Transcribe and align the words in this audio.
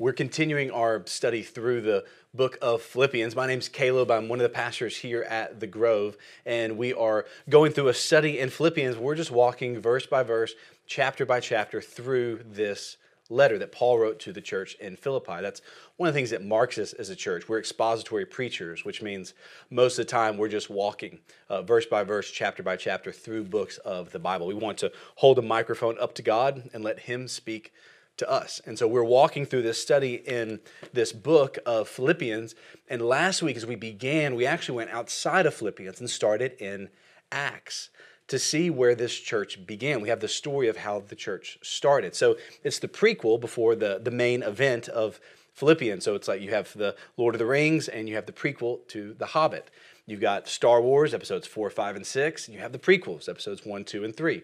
We're 0.00 0.12
continuing 0.12 0.70
our 0.70 1.04
study 1.06 1.42
through 1.42 1.80
the 1.80 2.04
book 2.32 2.56
of 2.62 2.82
Philippians. 2.82 3.34
My 3.34 3.48
name's 3.48 3.68
Caleb. 3.68 4.12
I'm 4.12 4.28
one 4.28 4.38
of 4.38 4.44
the 4.44 4.48
pastors 4.48 4.96
here 4.96 5.24
at 5.24 5.58
the 5.58 5.66
Grove, 5.66 6.16
and 6.46 6.78
we 6.78 6.94
are 6.94 7.26
going 7.48 7.72
through 7.72 7.88
a 7.88 7.94
study 7.94 8.38
in 8.38 8.48
Philippians. 8.48 8.96
We're 8.96 9.16
just 9.16 9.32
walking 9.32 9.80
verse 9.80 10.06
by 10.06 10.22
verse, 10.22 10.54
chapter 10.86 11.26
by 11.26 11.40
chapter 11.40 11.80
through 11.80 12.44
this 12.48 12.96
letter 13.28 13.58
that 13.58 13.72
Paul 13.72 13.98
wrote 13.98 14.20
to 14.20 14.32
the 14.32 14.40
church 14.40 14.76
in 14.76 14.94
Philippi. 14.94 15.42
That's 15.42 15.62
one 15.96 16.08
of 16.08 16.14
the 16.14 16.18
things 16.18 16.30
that 16.30 16.44
marks 16.44 16.78
us 16.78 16.92
as 16.92 17.10
a 17.10 17.16
church. 17.16 17.48
We're 17.48 17.58
expository 17.58 18.24
preachers, 18.24 18.84
which 18.84 19.02
means 19.02 19.34
most 19.68 19.98
of 19.98 20.06
the 20.06 20.12
time 20.12 20.36
we're 20.36 20.46
just 20.46 20.70
walking 20.70 21.18
uh, 21.48 21.62
verse 21.62 21.86
by 21.86 22.04
verse, 22.04 22.30
chapter 22.30 22.62
by 22.62 22.76
chapter 22.76 23.10
through 23.10 23.46
books 23.46 23.78
of 23.78 24.12
the 24.12 24.20
Bible. 24.20 24.46
We 24.46 24.54
want 24.54 24.78
to 24.78 24.92
hold 25.16 25.40
a 25.40 25.42
microphone 25.42 25.98
up 25.98 26.14
to 26.14 26.22
God 26.22 26.70
and 26.72 26.84
let 26.84 27.00
Him 27.00 27.26
speak 27.26 27.72
to 28.18 28.30
us. 28.30 28.60
And 28.66 28.78
so 28.78 28.86
we're 28.86 29.02
walking 29.02 29.46
through 29.46 29.62
this 29.62 29.80
study 29.80 30.14
in 30.14 30.60
this 30.92 31.12
book 31.12 31.58
of 31.64 31.88
Philippians. 31.88 32.54
And 32.88 33.02
last 33.02 33.42
week, 33.42 33.56
as 33.56 33.66
we 33.66 33.76
began, 33.76 34.34
we 34.34 34.46
actually 34.46 34.76
went 34.76 34.90
outside 34.90 35.46
of 35.46 35.54
Philippians 35.54 36.00
and 36.00 36.10
started 36.10 36.52
in 36.60 36.90
Acts 37.32 37.90
to 38.28 38.38
see 38.38 38.68
where 38.68 38.94
this 38.94 39.14
church 39.18 39.66
began. 39.66 40.00
We 40.00 40.10
have 40.10 40.20
the 40.20 40.28
story 40.28 40.68
of 40.68 40.76
how 40.76 41.00
the 41.00 41.16
church 41.16 41.58
started. 41.62 42.14
So 42.14 42.36
it's 42.62 42.78
the 42.78 42.88
prequel 42.88 43.40
before 43.40 43.74
the, 43.74 44.00
the 44.02 44.10
main 44.10 44.42
event 44.42 44.88
of 44.88 45.18
Philippians. 45.54 46.04
So 46.04 46.14
it's 46.14 46.28
like 46.28 46.40
you 46.40 46.50
have 46.50 46.72
the 46.74 46.94
Lord 47.16 47.34
of 47.34 47.38
the 47.38 47.46
Rings 47.46 47.88
and 47.88 48.08
you 48.08 48.14
have 48.16 48.26
the 48.26 48.32
prequel 48.32 48.86
to 48.88 49.14
The 49.14 49.26
Hobbit. 49.26 49.70
You've 50.06 50.20
got 50.20 50.48
Star 50.48 50.80
Wars, 50.80 51.14
episodes 51.14 51.46
four, 51.46 51.68
five, 51.70 51.96
and 51.96 52.06
six, 52.06 52.46
and 52.46 52.54
you 52.54 52.60
have 52.60 52.72
the 52.72 52.78
prequels, 52.78 53.28
episodes 53.28 53.64
one, 53.64 53.84
two, 53.84 54.04
and 54.04 54.16
three 54.16 54.42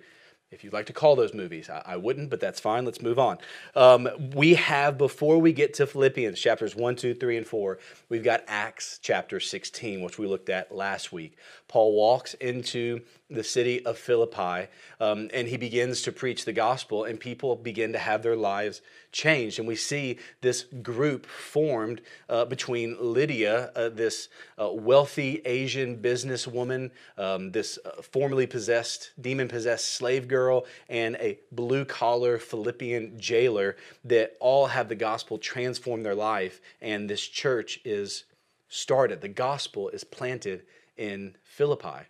if 0.55 0.65
you'd 0.65 0.73
like 0.73 0.87
to 0.87 0.93
call 0.93 1.17
those 1.17 1.35
movies. 1.35 1.69
I, 1.69 1.83
I 1.85 1.97
wouldn't, 1.97 2.31
but 2.31 2.41
that's 2.41 2.61
fine. 2.61 2.85
Let's 2.85 3.03
move 3.03 3.19
on. 3.19 3.39
Um, 3.75 4.09
we 4.35 4.55
have, 4.55 4.97
before 4.97 5.39
we 5.39 5.53
get 5.53 5.75
to 5.75 5.87
Philippians, 5.87 6.39
chapters 6.39 6.75
1, 6.77 6.97
2, 6.97 7.15
3, 7.15 7.37
and 7.39 7.47
4, 7.47 7.79
we've 8.09 8.25
got 8.25 8.45
Acts 8.47 8.99
chapter 9.03 9.41
16, 9.41 10.01
which 10.01 10.19
we 10.19 10.27
looked 10.27 10.49
at 10.49 10.75
last 10.75 11.13
week. 11.13 11.37
Paul 11.69 11.95
walks 11.95 12.35
into 12.35 13.01
the 13.29 13.45
city 13.45 13.85
of 13.85 13.99
Philippi 13.99 14.69
um, 15.01 15.29
and 15.35 15.49
he 15.49 15.57
begins 15.57 16.03
to 16.03 16.13
preach 16.13 16.45
the 16.45 16.53
gospel, 16.53 17.05
and 17.05 17.19
people 17.19 17.57
begin 17.57 17.93
to 17.93 17.99
have 17.99 18.23
their 18.23 18.37
lives 18.37 18.81
changed. 19.15 19.59
And 19.59 19.67
we 19.67 19.77
see 19.77 20.19
this 20.43 20.65
group 20.83 21.25
formed 21.25 22.03
uh, 22.29 22.45
between 22.45 22.97
Lydia, 23.01 23.71
uh, 23.75 23.89
this 23.89 24.29
uh, 24.61 24.69
wealthy 24.71 25.41
Asian 25.47 25.97
businesswoman, 25.97 26.91
um, 27.17 27.53
this 27.53 27.79
uh, 27.87 28.03
formerly 28.03 28.47
possessed, 28.47 29.13
demon 29.19 29.49
possessed 29.49 29.95
slave 29.95 30.29
girl, 30.29 30.67
and 30.91 31.17
a 31.17 31.39
blue 31.53 31.87
collar 31.87 32.39
Philippian 32.39 33.19
jailer 33.19 33.77
that 34.05 34.37
all 34.41 34.67
have 34.67 34.89
the 34.89 34.95
gospel 34.95 35.39
transform 35.39 36.03
their 36.03 36.15
life. 36.15 36.61
And 36.83 37.09
this 37.09 37.23
church 37.23 37.81
is 37.85 38.25
started. 38.69 39.21
The 39.21 39.29
gospel 39.29 39.89
is 39.91 40.05
planted 40.05 40.65
in 40.97 41.37
Philippi. 41.45 42.09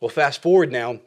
Well, 0.00 0.08
fast 0.08 0.40
forward 0.40 0.72
now 0.72 1.00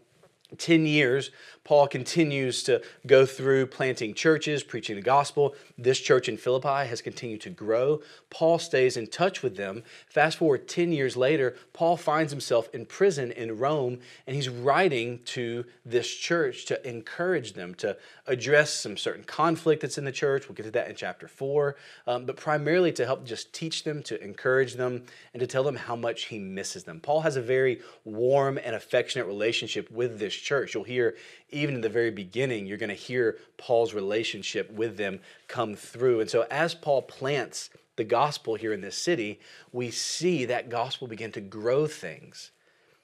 10 0.58 0.86
years, 0.86 1.32
Paul 1.64 1.88
continues 1.88 2.62
to 2.64 2.82
go 3.08 3.26
through 3.26 3.68
planting 3.68 4.14
churches, 4.14 4.64
preaching 4.64 4.98
the 4.98 5.02
gospel. 5.02 5.56
This 5.78 6.00
church 6.00 6.28
in 6.28 6.36
Philippi 6.36 6.88
has 6.88 7.02
continued 7.02 7.42
to 7.42 7.50
grow. 7.50 8.02
Paul 8.30 8.60
stays 8.60 8.98
in 8.98 9.08
touch 9.08 9.42
with 9.42 9.56
them. 9.56 9.84
Fast 10.08 10.38
forward 10.38 10.68
10 10.68 10.92
years 10.92 11.16
later, 11.16 11.56
Paul 11.72 11.96
finds 11.96 12.32
himself 12.32 12.70
in 12.74 12.86
prison 12.86 13.32
in 13.32 13.58
Rome, 13.58 14.00
and 14.28 14.36
he's 14.36 14.50
writing 14.50 15.20
to 15.26 15.64
this 15.86 16.14
church 16.14 16.66
to 16.66 16.88
encourage 16.88 17.54
them 17.54 17.76
to 17.76 17.96
address 18.28 18.74
some 18.74 18.98
certain 18.98 19.24
conflict 19.24 19.82
that's 19.82 19.98
in 19.98 20.04
the 20.04 20.12
church. 20.12 20.48
We'll 20.48 20.56
get 20.56 20.64
to 20.64 20.72
that 20.72 20.90
in 20.90 20.96
chapter 20.96 21.28
4, 21.28 21.76
um, 22.08 22.26
but 22.26 22.36
primarily 22.36 22.92
to 22.94 23.06
help 23.06 23.26
just 23.26 23.54
teach 23.54 23.84
them, 23.84 24.04
to 24.04 24.22
encourage 24.22 24.74
them, 24.74 25.04
and 25.34 25.40
to 25.40 25.48
tell 25.48 25.64
them 25.64 25.76
how 25.76 25.96
much 25.96 26.26
he 26.26 26.40
misses 26.40 26.84
them. 26.84 27.00
Paul 27.00 27.22
has 27.22 27.38
a 27.38 27.42
very 27.42 27.82
warm 28.04 28.60
and 28.64 28.76
affectionate 28.76 29.28
relationship 29.28 29.90
with 29.92 30.20
this 30.20 30.34
church. 30.34 30.74
You'll 30.74 30.84
hear 30.84 31.16
even 31.54 31.76
in 31.76 31.82
the 31.82 31.90
very 31.90 32.12
beginning, 32.12 32.66
you're 32.66 32.78
going 32.78 32.90
to 32.90 32.96
hear 32.96 33.38
Paul's 33.58 33.94
relationship 33.94 34.72
with 34.72 34.98
them 34.98 35.20
come 35.48 35.76
through. 35.76 36.20
And 36.20 36.30
so, 36.30 36.46
as 36.50 36.74
Paul 36.74 37.02
plants 37.02 37.70
the 37.96 38.04
gospel 38.04 38.56
here 38.56 38.74
in 38.74 38.82
this 38.82 38.98
city, 38.98 39.40
we 39.72 39.92
see 39.92 40.46
that 40.46 40.70
gospel 40.70 41.08
begin 41.08 41.32
to 41.34 41.42
grow 41.42 41.88
things. 41.88 42.52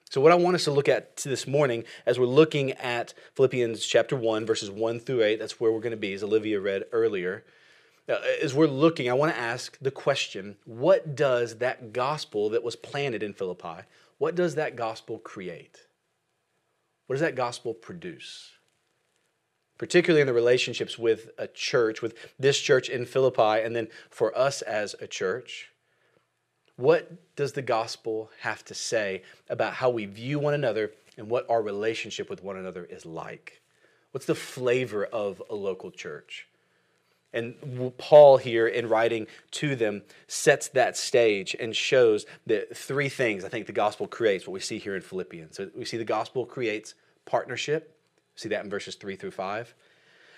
So, 0.09 0.19
what 0.21 0.31
I 0.31 0.35
want 0.35 0.55
us 0.55 0.63
to 0.63 0.71
look 0.71 0.89
at 0.89 1.17
this 1.17 1.45
morning, 1.45 1.83
as 2.05 2.17
we're 2.17 2.25
looking 2.25 2.71
at 2.71 3.13
Philippians 3.35 3.85
chapter 3.85 4.15
1, 4.15 4.45
verses 4.45 4.71
1 4.71 4.99
through 4.99 5.23
8, 5.23 5.39
that's 5.39 5.59
where 5.59 5.71
we're 5.71 5.79
going 5.81 5.91
to 5.91 5.97
be, 5.97 6.13
as 6.13 6.23
Olivia 6.23 6.59
read 6.59 6.85
earlier. 6.91 7.45
Uh, 8.09 8.17
as 8.41 8.55
we're 8.55 8.65
looking, 8.65 9.07
I 9.07 9.13
want 9.13 9.33
to 9.35 9.39
ask 9.39 9.77
the 9.79 9.91
question 9.91 10.55
what 10.65 11.15
does 11.15 11.57
that 11.57 11.93
gospel 11.93 12.49
that 12.49 12.63
was 12.63 12.75
planted 12.75 13.21
in 13.21 13.33
Philippi, 13.33 13.83
what 14.17 14.33
does 14.33 14.55
that 14.55 14.75
gospel 14.75 15.19
create? 15.19 15.85
What 17.09 17.15
does 17.15 17.21
that 17.21 17.33
gospel 17.33 17.73
produce? 17.73 18.51
Particularly 19.79 20.21
in 20.21 20.27
the 20.27 20.33
relationships 20.33 20.99
with 20.99 21.31
a 21.39 21.47
church, 21.47 22.03
with 22.03 22.13
this 22.37 22.59
church 22.59 22.87
in 22.87 23.03
Philippi, 23.03 23.63
and 23.63 23.75
then 23.75 23.87
for 24.11 24.37
us 24.37 24.61
as 24.61 24.95
a 25.01 25.07
church. 25.07 25.71
What 26.75 27.35
does 27.35 27.53
the 27.53 27.63
gospel 27.63 28.29
have 28.41 28.63
to 28.65 28.75
say 28.75 29.23
about 29.49 29.73
how 29.73 29.89
we 29.89 30.05
view 30.05 30.37
one 30.37 30.53
another 30.53 30.91
and 31.17 31.31
what 31.31 31.49
our 31.49 31.63
relationship 31.63 32.29
with 32.29 32.43
one 32.43 32.57
another 32.57 32.85
is 32.85 33.07
like? 33.07 33.59
What's 34.11 34.27
the 34.27 34.35
flavor 34.35 35.03
of 35.03 35.41
a 35.49 35.55
local 35.55 35.89
church? 35.89 36.47
And 37.31 37.93
Paul, 37.97 38.37
here 38.37 38.67
in 38.67 38.89
writing 38.89 39.27
to 39.51 39.75
them, 39.75 40.01
sets 40.27 40.67
that 40.69 40.97
stage 40.97 41.55
and 41.59 41.75
shows 41.75 42.25
that 42.47 42.75
three 42.75 43.09
things 43.09 43.45
I 43.45 43.49
think 43.49 43.67
the 43.67 43.71
gospel 43.71 44.07
creates, 44.07 44.47
what 44.47 44.53
we 44.53 44.59
see 44.59 44.79
here 44.79 44.95
in 44.95 45.01
Philippians. 45.01 45.55
So 45.55 45.69
we 45.75 45.85
see 45.85 45.97
the 45.97 46.03
gospel 46.03 46.45
creates 46.45 46.95
partnership. 47.25 47.95
See 48.35 48.49
that 48.49 48.63
in 48.63 48.69
verses 48.69 48.95
three 48.95 49.15
through 49.15 49.31
five. 49.31 49.75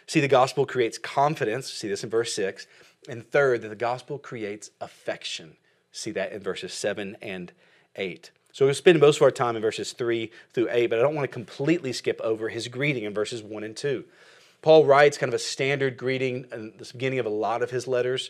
See, 0.08 0.20
the 0.20 0.28
gospel 0.28 0.66
creates 0.66 0.98
confidence. 0.98 1.72
See 1.72 1.88
this 1.88 2.04
in 2.04 2.10
verse 2.10 2.34
six. 2.36 2.68
And 3.08 3.26
third, 3.26 3.62
that 3.62 3.70
the 3.70 3.76
gospel 3.76 4.18
creates 4.18 4.72
affection. 4.82 5.56
See 5.94 6.12
that 6.12 6.34
in 6.34 6.42
verses 6.42 6.74
seven 6.74 7.16
and 7.22 7.54
eight. 7.96 8.32
So 8.52 8.66
we'll 8.66 8.74
spend 8.74 9.00
most 9.00 9.18
of 9.18 9.22
our 9.22 9.32
time 9.32 9.56
in 9.56 9.62
verses 9.62 9.94
three 9.94 10.30
through 10.52 10.68
eight, 10.72 10.90
but 10.90 11.00
I 11.00 11.02
don't 11.02 11.16
want 11.16 11.30
to 11.30 11.34
completely 11.34 11.94
skip 11.94 12.20
over 12.22 12.50
his 12.50 12.68
greeting 12.68 13.06
in 13.06 13.14
verses 13.14 13.42
one 13.42 13.64
and 13.64 13.78
two. 13.78 14.04
Paul 14.62 14.86
writes 14.86 15.18
kind 15.18 15.30
of 15.30 15.36
a 15.36 15.44
standard 15.44 15.98
greeting 15.98 16.46
in 16.52 16.74
the 16.78 16.90
beginning 16.94 17.20
of 17.20 17.26
a 17.26 17.30
lot 17.30 17.64
of 17.64 17.72
his 17.72 17.88
letters, 17.88 18.30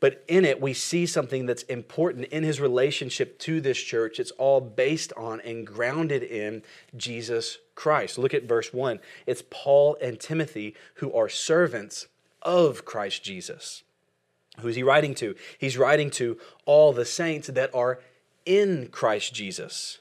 but 0.00 0.24
in 0.26 0.44
it 0.44 0.60
we 0.60 0.74
see 0.74 1.06
something 1.06 1.46
that's 1.46 1.62
important 1.64 2.26
in 2.26 2.42
his 2.42 2.60
relationship 2.60 3.38
to 3.40 3.60
this 3.60 3.78
church. 3.78 4.18
It's 4.18 4.32
all 4.32 4.60
based 4.60 5.12
on 5.16 5.40
and 5.42 5.66
grounded 5.66 6.22
in 6.24 6.62
Jesus 6.96 7.58
Christ. 7.74 8.18
Look 8.18 8.34
at 8.34 8.44
verse 8.44 8.72
1. 8.72 8.98
It's 9.26 9.44
Paul 9.48 9.96
and 10.02 10.18
Timothy 10.18 10.74
who 10.94 11.12
are 11.12 11.28
servants 11.28 12.08
of 12.42 12.84
Christ 12.84 13.22
Jesus. 13.22 13.84
Who's 14.58 14.76
he 14.76 14.82
writing 14.82 15.14
to? 15.16 15.36
He's 15.58 15.78
writing 15.78 16.10
to 16.12 16.36
all 16.66 16.92
the 16.92 17.04
saints 17.04 17.46
that 17.48 17.72
are 17.74 18.00
in 18.44 18.88
Christ 18.88 19.32
Jesus 19.32 19.99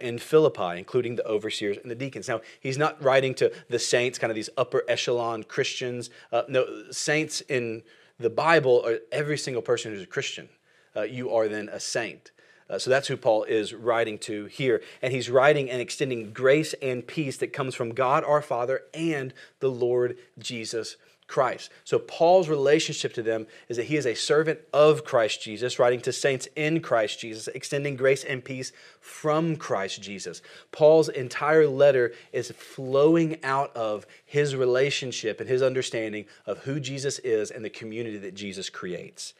in 0.00 0.18
Philippi, 0.18 0.78
including 0.78 1.16
the 1.16 1.26
overseers 1.26 1.76
and 1.78 1.90
the 1.90 1.94
deacons. 1.94 2.28
Now, 2.28 2.40
he's 2.60 2.78
not 2.78 3.02
writing 3.02 3.34
to 3.34 3.52
the 3.68 3.78
saints, 3.78 4.18
kind 4.18 4.30
of 4.30 4.34
these 4.34 4.50
upper 4.56 4.82
echelon 4.88 5.44
Christians. 5.44 6.10
Uh, 6.32 6.42
no, 6.48 6.66
saints 6.90 7.40
in 7.42 7.82
the 8.18 8.30
Bible 8.30 8.84
are 8.84 8.98
every 9.10 9.38
single 9.38 9.62
person 9.62 9.92
who's 9.92 10.02
a 10.02 10.06
Christian. 10.06 10.48
Uh, 10.94 11.02
you 11.02 11.30
are 11.30 11.48
then 11.48 11.68
a 11.70 11.80
saint. 11.80 12.30
Uh, 12.68 12.78
so 12.78 12.88
that's 12.88 13.08
who 13.08 13.16
Paul 13.16 13.44
is 13.44 13.74
writing 13.74 14.16
to 14.18 14.44
here. 14.44 14.80
And 15.02 15.12
he's 15.12 15.28
writing 15.28 15.68
and 15.70 15.80
extending 15.80 16.32
grace 16.32 16.72
and 16.80 17.04
peace 17.04 17.36
that 17.38 17.52
comes 17.52 17.74
from 17.74 17.94
God 17.94 18.22
our 18.22 18.42
Father 18.42 18.82
and 18.94 19.34
the 19.58 19.70
Lord 19.70 20.16
Jesus 20.38 20.96
Christ. 21.30 21.70
So 21.84 22.00
Paul's 22.00 22.48
relationship 22.48 23.14
to 23.14 23.22
them 23.22 23.46
is 23.68 23.76
that 23.76 23.86
he 23.86 23.96
is 23.96 24.04
a 24.04 24.16
servant 24.16 24.58
of 24.72 25.04
Christ 25.04 25.40
Jesus, 25.40 25.78
writing 25.78 26.00
to 26.00 26.12
saints 26.12 26.48
in 26.56 26.80
Christ 26.80 27.20
Jesus, 27.20 27.46
extending 27.48 27.94
grace 27.94 28.24
and 28.24 28.44
peace 28.44 28.72
from 29.00 29.54
Christ 29.54 30.02
Jesus. 30.02 30.42
Paul's 30.72 31.08
entire 31.08 31.68
letter 31.68 32.12
is 32.32 32.50
flowing 32.50 33.42
out 33.44 33.74
of 33.76 34.06
his 34.26 34.56
relationship 34.56 35.40
and 35.40 35.48
his 35.48 35.62
understanding 35.62 36.24
of 36.46 36.58
who 36.64 36.80
Jesus 36.80 37.20
is 37.20 37.52
and 37.52 37.64
the 37.64 37.70
community 37.70 38.18
that 38.18 38.34
Jesus 38.34 38.68
creates. 38.68 39.32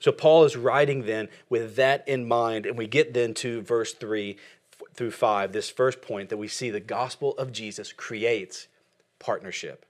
So 0.00 0.10
Paul 0.10 0.42
is 0.42 0.56
writing 0.56 1.06
then 1.06 1.28
with 1.48 1.76
that 1.76 2.06
in 2.08 2.26
mind, 2.26 2.66
and 2.66 2.76
we 2.76 2.88
get 2.88 3.14
then 3.14 3.32
to 3.34 3.62
verse 3.62 3.94
3 3.94 4.36
through 4.94 5.12
5, 5.12 5.52
this 5.52 5.70
first 5.70 6.02
point 6.02 6.30
that 6.30 6.36
we 6.36 6.48
see 6.48 6.70
the 6.70 6.80
gospel 6.80 7.38
of 7.38 7.52
Jesus 7.52 7.92
creates 7.92 8.66
partnership. 9.20 9.84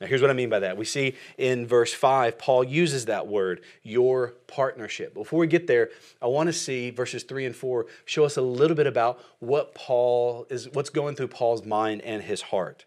Now, 0.00 0.06
here's 0.06 0.20
what 0.20 0.30
I 0.30 0.34
mean 0.34 0.48
by 0.48 0.60
that. 0.60 0.76
We 0.76 0.84
see 0.84 1.16
in 1.38 1.66
verse 1.66 1.92
5, 1.92 2.38
Paul 2.38 2.62
uses 2.62 3.06
that 3.06 3.26
word, 3.26 3.62
your 3.82 4.34
partnership. 4.46 5.12
Before 5.12 5.40
we 5.40 5.48
get 5.48 5.66
there, 5.66 5.90
I 6.22 6.26
want 6.26 6.46
to 6.46 6.52
see 6.52 6.90
verses 6.90 7.24
3 7.24 7.46
and 7.46 7.56
4 7.56 7.86
show 8.04 8.24
us 8.24 8.36
a 8.36 8.42
little 8.42 8.76
bit 8.76 8.86
about 8.86 9.20
what 9.40 9.74
Paul 9.74 10.46
is, 10.50 10.68
what's 10.72 10.90
going 10.90 11.16
through 11.16 11.28
Paul's 11.28 11.64
mind 11.64 12.02
and 12.02 12.22
his 12.22 12.42
heart. 12.42 12.84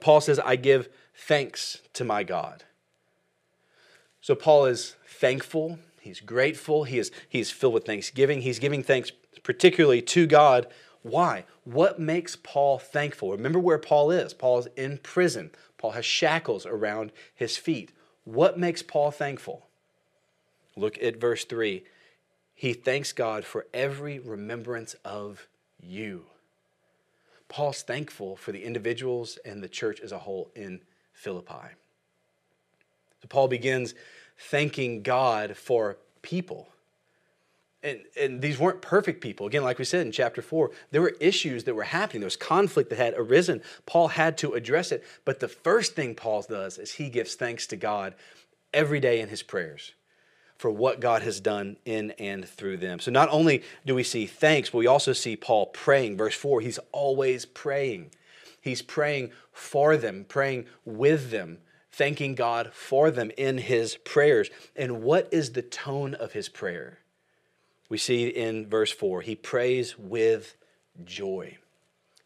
Paul 0.00 0.20
says, 0.20 0.40
I 0.40 0.56
give 0.56 0.88
thanks 1.14 1.80
to 1.92 2.04
my 2.04 2.24
God. 2.24 2.64
So 4.20 4.34
Paul 4.34 4.66
is 4.66 4.96
thankful, 5.06 5.78
he's 6.00 6.20
grateful, 6.20 6.84
he 6.84 6.98
is, 6.98 7.10
he 7.28 7.40
is 7.40 7.50
filled 7.50 7.74
with 7.74 7.84
thanksgiving. 7.84 8.42
He's 8.42 8.58
giving 8.58 8.82
thanks 8.82 9.12
particularly 9.42 10.02
to 10.02 10.26
God. 10.26 10.66
Why? 11.02 11.44
What 11.64 11.98
makes 11.98 12.36
Paul 12.36 12.78
thankful? 12.78 13.32
Remember 13.32 13.58
where 13.58 13.78
Paul 13.78 14.10
is. 14.10 14.32
Paul 14.32 14.60
is 14.60 14.68
in 14.76 14.98
prison. 14.98 15.50
Paul 15.82 15.90
has 15.90 16.04
shackles 16.04 16.64
around 16.64 17.10
his 17.34 17.56
feet. 17.56 17.90
What 18.22 18.56
makes 18.56 18.82
Paul 18.82 19.10
thankful? 19.10 19.66
Look 20.76 21.02
at 21.02 21.20
verse 21.20 21.44
3. 21.44 21.82
He 22.54 22.72
thanks 22.72 23.12
God 23.12 23.44
for 23.44 23.66
every 23.74 24.20
remembrance 24.20 24.94
of 25.04 25.48
you. 25.82 26.26
Paul's 27.48 27.82
thankful 27.82 28.36
for 28.36 28.52
the 28.52 28.62
individuals 28.62 29.40
and 29.44 29.60
the 29.60 29.68
church 29.68 30.00
as 30.00 30.12
a 30.12 30.20
whole 30.20 30.52
in 30.54 30.82
Philippi. 31.14 31.74
So 33.20 33.26
Paul 33.28 33.48
begins 33.48 33.92
thanking 34.38 35.02
God 35.02 35.56
for 35.56 35.98
people. 36.22 36.68
And, 37.82 38.00
and 38.18 38.40
these 38.40 38.58
weren't 38.58 38.80
perfect 38.80 39.20
people. 39.20 39.46
Again, 39.46 39.64
like 39.64 39.78
we 39.78 39.84
said 39.84 40.06
in 40.06 40.12
chapter 40.12 40.40
4, 40.40 40.70
there 40.92 41.02
were 41.02 41.14
issues 41.18 41.64
that 41.64 41.74
were 41.74 41.82
happening. 41.82 42.20
There 42.20 42.26
was 42.26 42.36
conflict 42.36 42.90
that 42.90 42.96
had 42.96 43.14
arisen. 43.16 43.60
Paul 43.86 44.08
had 44.08 44.38
to 44.38 44.52
address 44.52 44.92
it. 44.92 45.04
But 45.24 45.40
the 45.40 45.48
first 45.48 45.96
thing 45.96 46.14
Paul 46.14 46.42
does 46.42 46.78
is 46.78 46.92
he 46.92 47.10
gives 47.10 47.34
thanks 47.34 47.66
to 47.68 47.76
God 47.76 48.14
every 48.72 49.00
day 49.00 49.20
in 49.20 49.28
his 49.28 49.42
prayers 49.42 49.92
for 50.56 50.70
what 50.70 51.00
God 51.00 51.22
has 51.22 51.40
done 51.40 51.76
in 51.84 52.12
and 52.12 52.48
through 52.48 52.76
them. 52.76 53.00
So 53.00 53.10
not 53.10 53.28
only 53.30 53.64
do 53.84 53.96
we 53.96 54.04
see 54.04 54.26
thanks, 54.26 54.70
but 54.70 54.78
we 54.78 54.86
also 54.86 55.12
see 55.12 55.34
Paul 55.34 55.66
praying. 55.66 56.16
Verse 56.16 56.36
4, 56.36 56.60
he's 56.60 56.78
always 56.92 57.44
praying. 57.44 58.12
He's 58.60 58.80
praying 58.80 59.32
for 59.50 59.96
them, 59.96 60.24
praying 60.28 60.66
with 60.84 61.32
them 61.32 61.58
thanking 61.92 62.34
God 62.34 62.72
for 62.72 63.10
them 63.10 63.30
in 63.36 63.58
his 63.58 63.96
prayers. 63.96 64.50
And 64.74 65.02
what 65.02 65.28
is 65.30 65.52
the 65.52 65.62
tone 65.62 66.14
of 66.14 66.32
his 66.32 66.48
prayer? 66.48 66.98
We 67.92 67.98
see 67.98 68.28
in 68.28 68.68
verse 68.68 68.90
4 68.90 69.20
he 69.20 69.34
prays 69.34 69.98
with 69.98 70.56
joy. 71.04 71.58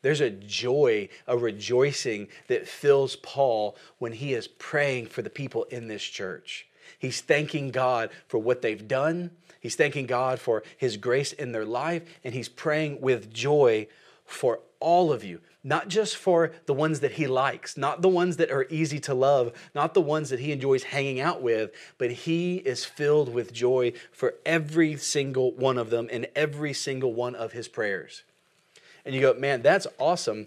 There's 0.00 0.20
a 0.20 0.30
joy, 0.30 1.08
a 1.26 1.36
rejoicing 1.36 2.28
that 2.46 2.68
fills 2.68 3.16
Paul 3.16 3.76
when 3.98 4.12
he 4.12 4.32
is 4.32 4.46
praying 4.46 5.06
for 5.06 5.22
the 5.22 5.28
people 5.28 5.64
in 5.64 5.88
this 5.88 6.04
church. 6.04 6.68
He's 7.00 7.20
thanking 7.20 7.72
God 7.72 8.10
for 8.28 8.38
what 8.38 8.62
they've 8.62 8.86
done. 8.86 9.32
He's 9.58 9.74
thanking 9.74 10.06
God 10.06 10.38
for 10.38 10.62
his 10.76 10.96
grace 10.96 11.32
in 11.32 11.50
their 11.50 11.64
life, 11.64 12.04
and 12.22 12.32
he's 12.32 12.48
praying 12.48 13.00
with 13.00 13.34
joy 13.34 13.88
for 14.24 14.60
all 14.78 15.12
of 15.12 15.24
you, 15.24 15.40
not 15.66 15.88
just 15.88 16.16
for 16.16 16.52
the 16.66 16.72
ones 16.72 17.00
that 17.00 17.12
he 17.12 17.26
likes, 17.26 17.76
not 17.76 18.00
the 18.00 18.08
ones 18.08 18.36
that 18.36 18.52
are 18.52 18.68
easy 18.70 19.00
to 19.00 19.12
love, 19.12 19.52
not 19.74 19.94
the 19.94 20.00
ones 20.00 20.30
that 20.30 20.38
he 20.38 20.52
enjoys 20.52 20.84
hanging 20.84 21.18
out 21.20 21.42
with, 21.42 21.72
but 21.98 22.12
he 22.12 22.58
is 22.58 22.84
filled 22.84 23.34
with 23.34 23.52
joy 23.52 23.92
for 24.12 24.34
every 24.46 24.96
single 24.96 25.50
one 25.50 25.76
of 25.76 25.90
them 25.90 26.08
in 26.08 26.24
every 26.36 26.72
single 26.72 27.12
one 27.12 27.34
of 27.34 27.50
his 27.50 27.66
prayers. 27.66 28.22
And 29.04 29.12
you 29.12 29.20
go, 29.20 29.34
man, 29.34 29.60
that's 29.60 29.88
awesome. 29.98 30.46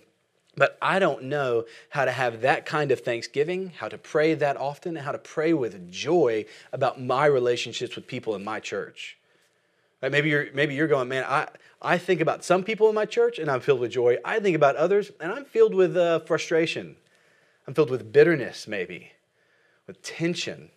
But 0.55 0.77
I 0.81 0.99
don't 0.99 1.23
know 1.23 1.65
how 1.89 2.05
to 2.05 2.11
have 2.11 2.39
that 2.41 2.65
kind 2.65 2.89
of 2.89 3.01
thanksgiving, 3.01 3.73
how 3.77 3.89
to 3.89 3.97
pray 3.97 4.35
that 4.35 4.55
often, 4.55 4.95
and 4.95 5.05
how 5.05 5.11
to 5.11 5.17
pray 5.17 5.51
with 5.51 5.91
joy 5.91 6.45
about 6.71 7.01
my 7.01 7.25
relationships 7.25 7.97
with 7.97 8.07
people 8.07 8.35
in 8.35 8.43
my 8.45 8.61
church. 8.61 9.18
Right? 10.01 10.11
Maybe 10.11 10.29
you're 10.29 10.47
maybe 10.53 10.75
you're 10.75 10.87
going, 10.87 11.09
man. 11.09 11.25
I 11.27 11.47
I 11.81 11.97
think 11.97 12.21
about 12.21 12.43
some 12.43 12.63
people 12.63 12.89
in 12.89 12.95
my 12.95 13.05
church 13.05 13.39
and 13.39 13.49
I'm 13.49 13.61
filled 13.61 13.79
with 13.79 13.91
joy. 13.91 14.17
I 14.23 14.39
think 14.39 14.55
about 14.55 14.75
others 14.75 15.11
and 15.19 15.31
I'm 15.31 15.45
filled 15.45 15.73
with 15.73 15.95
uh, 15.95 16.19
frustration. 16.19 16.95
I'm 17.67 17.73
filled 17.73 17.91
with 17.91 18.11
bitterness, 18.11 18.67
maybe, 18.67 19.11
with 19.85 20.01
tension. 20.01 20.71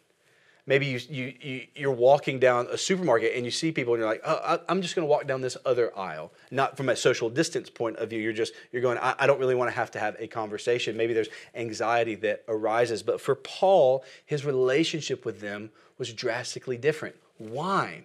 Maybe 0.64 0.86
you, 0.86 1.00
you, 1.08 1.34
you, 1.40 1.66
you're 1.74 1.90
walking 1.90 2.38
down 2.38 2.68
a 2.70 2.78
supermarket 2.78 3.32
and 3.34 3.44
you 3.44 3.50
see 3.50 3.72
people 3.72 3.94
and 3.94 4.00
you're 4.00 4.08
like, 4.08 4.20
oh, 4.24 4.60
I'm 4.68 4.80
just 4.80 4.94
going 4.94 5.04
to 5.04 5.10
walk 5.10 5.26
down 5.26 5.40
this 5.40 5.56
other 5.66 5.96
aisle. 5.98 6.32
Not 6.52 6.76
from 6.76 6.88
a 6.88 6.94
social 6.94 7.28
distance 7.28 7.68
point 7.68 7.96
of 7.96 8.10
view. 8.10 8.20
You're 8.20 8.32
just, 8.32 8.52
you're 8.70 8.82
going, 8.82 8.98
I, 8.98 9.14
I 9.18 9.26
don't 9.26 9.40
really 9.40 9.56
want 9.56 9.70
to 9.70 9.74
have 9.74 9.90
to 9.92 9.98
have 9.98 10.14
a 10.20 10.28
conversation. 10.28 10.96
Maybe 10.96 11.14
there's 11.14 11.30
anxiety 11.54 12.14
that 12.16 12.44
arises. 12.46 13.02
But 13.02 13.20
for 13.20 13.34
Paul, 13.34 14.04
his 14.24 14.44
relationship 14.44 15.24
with 15.24 15.40
them 15.40 15.70
was 15.98 16.12
drastically 16.12 16.76
different. 16.76 17.16
Why? 17.38 18.04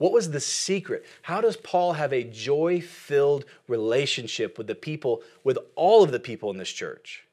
What 0.00 0.12
was 0.12 0.30
the 0.30 0.40
secret? 0.40 1.04
How 1.20 1.42
does 1.42 1.58
Paul 1.58 1.92
have 1.92 2.10
a 2.10 2.24
joy 2.24 2.80
filled 2.80 3.44
relationship 3.68 4.56
with 4.56 4.66
the 4.66 4.74
people, 4.74 5.20
with 5.44 5.58
all 5.74 6.02
of 6.02 6.10
the 6.10 6.18
people 6.18 6.50
in 6.50 6.56
this 6.56 6.72
church? 6.72 7.26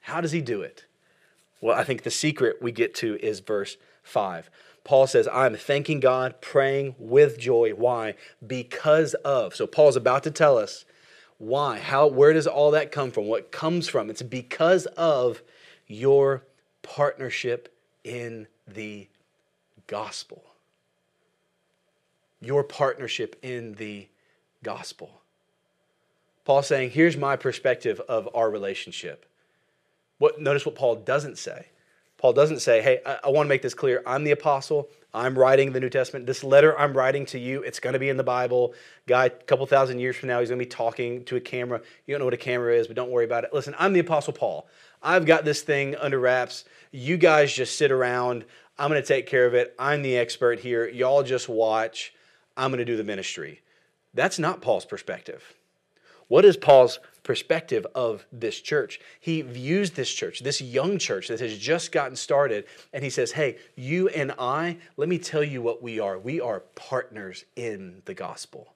How 0.00 0.20
does 0.20 0.32
he 0.32 0.40
do 0.40 0.62
it? 0.62 0.84
Well, 1.60 1.78
I 1.78 1.84
think 1.84 2.02
the 2.02 2.10
secret 2.10 2.60
we 2.60 2.72
get 2.72 2.92
to 2.96 3.16
is 3.24 3.38
verse 3.38 3.76
5. 4.02 4.50
Paul 4.82 5.06
says, 5.06 5.28
I'm 5.32 5.54
thanking 5.54 6.00
God, 6.00 6.40
praying 6.40 6.96
with 6.98 7.38
joy. 7.38 7.70
Why? 7.70 8.16
Because 8.44 9.14
of. 9.24 9.54
So 9.54 9.68
Paul's 9.68 9.94
about 9.94 10.24
to 10.24 10.32
tell 10.32 10.58
us 10.58 10.84
why. 11.38 11.78
How 11.78 12.08
where 12.08 12.32
does 12.32 12.48
all 12.48 12.72
that 12.72 12.90
come 12.90 13.12
from? 13.12 13.28
What 13.28 13.52
comes 13.52 13.86
from? 13.86 14.10
It's 14.10 14.22
because 14.22 14.86
of 14.96 15.40
your 15.86 16.42
partnership 16.82 17.72
in 18.02 18.48
the 18.66 19.06
gospel 19.86 20.51
your 22.42 22.64
partnership 22.64 23.36
in 23.42 23.74
the 23.74 24.08
gospel. 24.62 25.22
Paul 26.44 26.62
saying, 26.62 26.90
here's 26.90 27.16
my 27.16 27.36
perspective 27.36 28.00
of 28.08 28.28
our 28.34 28.50
relationship. 28.50 29.26
What, 30.18 30.40
notice 30.40 30.66
what 30.66 30.74
Paul 30.74 30.96
doesn't 30.96 31.38
say. 31.38 31.66
Paul 32.18 32.32
doesn't 32.32 32.60
say, 32.60 32.82
hey, 32.82 33.00
I, 33.06 33.18
I 33.24 33.28
want 33.30 33.46
to 33.46 33.48
make 33.48 33.62
this 33.62 33.74
clear. 33.74 34.02
I'm 34.06 34.24
the 34.24 34.30
apostle. 34.32 34.88
I'm 35.14 35.38
writing 35.38 35.72
the 35.72 35.80
New 35.80 35.90
Testament. 35.90 36.26
This 36.26 36.42
letter 36.42 36.78
I'm 36.78 36.96
writing 36.96 37.26
to 37.26 37.38
you, 37.38 37.62
it's 37.62 37.80
going 37.80 37.92
to 37.92 37.98
be 37.98 38.08
in 38.08 38.16
the 38.16 38.24
Bible. 38.24 38.74
Guy, 39.06 39.26
a 39.26 39.30
couple 39.30 39.66
thousand 39.66 39.98
years 39.98 40.16
from 40.16 40.28
now, 40.28 40.40
he's 40.40 40.48
going 40.48 40.58
to 40.58 40.64
be 40.64 40.68
talking 40.68 41.24
to 41.26 41.36
a 41.36 41.40
camera. 41.40 41.80
You 42.06 42.14
don't 42.14 42.20
know 42.20 42.24
what 42.24 42.34
a 42.34 42.38
camera 42.38 42.74
is, 42.74 42.86
but 42.86 42.96
don't 42.96 43.10
worry 43.10 43.24
about 43.24 43.44
it. 43.44 43.52
Listen, 43.52 43.74
I'm 43.78 43.92
the 43.92 44.00
apostle 44.00 44.32
Paul. 44.32 44.66
I've 45.02 45.26
got 45.26 45.44
this 45.44 45.62
thing 45.62 45.96
under 45.96 46.18
wraps. 46.18 46.64
You 46.92 47.16
guys 47.16 47.52
just 47.52 47.76
sit 47.76 47.90
around. 47.90 48.44
I'm 48.78 48.88
going 48.88 49.02
to 49.02 49.06
take 49.06 49.26
care 49.26 49.46
of 49.46 49.54
it. 49.54 49.74
I'm 49.78 50.02
the 50.02 50.16
expert 50.16 50.60
here. 50.60 50.88
Y'all 50.88 51.22
just 51.22 51.48
watch. 51.48 52.14
I'm 52.56 52.70
going 52.70 52.78
to 52.78 52.84
do 52.84 52.96
the 52.96 53.04
ministry. 53.04 53.60
That's 54.14 54.38
not 54.38 54.60
Paul's 54.60 54.84
perspective. 54.84 55.54
What 56.28 56.44
is 56.44 56.56
Paul's 56.56 56.98
perspective 57.24 57.86
of 57.94 58.24
this 58.32 58.60
church? 58.60 59.00
He 59.20 59.42
views 59.42 59.90
this 59.90 60.10
church, 60.10 60.40
this 60.40 60.60
young 60.60 60.98
church 60.98 61.28
that 61.28 61.40
has 61.40 61.58
just 61.58 61.92
gotten 61.92 62.16
started, 62.16 62.64
and 62.92 63.04
he 63.04 63.10
says, 63.10 63.32
Hey, 63.32 63.58
you 63.76 64.08
and 64.08 64.32
I, 64.38 64.78
let 64.96 65.08
me 65.08 65.18
tell 65.18 65.44
you 65.44 65.60
what 65.60 65.82
we 65.82 66.00
are. 66.00 66.18
We 66.18 66.40
are 66.40 66.60
partners 66.74 67.44
in 67.54 68.00
the 68.06 68.14
gospel. 68.14 68.72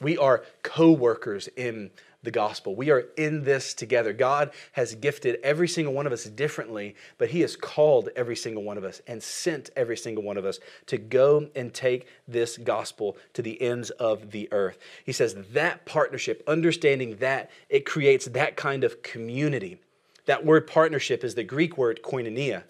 We 0.00 0.18
are 0.18 0.44
co 0.62 0.92
workers 0.92 1.48
in 1.56 1.90
the 2.26 2.30
gospel. 2.30 2.76
We 2.76 2.90
are 2.90 3.06
in 3.16 3.44
this 3.44 3.72
together. 3.72 4.12
God 4.12 4.50
has 4.72 4.94
gifted 4.94 5.38
every 5.42 5.68
single 5.68 5.94
one 5.94 6.06
of 6.06 6.12
us 6.12 6.24
differently, 6.24 6.94
but 7.16 7.30
He 7.30 7.40
has 7.40 7.56
called 7.56 8.10
every 8.14 8.36
single 8.36 8.62
one 8.62 8.76
of 8.76 8.84
us 8.84 9.00
and 9.06 9.22
sent 9.22 9.70
every 9.74 9.96
single 9.96 10.22
one 10.22 10.36
of 10.36 10.44
us 10.44 10.58
to 10.86 10.98
go 10.98 11.48
and 11.54 11.72
take 11.72 12.06
this 12.28 12.58
gospel 12.58 13.16
to 13.32 13.40
the 13.40 13.62
ends 13.62 13.88
of 13.90 14.32
the 14.32 14.52
earth. 14.52 14.78
He 15.06 15.12
says 15.12 15.34
that 15.52 15.86
partnership, 15.86 16.42
understanding 16.46 17.16
that, 17.20 17.50
it 17.70 17.86
creates 17.86 18.26
that 18.26 18.56
kind 18.56 18.84
of 18.84 19.02
community. 19.02 19.78
That 20.26 20.44
word 20.44 20.66
partnership 20.66 21.24
is 21.24 21.36
the 21.36 21.44
Greek 21.44 21.78
word 21.78 22.00
koinonia, 22.02 22.64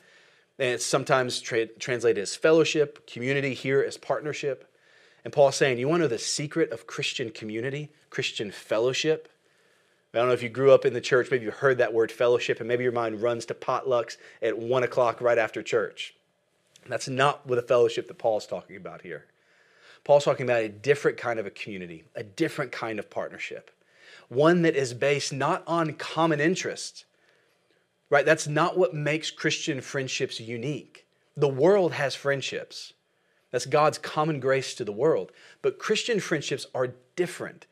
and 0.58 0.74
it's 0.74 0.84
sometimes 0.84 1.40
tra- 1.40 1.66
translated 1.66 2.22
as 2.22 2.36
fellowship, 2.36 3.06
community, 3.06 3.54
here 3.54 3.82
as 3.82 3.96
partnership. 3.96 4.70
And 5.24 5.32
Paul's 5.32 5.56
saying, 5.56 5.78
You 5.78 5.88
want 5.88 6.02
to 6.02 6.04
know 6.04 6.08
the 6.08 6.18
secret 6.18 6.70
of 6.70 6.86
Christian 6.86 7.30
community, 7.30 7.90
Christian 8.10 8.50
fellowship? 8.50 9.28
I 10.16 10.20
don't 10.20 10.28
know 10.28 10.34
if 10.34 10.42
you 10.42 10.48
grew 10.48 10.72
up 10.72 10.86
in 10.86 10.94
the 10.94 11.00
church, 11.00 11.30
maybe 11.30 11.44
you 11.44 11.50
heard 11.50 11.76
that 11.78 11.92
word 11.92 12.10
fellowship, 12.10 12.58
and 12.60 12.66
maybe 12.66 12.82
your 12.82 12.92
mind 12.92 13.20
runs 13.20 13.44
to 13.46 13.54
potlucks 13.54 14.16
at 14.40 14.58
one 14.58 14.82
o'clock 14.82 15.20
right 15.20 15.36
after 15.36 15.62
church. 15.62 16.14
That's 16.88 17.08
not 17.08 17.46
what 17.46 17.56
the 17.56 17.62
fellowship 17.62 18.08
that 18.08 18.16
Paul's 18.18 18.46
talking 18.46 18.76
about 18.76 19.02
here. 19.02 19.26
Paul's 20.04 20.24
talking 20.24 20.46
about 20.46 20.62
a 20.62 20.68
different 20.70 21.18
kind 21.18 21.38
of 21.38 21.46
a 21.46 21.50
community, 21.50 22.04
a 22.14 22.22
different 22.22 22.72
kind 22.72 22.98
of 22.98 23.10
partnership, 23.10 23.70
one 24.28 24.62
that 24.62 24.74
is 24.74 24.94
based 24.94 25.32
not 25.32 25.62
on 25.66 25.92
common 25.94 26.40
interest, 26.40 27.04
right? 28.08 28.24
That's 28.24 28.46
not 28.46 28.78
what 28.78 28.94
makes 28.94 29.30
Christian 29.30 29.80
friendships 29.80 30.40
unique. 30.40 31.06
The 31.36 31.48
world 31.48 31.92
has 31.92 32.14
friendships. 32.14 32.94
That's 33.50 33.66
God's 33.66 33.98
common 33.98 34.40
grace 34.40 34.74
to 34.76 34.84
the 34.84 34.92
world. 34.92 35.32
But 35.60 35.78
Christian 35.78 36.20
friendships 36.20 36.66
are 36.74 36.94
different. 37.16 37.66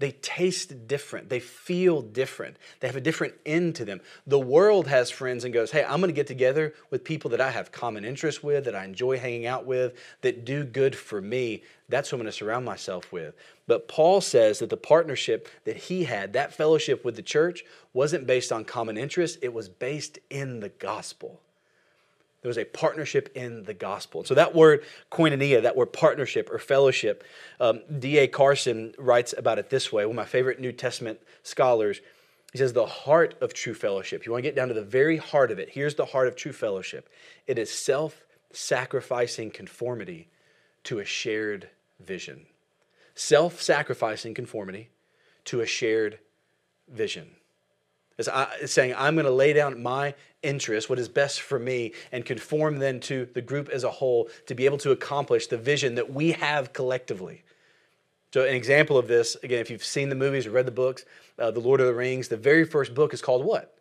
They 0.00 0.12
taste 0.12 0.88
different. 0.88 1.28
They 1.28 1.40
feel 1.40 2.00
different. 2.00 2.56
They 2.80 2.86
have 2.86 2.96
a 2.96 3.02
different 3.02 3.34
end 3.44 3.74
to 3.76 3.84
them. 3.84 4.00
The 4.26 4.38
world 4.38 4.86
has 4.86 5.10
friends 5.10 5.44
and 5.44 5.52
goes, 5.52 5.70
Hey, 5.70 5.84
I'm 5.84 6.00
going 6.00 6.08
to 6.08 6.14
get 6.14 6.26
together 6.26 6.72
with 6.88 7.04
people 7.04 7.28
that 7.30 7.40
I 7.40 7.50
have 7.50 7.70
common 7.70 8.06
interests 8.06 8.42
with, 8.42 8.64
that 8.64 8.74
I 8.74 8.84
enjoy 8.84 9.18
hanging 9.18 9.44
out 9.44 9.66
with, 9.66 9.92
that 10.22 10.46
do 10.46 10.64
good 10.64 10.96
for 10.96 11.20
me. 11.20 11.62
That's 11.90 12.08
who 12.08 12.16
I'm 12.16 12.22
going 12.22 12.32
to 12.32 12.36
surround 12.36 12.64
myself 12.64 13.12
with. 13.12 13.34
But 13.66 13.88
Paul 13.88 14.22
says 14.22 14.58
that 14.60 14.70
the 14.70 14.76
partnership 14.78 15.46
that 15.64 15.76
he 15.76 16.04
had, 16.04 16.32
that 16.32 16.54
fellowship 16.54 17.04
with 17.04 17.16
the 17.16 17.22
church, 17.22 17.62
wasn't 17.92 18.26
based 18.26 18.52
on 18.52 18.64
common 18.64 18.96
interests, 18.96 19.36
it 19.42 19.52
was 19.52 19.68
based 19.68 20.18
in 20.30 20.60
the 20.60 20.70
gospel. 20.70 21.42
There 22.42 22.48
was 22.48 22.58
a 22.58 22.64
partnership 22.64 23.30
in 23.34 23.64
the 23.64 23.74
gospel. 23.74 24.24
So 24.24 24.34
that 24.34 24.54
word 24.54 24.84
koinonia, 25.12 25.62
that 25.62 25.76
word 25.76 25.92
partnership 25.92 26.50
or 26.50 26.58
fellowship, 26.58 27.22
um, 27.60 27.82
D.A. 27.98 28.28
Carson 28.28 28.94
writes 28.98 29.34
about 29.36 29.58
it 29.58 29.68
this 29.68 29.92
way. 29.92 30.06
One 30.06 30.12
of 30.12 30.16
my 30.16 30.24
favorite 30.24 30.58
New 30.58 30.72
Testament 30.72 31.20
scholars, 31.42 32.00
he 32.52 32.58
says, 32.58 32.72
the 32.72 32.86
heart 32.86 33.34
of 33.42 33.52
true 33.52 33.74
fellowship. 33.74 34.24
You 34.24 34.32
want 34.32 34.42
to 34.42 34.48
get 34.48 34.56
down 34.56 34.68
to 34.68 34.74
the 34.74 34.82
very 34.82 35.18
heart 35.18 35.50
of 35.50 35.58
it. 35.58 35.68
Here's 35.70 35.94
the 35.96 36.06
heart 36.06 36.28
of 36.28 36.36
true 36.36 36.52
fellowship. 36.52 37.10
It 37.46 37.58
is 37.58 37.70
self-sacrificing 37.70 39.50
conformity 39.50 40.28
to 40.84 40.98
a 40.98 41.04
shared 41.04 41.68
vision. 42.00 42.46
Self-sacrificing 43.14 44.32
conformity 44.32 44.88
to 45.44 45.60
a 45.60 45.66
shared 45.66 46.18
vision. 46.88 47.32
It's 48.28 48.72
saying, 48.72 48.94
I'm 48.96 49.14
going 49.14 49.26
to 49.26 49.32
lay 49.32 49.52
down 49.52 49.82
my 49.82 50.14
interest, 50.42 50.88
what 50.88 50.98
is 50.98 51.08
best 51.08 51.40
for 51.40 51.58
me, 51.58 51.92
and 52.12 52.24
conform 52.24 52.78
then 52.78 53.00
to 53.00 53.26
the 53.34 53.42
group 53.42 53.68
as 53.68 53.84
a 53.84 53.90
whole 53.90 54.28
to 54.46 54.54
be 54.54 54.64
able 54.64 54.78
to 54.78 54.90
accomplish 54.90 55.46
the 55.46 55.58
vision 55.58 55.94
that 55.96 56.12
we 56.12 56.32
have 56.32 56.72
collectively. 56.72 57.42
So, 58.32 58.44
an 58.44 58.54
example 58.54 58.96
of 58.96 59.08
this, 59.08 59.36
again, 59.42 59.58
if 59.60 59.70
you've 59.70 59.84
seen 59.84 60.08
the 60.08 60.14
movies 60.14 60.46
or 60.46 60.50
read 60.50 60.66
the 60.66 60.72
books, 60.72 61.04
uh, 61.38 61.50
The 61.50 61.60
Lord 61.60 61.80
of 61.80 61.86
the 61.86 61.94
Rings, 61.94 62.28
the 62.28 62.36
very 62.36 62.64
first 62.64 62.94
book 62.94 63.12
is 63.12 63.20
called 63.20 63.44
what? 63.44 63.76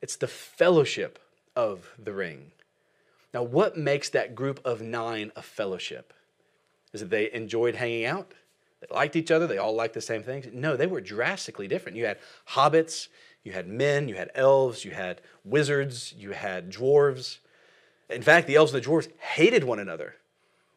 It's 0.00 0.16
the 0.16 0.28
Fellowship 0.28 1.18
of 1.56 1.90
the 1.98 2.12
Ring. 2.12 2.52
Now, 3.34 3.42
what 3.42 3.76
makes 3.76 4.10
that 4.10 4.34
group 4.34 4.60
of 4.64 4.82
nine 4.82 5.32
a 5.34 5.42
fellowship? 5.42 6.12
Is 6.92 7.00
that 7.00 7.10
they 7.10 7.32
enjoyed 7.32 7.76
hanging 7.76 8.04
out? 8.04 8.32
They 8.80 8.94
liked 8.94 9.16
each 9.16 9.30
other. 9.30 9.46
They 9.46 9.58
all 9.58 9.74
liked 9.74 9.94
the 9.94 10.00
same 10.00 10.22
things. 10.22 10.46
No, 10.52 10.76
they 10.76 10.86
were 10.86 11.00
drastically 11.00 11.66
different. 11.66 11.96
You 11.96 12.06
had 12.06 12.18
hobbits, 12.50 13.08
you 13.44 13.52
had 13.52 13.66
men, 13.68 14.08
you 14.08 14.14
had 14.14 14.30
elves, 14.34 14.84
you 14.84 14.92
had 14.92 15.20
wizards, 15.44 16.14
you 16.16 16.30
had 16.30 16.72
dwarves. 16.72 17.38
In 18.08 18.22
fact, 18.22 18.46
the 18.46 18.56
elves 18.56 18.72
and 18.72 18.82
the 18.82 18.88
dwarves 18.88 19.08
hated 19.18 19.64
one 19.64 19.78
another. 19.78 20.16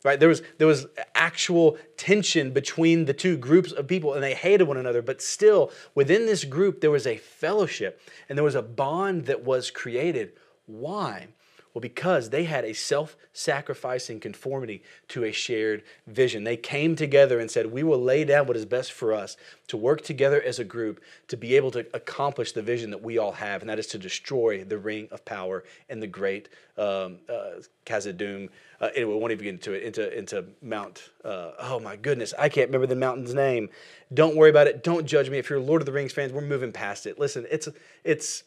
Right? 0.04 0.20
There 0.20 0.30
was, 0.30 0.44
there 0.60 0.68
was 0.68 0.86
actual 1.16 1.80
tension 1.98 2.52
between 2.52 3.06
the 3.06 3.14
two 3.14 3.38
groups 3.38 3.72
of 3.72 3.88
people, 3.88 4.14
and 4.14 4.22
they 4.22 4.36
hated 4.36 4.68
one 4.68 4.78
another. 4.78 5.02
But 5.02 5.20
still, 5.20 5.72
within 5.96 6.28
this 6.28 6.44
group, 6.44 6.80
there 6.80 6.92
was 6.92 7.08
a 7.08 7.18
fellowship 7.18 8.00
and 8.30 8.38
there 8.38 8.44
was 8.44 8.54
a 8.54 8.62
bond 8.62 9.26
that 9.26 9.44
was 9.44 9.72
created. 9.72 10.34
Why? 10.68 11.30
Well, 11.75 11.82
because 11.82 12.29
they 12.29 12.46
had 12.46 12.63
a 12.63 12.74
self 12.74 13.17
sacrificing 13.34 14.22
conformity 14.22 14.82
to 15.10 15.25
a 15.25 15.34
shared 15.34 15.84
vision. 16.08 16.46
They 16.46 16.55
came 16.55 16.96
together 16.96 17.38
and 17.38 17.51
said, 17.51 17.65
We 17.65 17.84
will 17.84 18.01
lay 18.01 18.24
down 18.24 18.48
what 18.48 18.55
is 18.55 18.65
best 18.65 18.94
for 18.94 19.12
us 19.12 19.36
to 19.67 19.75
work 19.75 20.01
together 20.01 20.41
as 20.41 20.58
a 20.58 20.63
group 20.63 21.01
to 21.27 21.36
be 21.36 21.58
able 21.58 21.72
to 21.72 21.86
accomplish 21.94 22.53
the 22.53 22.62
vision 22.62 22.91
that 22.91 23.03
we 23.03 23.17
all 23.17 23.34
have, 23.34 23.60
and 23.60 23.70
that 23.70 23.77
is 23.77 23.88
to 23.88 23.98
destroy 23.98 24.63
the 24.63 24.77
ring 24.77 25.10
of 25.12 25.25
power 25.25 25.65
and 25.89 26.01
the 26.01 26.08
great 26.08 26.48
um, 26.77 27.17
uh, 27.27 27.60
Khazad-dûm. 27.86 28.48
Uh, 28.79 28.89
anyway, 28.96 29.13
we 29.13 29.20
won't 29.20 29.34
even 29.34 29.44
get 29.44 29.53
into 29.55 29.74
it, 29.74 29.84
into, 29.84 30.17
into 30.17 30.46
Mount, 30.62 31.10
uh, 31.25 31.51
oh 31.60 31.82
my 31.82 31.98
goodness, 31.98 32.34
I 32.39 32.48
can't 32.48 32.70
remember 32.70 32.88
the 32.88 32.96
mountain's 32.96 33.34
name. 33.34 33.67
Don't 34.13 34.38
worry 34.38 34.50
about 34.50 34.67
it. 34.67 34.82
Don't 34.82 35.05
judge 35.05 35.29
me. 35.29 35.39
If 35.39 35.50
you're 35.50 35.60
Lord 35.60 35.82
of 35.82 35.86
the 35.86 35.91
Rings 35.91 36.13
fans, 36.13 36.32
we're 36.32 36.39
moving 36.39 36.72
past 36.72 37.05
it. 37.05 37.20
Listen, 37.20 37.46
it's, 37.51 37.67
it's, 38.05 38.44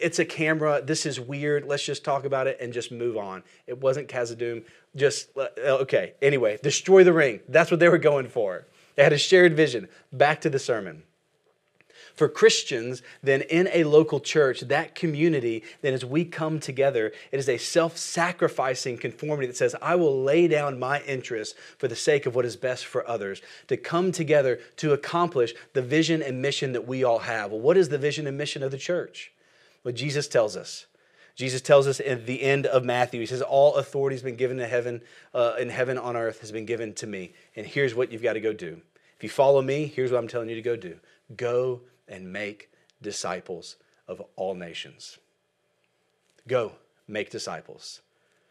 it's 0.00 0.18
a 0.18 0.24
camera. 0.24 0.80
This 0.82 1.04
is 1.04 1.18
weird. 1.18 1.66
Let's 1.66 1.84
just 1.84 2.04
talk 2.04 2.24
about 2.24 2.46
it 2.46 2.58
and 2.60 2.72
just 2.72 2.92
move 2.92 3.16
on. 3.16 3.42
It 3.66 3.78
wasn't 3.78 4.08
Khazad-dûm. 4.08 4.64
Just, 4.94 5.36
uh, 5.36 5.48
okay. 5.66 6.14
Anyway, 6.22 6.58
destroy 6.62 7.04
the 7.04 7.12
ring. 7.12 7.40
That's 7.48 7.70
what 7.70 7.80
they 7.80 7.88
were 7.88 7.98
going 7.98 8.28
for. 8.28 8.66
They 8.96 9.02
had 9.02 9.12
a 9.12 9.18
shared 9.18 9.56
vision. 9.56 9.88
Back 10.12 10.40
to 10.42 10.50
the 10.50 10.58
sermon. 10.58 11.02
For 12.14 12.28
Christians, 12.28 13.02
then 13.22 13.42
in 13.42 13.68
a 13.72 13.84
local 13.84 14.20
church, 14.20 14.60
that 14.60 14.94
community, 14.94 15.62
then 15.80 15.94
as 15.94 16.04
we 16.04 16.24
come 16.24 16.60
together, 16.60 17.12
it 17.32 17.38
is 17.38 17.48
a 17.48 17.56
self 17.56 17.96
sacrificing 17.96 18.98
conformity 18.98 19.46
that 19.46 19.56
says, 19.56 19.74
I 19.80 19.94
will 19.94 20.22
lay 20.22 20.46
down 20.48 20.78
my 20.78 21.00
interests 21.02 21.54
for 21.78 21.88
the 21.88 21.96
sake 21.96 22.26
of 22.26 22.34
what 22.34 22.44
is 22.44 22.56
best 22.56 22.84
for 22.84 23.08
others, 23.08 23.40
to 23.68 23.76
come 23.76 24.12
together 24.12 24.60
to 24.76 24.92
accomplish 24.92 25.54
the 25.72 25.82
vision 25.82 26.22
and 26.22 26.42
mission 26.42 26.72
that 26.72 26.86
we 26.86 27.04
all 27.04 27.20
have. 27.20 27.52
Well, 27.52 27.60
what 27.60 27.76
is 27.76 27.88
the 27.88 27.98
vision 27.98 28.26
and 28.26 28.36
mission 28.36 28.62
of 28.62 28.70
the 28.70 28.78
church? 28.78 29.32
What 29.82 29.94
Jesus 29.94 30.28
tells 30.28 30.56
us. 30.56 30.86
Jesus 31.36 31.62
tells 31.62 31.86
us 31.86 32.00
at 32.00 32.26
the 32.26 32.42
end 32.42 32.66
of 32.66 32.84
Matthew, 32.84 33.20
he 33.20 33.26
says, 33.26 33.40
All 33.40 33.76
authority 33.76 34.14
has 34.14 34.22
been 34.22 34.36
given 34.36 34.58
to 34.58 34.66
heaven, 34.66 35.00
uh, 35.32 35.54
in 35.58 35.70
heaven 35.70 35.96
on 35.96 36.16
earth 36.16 36.40
has 36.40 36.52
been 36.52 36.66
given 36.66 36.92
to 36.94 37.06
me. 37.06 37.32
And 37.56 37.66
here's 37.66 37.94
what 37.94 38.12
you've 38.12 38.22
got 38.22 38.34
to 38.34 38.40
go 38.40 38.52
do. 38.52 38.82
If 39.16 39.24
you 39.24 39.30
follow 39.30 39.62
me, 39.62 39.86
here's 39.86 40.10
what 40.10 40.18
I'm 40.18 40.28
telling 40.28 40.48
you 40.48 40.54
to 40.54 40.62
go 40.62 40.76
do 40.76 40.98
go 41.36 41.80
and 42.08 42.32
make 42.32 42.70
disciples 43.00 43.76
of 44.08 44.20
all 44.36 44.54
nations. 44.54 45.18
Go 46.48 46.72
make 47.06 47.30
disciples. 47.30 48.00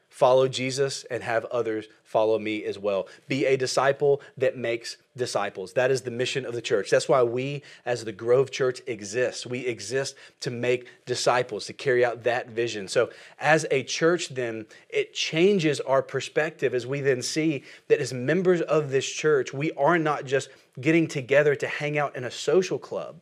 Follow 0.10 0.48
Jesus 0.48 1.06
and 1.12 1.22
have 1.22 1.46
others 1.46 1.86
follow 2.04 2.40
me 2.40 2.66
as 2.66 2.80
well. 2.80 3.08
Be 3.28 3.46
a 3.46 3.56
disciple 3.56 4.22
that 4.38 4.58
makes 4.58 4.98
disciples. 5.16 5.74
That 5.74 5.92
is 5.92 6.02
the 6.02 6.12
mission 6.12 6.46
of 6.46 6.54
the 6.54 6.62
church. 6.62 6.90
That's 6.90 7.08
why 7.08 7.22
we, 7.22 7.62
as 7.86 8.04
the 8.04 8.12
Grove 8.12 8.50
Church, 8.50 8.82
exist. 8.88 9.46
We 9.46 9.68
exist 9.68 10.16
to 10.40 10.50
make 10.50 10.88
disciples, 11.06 11.68
to 11.68 11.74
carry 11.74 12.04
out 12.04 12.24
that 12.24 12.50
vision. 12.50 12.88
So, 12.88 13.12
as 13.40 13.68
a 13.70 13.84
church, 13.84 14.30
then, 14.30 14.66
it 14.90 15.14
changes 15.14 15.80
our 15.82 16.02
perspective 16.02 16.74
as 16.74 16.88
we 16.88 17.02
then 17.02 17.22
see 17.22 17.64
that 17.88 18.00
as 18.00 18.12
members 18.12 18.62
of 18.62 18.90
this 18.90 19.08
church, 19.08 19.54
we 19.54 19.72
are 19.74 20.00
not 20.00 20.26
just 20.26 20.50
getting 20.82 21.08
together 21.08 21.56
to 21.56 21.68
hang 21.68 22.00
out 22.00 22.16
in 22.16 22.24
a 22.24 22.32
social 22.32 22.80
club 22.80 23.22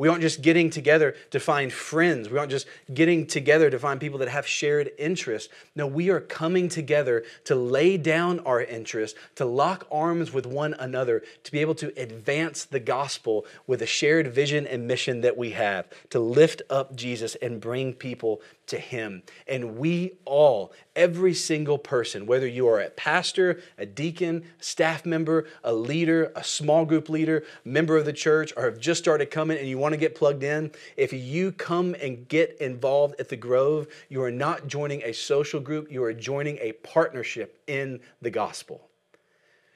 we 0.00 0.08
aren't 0.08 0.22
just 0.22 0.40
getting 0.40 0.70
together 0.70 1.14
to 1.30 1.38
find 1.38 1.70
friends. 1.70 2.30
We 2.30 2.38
aren't 2.38 2.50
just 2.50 2.66
getting 2.94 3.26
together 3.26 3.68
to 3.68 3.78
find 3.78 4.00
people 4.00 4.18
that 4.20 4.30
have 4.30 4.46
shared 4.46 4.90
interests. 4.98 5.52
No, 5.76 5.86
we 5.86 6.08
are 6.08 6.20
coming 6.20 6.70
together 6.70 7.22
to 7.44 7.54
lay 7.54 7.98
down 7.98 8.40
our 8.40 8.62
interests, 8.62 9.18
to 9.34 9.44
lock 9.44 9.86
arms 9.92 10.32
with 10.32 10.46
one 10.46 10.72
another, 10.78 11.22
to 11.44 11.52
be 11.52 11.58
able 11.58 11.74
to 11.74 11.92
advance 12.00 12.64
the 12.64 12.80
gospel 12.80 13.44
with 13.66 13.82
a 13.82 13.86
shared 13.86 14.28
vision 14.28 14.66
and 14.66 14.88
mission 14.88 15.20
that 15.20 15.36
we 15.36 15.50
have, 15.50 15.86
to 16.08 16.18
lift 16.18 16.62
up 16.70 16.96
Jesus 16.96 17.34
and 17.34 17.60
bring 17.60 17.92
people 17.92 18.40
to 18.70 18.78
Him. 18.78 19.22
And 19.46 19.76
we 19.76 20.12
all, 20.24 20.72
every 20.96 21.34
single 21.34 21.78
person, 21.78 22.26
whether 22.26 22.46
you 22.46 22.66
are 22.68 22.80
a 22.80 22.90
pastor, 22.90 23.60
a 23.78 23.86
deacon, 23.86 24.44
staff 24.58 25.04
member, 25.04 25.46
a 25.62 25.72
leader, 25.72 26.32
a 26.34 26.42
small 26.42 26.84
group 26.84 27.08
leader, 27.08 27.44
member 27.64 27.96
of 27.96 28.06
the 28.06 28.12
church, 28.12 28.52
or 28.56 28.64
have 28.64 28.80
just 28.80 29.00
started 29.00 29.30
coming 29.30 29.58
and 29.58 29.68
you 29.68 29.78
want 29.78 29.92
to 29.92 29.98
get 29.98 30.14
plugged 30.14 30.42
in, 30.42 30.70
if 30.96 31.12
you 31.12 31.52
come 31.52 31.94
and 32.00 32.26
get 32.28 32.56
involved 32.60 33.20
at 33.20 33.28
the 33.28 33.36
Grove, 33.36 33.88
you 34.08 34.22
are 34.22 34.30
not 34.30 34.66
joining 34.66 35.02
a 35.02 35.12
social 35.12 35.60
group, 35.60 35.90
you 35.90 36.02
are 36.02 36.12
joining 36.12 36.58
a 36.58 36.72
partnership 36.72 37.62
in 37.66 38.00
the 38.22 38.30
gospel. 38.30 38.88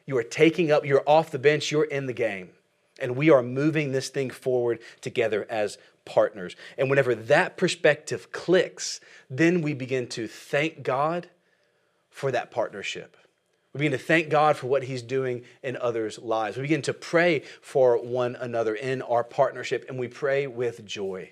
You 0.07 0.17
are 0.19 0.23
taking 0.23 0.71
up, 0.71 0.85
you're 0.85 1.03
off 1.07 1.31
the 1.31 1.39
bench, 1.39 1.71
you're 1.71 1.85
in 1.85 2.07
the 2.07 2.13
game. 2.13 2.51
And 3.01 3.17
we 3.17 3.31
are 3.31 3.43
moving 3.43 3.91
this 3.91 4.09
thing 4.09 4.31
forward 4.31 4.79
together 5.01 5.47
as 5.51 5.79
partners. 6.05 6.57
And 6.79 6.91
whenever 6.91 7.15
that 7.15 7.57
perspective 7.57 8.33
clicks, 8.33 9.01
then 9.31 9.63
we 9.63 9.75
begin 9.75 10.07
to 10.09 10.29
thank 10.29 10.83
God 10.83 11.29
for 12.11 12.31
that 12.31 12.51
partnership. 12.51 13.17
We 13.73 13.79
begin 13.79 13.99
to 13.99 14.05
thank 14.05 14.29
God 14.29 14.57
for 14.57 14.69
what 14.69 14.85
He's 14.85 15.03
doing 15.03 15.43
in 15.63 15.77
others' 15.77 16.19
lives. 16.19 16.57
We 16.57 16.63
begin 16.63 16.83
to 16.83 16.95
pray 16.95 17.43
for 17.61 17.99
one 17.99 18.37
another 18.37 18.75
in 18.75 19.03
our 19.03 19.25
partnership, 19.25 19.87
and 19.89 19.99
we 19.99 20.07
pray 20.07 20.47
with 20.47 20.85
joy. 20.85 21.31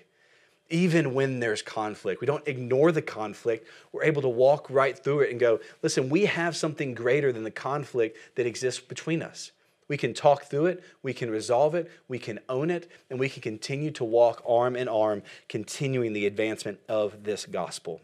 Even 0.69 1.13
when 1.13 1.39
there's 1.39 1.61
conflict, 1.61 2.19
we 2.19 2.27
don't 2.27 2.45
ignore 2.47 2.91
the 2.91 3.01
conflict. 3.01 3.67
We're 3.91 4.03
able 4.03 4.21
to 4.23 4.29
walk 4.29 4.69
right 4.69 4.97
through 4.97 5.21
it 5.21 5.31
and 5.31 5.39
go, 5.39 5.59
listen, 5.81 6.09
we 6.09 6.25
have 6.25 6.57
something 6.57 6.93
greater 6.93 7.31
than 7.31 7.43
the 7.43 7.51
conflict 7.51 8.17
that 8.35 8.45
exists 8.45 8.81
between 8.81 9.21
us. 9.21 9.51
We 9.87 9.97
can 9.97 10.13
talk 10.13 10.45
through 10.45 10.67
it, 10.67 10.83
we 11.01 11.13
can 11.13 11.29
resolve 11.29 11.75
it, 11.75 11.91
we 12.07 12.19
can 12.19 12.39
own 12.49 12.69
it, 12.69 12.89
and 13.09 13.19
we 13.19 13.29
can 13.29 13.41
continue 13.41 13.91
to 13.91 14.03
walk 14.03 14.41
arm 14.47 14.75
in 14.75 14.87
arm, 14.87 15.23
continuing 15.49 16.13
the 16.13 16.25
advancement 16.25 16.79
of 16.87 17.23
this 17.23 17.45
gospel. 17.45 18.01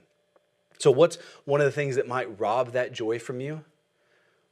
So, 0.78 0.92
what's 0.92 1.18
one 1.46 1.62
of 1.62 1.66
the 1.66 1.72
things 1.72 1.96
that 1.96 2.08
might 2.08 2.40
rob 2.40 2.72
that 2.72 2.94
joy 2.94 3.20
from 3.20 3.42
you? 3.42 3.64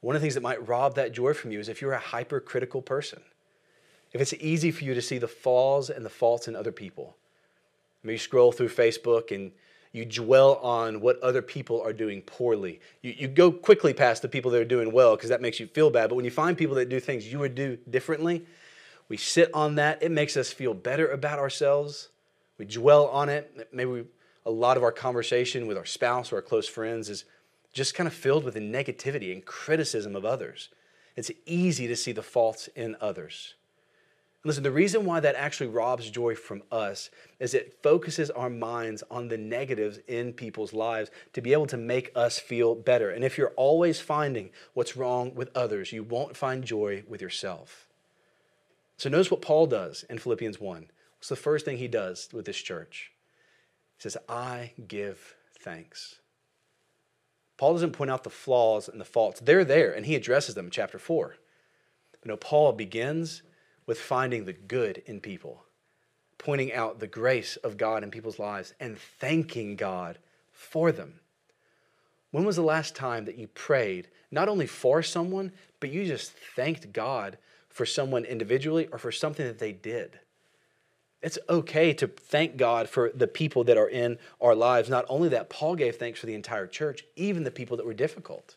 One 0.01 0.15
of 0.15 0.21
the 0.21 0.25
things 0.25 0.35
that 0.35 0.43
might 0.43 0.67
rob 0.67 0.95
that 0.95 1.13
joy 1.13 1.33
from 1.33 1.51
you 1.51 1.59
is 1.59 1.69
if 1.69 1.81
you're 1.81 1.93
a 1.93 1.99
hypercritical 1.99 2.81
person. 2.81 3.21
If 4.13 4.21
it's 4.21 4.33
easy 4.33 4.71
for 4.71 4.83
you 4.83 4.93
to 4.93 5.01
see 5.01 5.17
the 5.17 5.27
flaws 5.27 5.89
and 5.89 6.05
the 6.05 6.09
faults 6.09 6.47
in 6.47 6.55
other 6.55 6.71
people. 6.71 7.17
I 8.03 8.07
mean, 8.07 8.13
you 8.13 8.19
scroll 8.19 8.51
through 8.51 8.69
Facebook 8.69 9.35
and 9.35 9.51
you 9.97 10.05
dwell 10.05 10.55
on 10.55 11.01
what 11.01 11.19
other 11.21 11.41
people 11.41 11.81
are 11.81 11.91
doing 11.91 12.21
poorly. 12.21 12.79
You, 13.01 13.13
you 13.17 13.27
go 13.27 13.51
quickly 13.51 13.93
past 13.93 14.21
the 14.21 14.29
people 14.29 14.51
that 14.51 14.61
are 14.61 14.65
doing 14.65 14.91
well 14.91 15.15
because 15.15 15.29
that 15.29 15.41
makes 15.41 15.59
you 15.59 15.67
feel 15.67 15.89
bad. 15.89 16.09
But 16.09 16.15
when 16.15 16.25
you 16.25 16.31
find 16.31 16.57
people 16.57 16.75
that 16.75 16.89
do 16.89 16.99
things 16.99 17.31
you 17.31 17.39
would 17.39 17.55
do 17.55 17.77
differently, 17.89 18.45
we 19.09 19.17
sit 19.17 19.49
on 19.53 19.75
that. 19.75 20.01
It 20.01 20.11
makes 20.11 20.37
us 20.37 20.53
feel 20.53 20.73
better 20.73 21.07
about 21.07 21.39
ourselves. 21.39 22.09
We 22.57 22.65
dwell 22.65 23.07
on 23.07 23.29
it. 23.29 23.69
Maybe 23.73 23.89
we, 23.89 24.03
a 24.45 24.51
lot 24.51 24.77
of 24.77 24.83
our 24.83 24.91
conversation 24.91 25.67
with 25.67 25.77
our 25.77 25.85
spouse 25.85 26.31
or 26.31 26.37
our 26.37 26.41
close 26.41 26.67
friends 26.67 27.09
is 27.09 27.25
just 27.73 27.95
kind 27.95 28.07
of 28.07 28.13
filled 28.13 28.43
with 28.43 28.53
the 28.53 28.59
negativity 28.59 29.31
and 29.33 29.45
criticism 29.45 30.15
of 30.15 30.25
others. 30.25 30.69
It's 31.15 31.31
easy 31.45 31.87
to 31.87 31.95
see 31.95 32.11
the 32.11 32.23
faults 32.23 32.69
in 32.75 32.95
others. 33.01 33.55
Listen, 34.43 34.63
the 34.63 34.71
reason 34.71 35.03
why 35.03 35.19
that 35.19 35.35
actually 35.35 35.67
robs 35.67 36.09
joy 36.09 36.35
from 36.35 36.63
us 36.71 37.09
is 37.39 37.53
it 37.53 37.79
focuses 37.83 38.29
our 38.29 38.49
minds 38.49 39.03
on 39.11 39.27
the 39.27 39.37
negatives 39.37 39.99
in 40.07 40.31
people's 40.31 40.73
lives 40.73 41.09
to 41.33 41.41
be 41.41 41.53
able 41.53 41.67
to 41.67 41.77
make 41.77 42.11
us 42.15 42.39
feel 42.39 42.75
better. 42.75 43.09
And 43.09 43.25
if 43.25 43.37
you're 43.37 43.53
always 43.57 43.99
finding 43.99 44.51
what's 44.73 44.95
wrong 44.95 45.35
with 45.35 45.49
others, 45.55 45.91
you 45.91 46.03
won't 46.03 46.37
find 46.37 46.63
joy 46.63 47.03
with 47.07 47.21
yourself. 47.21 47.87
So 48.95 49.09
notice 49.09 49.29
what 49.29 49.41
Paul 49.41 49.67
does 49.67 50.05
in 50.09 50.17
Philippians 50.17 50.61
1. 50.61 50.87
What's 51.17 51.29
the 51.29 51.35
first 51.35 51.65
thing 51.65 51.77
he 51.77 51.87
does 51.87 52.29
with 52.31 52.45
this 52.45 52.57
church? 52.57 53.11
He 53.97 54.03
says, 54.03 54.17
I 54.29 54.73
give 54.87 55.35
thanks. 55.59 56.19
Paul 57.57 57.73
doesn't 57.73 57.93
point 57.93 58.11
out 58.11 58.23
the 58.23 58.29
flaws 58.29 58.87
and 58.87 59.01
the 59.01 59.05
faults. 59.05 59.39
They're 59.39 59.65
there, 59.65 59.91
and 59.91 60.05
he 60.05 60.15
addresses 60.15 60.53
them 60.55 60.65
in 60.65 60.71
chapter 60.71 60.99
4. 60.99 61.35
You 62.23 62.29
know, 62.29 62.37
Paul 62.37 62.71
begins 62.73 63.41
with 63.87 63.99
finding 63.99 64.45
the 64.45 64.53
good 64.53 65.01
in 65.07 65.19
people, 65.19 65.63
pointing 66.37 66.71
out 66.71 66.99
the 66.99 67.07
grace 67.07 67.55
of 67.55 67.77
God 67.77 68.03
in 68.03 68.11
people's 68.11 68.37
lives, 68.37 68.75
and 68.79 68.99
thanking 68.99 69.75
God 69.75 70.19
for 70.51 70.91
them. 70.91 71.21
When 72.31 72.45
was 72.45 72.57
the 72.57 72.61
last 72.61 72.95
time 72.95 73.25
that 73.25 73.37
you 73.37 73.47
prayed 73.47 74.09
not 74.29 74.49
only 74.49 74.67
for 74.67 75.01
someone, 75.01 75.53
but 75.79 75.89
you 75.89 76.05
just 76.05 76.33
thanked 76.55 76.91
God 76.91 77.37
for 77.69 77.85
someone 77.85 78.25
individually 78.25 78.87
or 78.91 78.97
for 78.97 79.11
something 79.11 79.47
that 79.47 79.59
they 79.59 79.71
did? 79.71 80.19
It's 81.21 81.39
okay 81.49 81.93
to 81.93 82.07
thank 82.07 82.57
God 82.57 82.89
for 82.89 83.11
the 83.15 83.27
people 83.27 83.63
that 83.63 83.77
are 83.77 83.89
in 83.89 84.19
our 84.39 84.53
lives. 84.53 84.89
Not 84.89 85.05
only 85.09 85.29
that, 85.29 85.49
Paul 85.49 85.75
gave 85.75 85.95
thanks 85.95 86.19
for 86.19 86.25
the 86.25 86.35
entire 86.35 86.67
church, 86.67 87.05
even 87.15 87.43
the 87.43 87.51
people 87.51 87.77
that 87.77 87.85
were 87.85 87.93
difficult. 87.93 88.56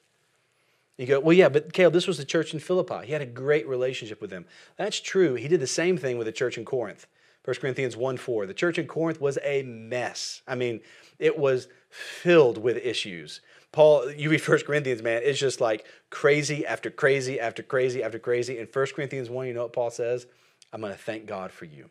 You 1.00 1.06
go, 1.06 1.18
well, 1.18 1.32
yeah, 1.32 1.48
but 1.48 1.72
Caleb, 1.72 1.94
this 1.94 2.06
was 2.06 2.18
the 2.18 2.26
church 2.26 2.52
in 2.52 2.60
Philippi. 2.60 3.06
He 3.06 3.14
had 3.14 3.22
a 3.22 3.26
great 3.26 3.66
relationship 3.66 4.20
with 4.20 4.28
them. 4.28 4.44
That's 4.76 5.00
true. 5.00 5.34
He 5.34 5.48
did 5.48 5.60
the 5.60 5.66
same 5.66 5.96
thing 5.96 6.18
with 6.18 6.26
the 6.26 6.32
church 6.32 6.58
in 6.58 6.66
Corinth. 6.66 7.06
1 7.46 7.56
Corinthians 7.56 7.96
1 7.96 8.18
4. 8.18 8.44
The 8.44 8.52
church 8.52 8.78
in 8.78 8.86
Corinth 8.86 9.18
was 9.18 9.38
a 9.42 9.62
mess. 9.62 10.42
I 10.46 10.56
mean, 10.56 10.82
it 11.18 11.38
was 11.38 11.68
filled 11.88 12.58
with 12.58 12.76
issues. 12.76 13.40
Paul, 13.72 14.10
you 14.10 14.28
read 14.28 14.46
1 14.46 14.58
Corinthians, 14.66 15.02
man, 15.02 15.22
it's 15.24 15.38
just 15.38 15.58
like 15.58 15.86
crazy 16.10 16.66
after 16.66 16.90
crazy 16.90 17.40
after 17.40 17.62
crazy 17.62 18.02
after 18.02 18.18
crazy. 18.18 18.58
In 18.58 18.66
1 18.66 18.86
Corinthians 18.94 19.30
1, 19.30 19.46
you 19.46 19.54
know 19.54 19.62
what 19.62 19.72
Paul 19.72 19.90
says? 19.90 20.26
I'm 20.70 20.82
going 20.82 20.92
to 20.92 20.98
thank 20.98 21.24
God 21.24 21.50
for 21.50 21.64
you. 21.64 21.88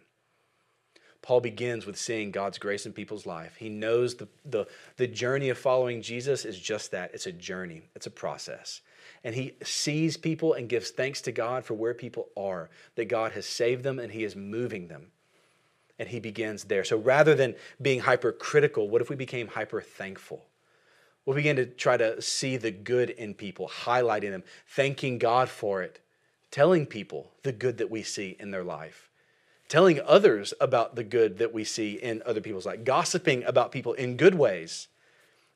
Paul 1.21 1.41
begins 1.41 1.85
with 1.85 1.97
seeing 1.97 2.31
God's 2.31 2.57
grace 2.57 2.85
in 2.85 2.93
people's 2.93 3.25
life. 3.25 3.55
He 3.57 3.69
knows 3.69 4.15
the, 4.15 4.27
the, 4.45 4.67
the 4.97 5.07
journey 5.07 5.49
of 5.49 5.57
following 5.57 6.01
Jesus 6.01 6.45
is 6.45 6.57
just 6.57 6.91
that 6.91 7.11
it's 7.13 7.27
a 7.27 7.31
journey, 7.31 7.89
it's 7.95 8.07
a 8.07 8.11
process 8.11 8.81
and 9.23 9.35
he 9.35 9.53
sees 9.63 10.17
people 10.17 10.53
and 10.53 10.69
gives 10.69 10.91
thanks 10.91 11.21
to 11.21 11.31
God 11.31 11.65
for 11.65 11.73
where 11.73 11.93
people 11.93 12.29
are, 12.37 12.69
that 12.95 13.05
God 13.05 13.33
has 13.33 13.45
saved 13.45 13.83
them 13.83 13.99
and 13.99 14.11
he 14.11 14.23
is 14.23 14.35
moving 14.35 14.87
them. 14.87 15.07
And 15.97 16.07
he 16.07 16.19
begins 16.21 16.63
there. 16.63 16.85
So 16.85 16.97
rather 16.97 17.35
than 17.35 17.55
being 17.81 17.99
hypercritical, 17.99 18.89
what 18.89 19.01
if 19.01 19.09
we 19.09 19.17
became 19.17 19.47
hyper 19.47 19.81
thankful? 19.81 20.45
We'll 21.25 21.35
begin 21.35 21.57
to 21.57 21.65
try 21.65 21.97
to 21.97 22.21
see 22.21 22.55
the 22.55 22.71
good 22.71 23.09
in 23.09 23.33
people, 23.33 23.67
highlighting 23.67 24.31
them, 24.31 24.43
thanking 24.67 25.17
God 25.17 25.49
for 25.49 25.83
it, 25.83 25.99
telling 26.51 26.85
people 26.85 27.31
the 27.43 27.51
good 27.51 27.77
that 27.79 27.91
we 27.91 28.01
see 28.01 28.37
in 28.39 28.51
their 28.51 28.63
life, 28.63 29.08
telling 29.69 30.01
others 30.05 30.53
about 30.59 30.95
the 30.95 31.03
good 31.03 31.37
that 31.37 31.53
we 31.53 31.63
see 31.63 31.93
in 31.93 32.21
other 32.25 32.41
people's 32.41 32.65
life, 32.65 32.83
gossiping 32.83 33.43
about 33.45 33.71
people 33.71 33.93
in 33.93 34.17
good 34.17 34.35
ways? 34.35 34.89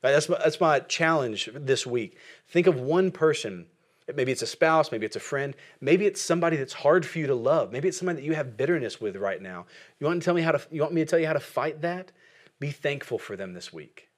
That's, 0.00 0.28
my, 0.28 0.38
that's 0.38 0.60
my 0.60 0.80
challenge 0.80 1.50
this 1.54 1.86
week. 1.86 2.16
Think 2.48 2.66
of 2.66 2.78
one 2.78 3.10
person. 3.10 3.66
Maybe 4.14 4.32
it's 4.32 4.42
a 4.42 4.46
spouse, 4.46 4.92
maybe 4.92 5.06
it's 5.06 5.16
a 5.16 5.20
friend, 5.20 5.56
maybe 5.80 6.04
it's 6.04 6.20
somebody 6.20 6.58
that's 6.58 6.74
hard 6.74 7.06
for 7.06 7.18
you 7.18 7.26
to 7.26 7.34
love. 7.34 7.72
Maybe 7.72 7.88
it's 7.88 7.96
somebody 7.96 8.20
that 8.20 8.26
you 8.26 8.34
have 8.34 8.56
bitterness 8.56 9.00
with 9.00 9.16
right 9.16 9.40
now. 9.40 9.64
You 9.98 10.06
want 10.06 10.20
to 10.20 10.24
tell 10.24 10.34
me 10.34 10.42
how 10.42 10.52
to 10.52 10.60
you 10.70 10.82
want 10.82 10.92
me 10.92 11.00
to 11.00 11.06
tell 11.06 11.18
you 11.18 11.26
how 11.26 11.32
to 11.32 11.40
fight 11.40 11.80
that? 11.80 12.12
Be 12.60 12.70
thankful 12.70 13.18
for 13.18 13.34
them 13.34 13.54
this 13.54 13.72
week. 13.72 14.10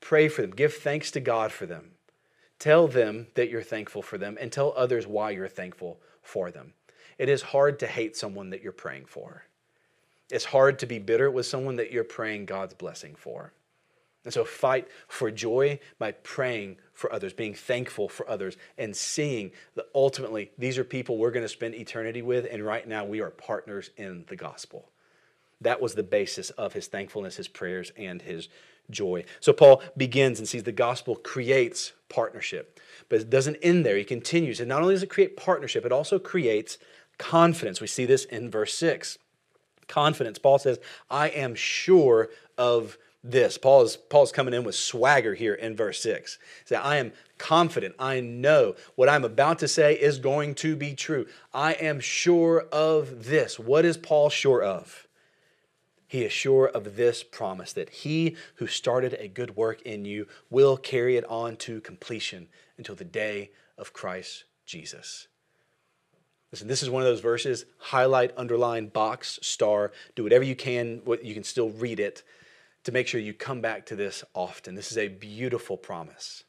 Pray 0.00 0.28
for 0.28 0.42
them. 0.42 0.52
Give 0.52 0.72
thanks 0.72 1.10
to 1.12 1.20
God 1.20 1.50
for 1.50 1.66
them. 1.66 1.90
Tell 2.60 2.86
them 2.86 3.26
that 3.34 3.50
you're 3.50 3.62
thankful 3.62 4.00
for 4.00 4.16
them 4.16 4.38
and 4.40 4.52
tell 4.52 4.72
others 4.76 5.08
why 5.08 5.30
you're 5.30 5.48
thankful 5.48 5.98
for 6.22 6.52
them. 6.52 6.74
It 7.18 7.28
is 7.28 7.42
hard 7.42 7.78
to 7.80 7.86
hate 7.86 8.16
someone 8.16 8.50
that 8.50 8.62
you're 8.62 8.72
praying 8.72 9.06
for. 9.06 9.44
It's 10.30 10.44
hard 10.44 10.78
to 10.80 10.86
be 10.86 10.98
bitter 10.98 11.30
with 11.30 11.46
someone 11.46 11.76
that 11.76 11.92
you're 11.92 12.04
praying 12.04 12.46
God's 12.46 12.74
blessing 12.74 13.14
for. 13.14 13.52
And 14.24 14.32
so 14.32 14.44
fight 14.44 14.88
for 15.06 15.30
joy 15.30 15.78
by 15.98 16.12
praying 16.12 16.78
for 16.94 17.12
others, 17.12 17.34
being 17.34 17.54
thankful 17.54 18.08
for 18.08 18.28
others, 18.28 18.56
and 18.78 18.96
seeing 18.96 19.50
that 19.74 19.86
ultimately 19.94 20.50
these 20.56 20.78
are 20.78 20.84
people 20.84 21.18
we're 21.18 21.30
going 21.30 21.44
to 21.44 21.48
spend 21.48 21.74
eternity 21.74 22.22
with, 22.22 22.46
and 22.50 22.64
right 22.64 22.88
now 22.88 23.04
we 23.04 23.20
are 23.20 23.30
partners 23.30 23.90
in 23.98 24.24
the 24.28 24.36
gospel. 24.36 24.88
That 25.60 25.80
was 25.80 25.94
the 25.94 26.02
basis 26.02 26.50
of 26.50 26.72
his 26.72 26.86
thankfulness, 26.86 27.36
his 27.36 27.48
prayers, 27.48 27.92
and 27.96 28.22
his 28.22 28.48
joy. 28.90 29.24
So 29.40 29.52
Paul 29.52 29.82
begins 29.96 30.38
and 30.38 30.48
sees 30.48 30.62
the 30.62 30.72
gospel 30.72 31.16
creates 31.16 31.92
partnership, 32.08 32.80
but 33.08 33.20
it 33.20 33.30
doesn't 33.30 33.56
end 33.56 33.84
there. 33.84 33.96
He 33.96 34.04
continues. 34.04 34.60
And 34.60 34.68
not 34.68 34.82
only 34.82 34.94
does 34.94 35.02
it 35.02 35.10
create 35.10 35.36
partnership, 35.36 35.84
it 35.84 35.92
also 35.92 36.18
creates 36.18 36.78
confidence. 37.18 37.80
We 37.80 37.86
see 37.86 38.06
this 38.06 38.24
in 38.24 38.50
verse 38.50 38.74
6. 38.74 39.18
Confidence. 39.88 40.38
Paul 40.38 40.58
says, 40.58 40.78
I 41.10 41.28
am 41.28 41.54
sure 41.54 42.30
of 42.56 42.96
this. 43.22 43.56
Paul 43.58 43.82
is 43.82 43.96
Paul's 43.96 44.32
coming 44.32 44.54
in 44.54 44.64
with 44.64 44.74
swagger 44.74 45.34
here 45.34 45.54
in 45.54 45.74
verse 45.74 46.00
6. 46.00 46.38
Say, 46.66 46.76
I 46.76 46.96
am 46.96 47.12
confident. 47.38 47.94
I 47.98 48.20
know 48.20 48.76
what 48.94 49.08
I'm 49.08 49.24
about 49.24 49.58
to 49.60 49.68
say 49.68 49.94
is 49.94 50.18
going 50.18 50.54
to 50.56 50.76
be 50.76 50.94
true. 50.94 51.26
I 51.52 51.72
am 51.72 52.00
sure 52.00 52.66
of 52.70 53.24
this. 53.24 53.58
What 53.58 53.84
is 53.84 53.96
Paul 53.96 54.28
sure 54.28 54.62
of? 54.62 55.08
He 56.06 56.22
is 56.22 56.32
sure 56.32 56.68
of 56.68 56.96
this 56.96 57.24
promise 57.24 57.72
that 57.72 57.90
he 57.90 58.36
who 58.56 58.66
started 58.66 59.14
a 59.14 59.26
good 59.26 59.56
work 59.56 59.82
in 59.82 60.04
you 60.04 60.28
will 60.48 60.76
carry 60.76 61.16
it 61.16 61.24
on 61.28 61.56
to 61.56 61.80
completion 61.80 62.48
until 62.76 62.94
the 62.94 63.04
day 63.04 63.50
of 63.76 63.92
Christ 63.92 64.44
Jesus. 64.64 65.26
Listen, 66.54 66.68
this 66.68 66.84
is 66.84 66.90
one 66.90 67.02
of 67.02 67.08
those 67.08 67.18
verses, 67.18 67.64
highlight, 67.78 68.30
underline, 68.36 68.86
box, 68.86 69.40
star, 69.42 69.90
do 70.14 70.22
whatever 70.22 70.44
you 70.44 70.54
can, 70.54 71.00
what 71.04 71.24
you 71.24 71.34
can 71.34 71.42
still 71.42 71.70
read 71.70 71.98
it 71.98 72.22
to 72.84 72.92
make 72.92 73.08
sure 73.08 73.20
you 73.20 73.34
come 73.34 73.60
back 73.60 73.86
to 73.86 73.96
this 73.96 74.22
often. 74.34 74.76
This 74.76 74.92
is 74.92 74.98
a 74.98 75.08
beautiful 75.08 75.76
promise. 75.76 76.44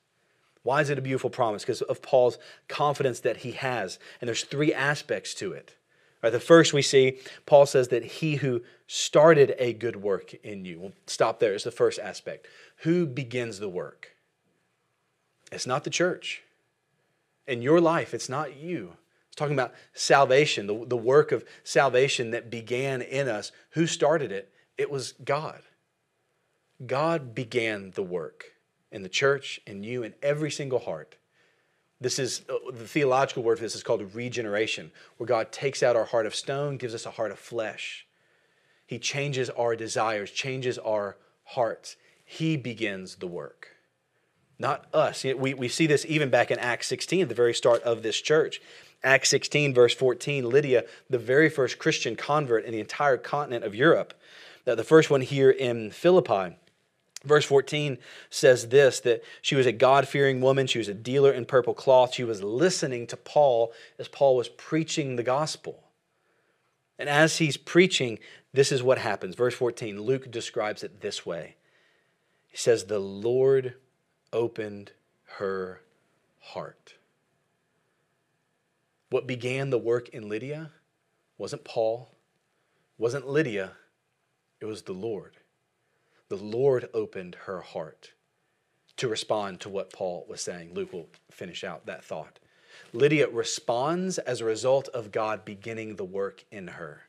Why 0.61 0.81
is 0.81 0.91
it 0.91 0.99
a 0.99 1.01
beautiful 1.01 1.31
promise? 1.31 1.63
Because 1.63 1.81
of 1.81 2.03
Paul's 2.03 2.37
confidence 2.67 3.21
that 3.21 3.37
he 3.37 3.53
has. 3.53 3.97
And 4.21 4.27
there's 4.27 4.43
three 4.43 4.71
aspects 4.71 5.33
to 5.33 5.53
it. 5.53 5.75
Right, 6.21 6.29
the 6.29 6.39
first 6.39 6.71
we 6.71 6.83
see, 6.83 7.17
Paul 7.47 7.65
says 7.65 7.87
that 7.87 8.05
he 8.05 8.35
who 8.35 8.61
started 8.85 9.55
a 9.57 9.73
good 9.73 9.95
work 9.95 10.35
in 10.43 10.65
you. 10.65 10.79
We'll 10.81 10.93
stop 11.07 11.39
there. 11.39 11.55
It's 11.55 11.63
the 11.63 11.71
first 11.71 11.97
aspect. 11.97 12.45
Who 12.83 13.07
begins 13.07 13.57
the 13.57 13.69
work? 13.69 14.11
It's 15.51 15.65
not 15.65 15.83
the 15.83 15.89
church. 15.89 16.43
In 17.47 17.63
your 17.63 17.81
life, 17.81 18.13
it's 18.13 18.29
not 18.29 18.55
you. 18.55 18.97
Talking 19.35 19.55
about 19.55 19.73
salvation, 19.93 20.67
the, 20.67 20.85
the 20.85 20.97
work 20.97 21.31
of 21.31 21.43
salvation 21.63 22.31
that 22.31 22.49
began 22.49 23.01
in 23.01 23.27
us. 23.27 23.51
Who 23.71 23.85
started 23.87 24.31
it? 24.31 24.51
It 24.77 24.89
was 24.89 25.13
God. 25.23 25.61
God 26.85 27.35
began 27.35 27.91
the 27.91 28.03
work 28.03 28.45
in 28.91 29.03
the 29.03 29.09
church, 29.09 29.59
in 29.65 29.83
you, 29.83 30.03
in 30.03 30.13
every 30.21 30.51
single 30.51 30.79
heart. 30.79 31.17
This 32.01 32.19
is 32.19 32.41
uh, 32.49 32.71
the 32.71 32.87
theological 32.87 33.43
word 33.43 33.57
for 33.57 33.63
this 33.63 33.75
is 33.75 33.83
called 33.83 34.13
regeneration, 34.13 34.91
where 35.17 35.27
God 35.27 35.51
takes 35.51 35.81
out 35.81 35.95
our 35.95 36.05
heart 36.05 36.25
of 36.25 36.35
stone, 36.35 36.77
gives 36.77 36.93
us 36.93 37.05
a 37.05 37.11
heart 37.11 37.31
of 37.31 37.39
flesh. 37.39 38.05
He 38.85 38.99
changes 38.99 39.49
our 39.51 39.75
desires, 39.75 40.31
changes 40.31 40.77
our 40.77 41.17
hearts. 41.43 41.95
He 42.23 42.57
begins 42.57 43.15
the 43.15 43.27
work, 43.27 43.69
not 44.59 44.85
us. 44.93 45.23
We, 45.23 45.53
we 45.53 45.67
see 45.67 45.87
this 45.87 46.05
even 46.07 46.29
back 46.29 46.51
in 46.51 46.59
Acts 46.59 46.87
16, 46.87 47.23
at 47.23 47.29
the 47.29 47.35
very 47.35 47.53
start 47.53 47.81
of 47.83 48.03
this 48.03 48.19
church. 48.19 48.61
Acts 49.05 49.29
16, 49.29 49.73
verse 49.73 49.93
14, 49.93 50.49
Lydia, 50.49 50.83
the 51.09 51.19
very 51.19 51.47
first 51.47 51.77
Christian 51.77 52.15
convert 52.15 52.65
in 52.65 52.71
the 52.71 52.79
entire 52.79 53.17
continent 53.17 53.63
of 53.63 53.75
Europe, 53.75 54.15
the 54.65 54.83
first 54.83 55.11
one 55.11 55.21
here 55.21 55.51
in 55.51 55.91
Philippi. 55.91 56.57
Verse 57.23 57.45
14 57.45 57.97
says 58.29 58.69
this 58.69 58.99
that 59.01 59.23
she 59.41 59.55
was 59.55 59.65
a 59.65 59.71
God 59.71 60.07
fearing 60.07 60.41
woman. 60.41 60.67
She 60.67 60.79
was 60.79 60.87
a 60.87 60.93
dealer 60.93 61.31
in 61.31 61.45
purple 61.45 61.73
cloth. 61.73 62.13
She 62.13 62.23
was 62.23 62.43
listening 62.43 63.07
to 63.07 63.17
Paul 63.17 63.71
as 63.97 64.07
Paul 64.07 64.35
was 64.35 64.49
preaching 64.49 65.15
the 65.15 65.23
gospel. 65.23 65.83
And 66.97 67.09
as 67.09 67.37
he's 67.37 67.57
preaching, 67.57 68.19
this 68.53 68.71
is 68.71 68.81
what 68.81 68.97
happens. 68.97 69.35
Verse 69.35 69.53
14, 69.53 70.01
Luke 70.01 70.31
describes 70.31 70.83
it 70.83 71.01
this 71.01 71.25
way 71.25 71.55
He 72.47 72.57
says, 72.57 72.85
The 72.85 72.99
Lord 72.99 73.75
opened 74.31 74.91
her 75.37 75.81
heart. 76.39 76.95
What 79.09 79.27
began 79.27 79.69
the 79.69 79.77
work 79.77 80.09
in 80.09 80.29
Lydia 80.29 80.71
wasn't 81.37 81.63
Paul, 81.63 82.11
wasn't 82.97 83.27
Lydia, 83.27 83.73
it 84.59 84.65
was 84.65 84.83
the 84.83 84.93
Lord 84.93 85.37
the 86.29 86.35
Lord 86.35 86.89
opened 86.93 87.35
her 87.45 87.61
heart 87.61 88.13
to 88.97 89.07
respond 89.07 89.59
to 89.59 89.69
what 89.69 89.93
Paul 89.93 90.25
was 90.27 90.41
saying. 90.41 90.73
Luke 90.73 90.93
will 90.93 91.09
finish 91.29 91.63
out 91.63 91.85
that 91.85 92.03
thought. 92.03 92.39
Lydia 92.93 93.29
responds 93.29 94.17
as 94.17 94.41
a 94.41 94.45
result 94.45 94.87
of 94.89 95.11
God 95.11 95.45
beginning 95.45 95.95
the 95.95 96.05
work 96.05 96.43
in 96.51 96.67
her. 96.67 97.03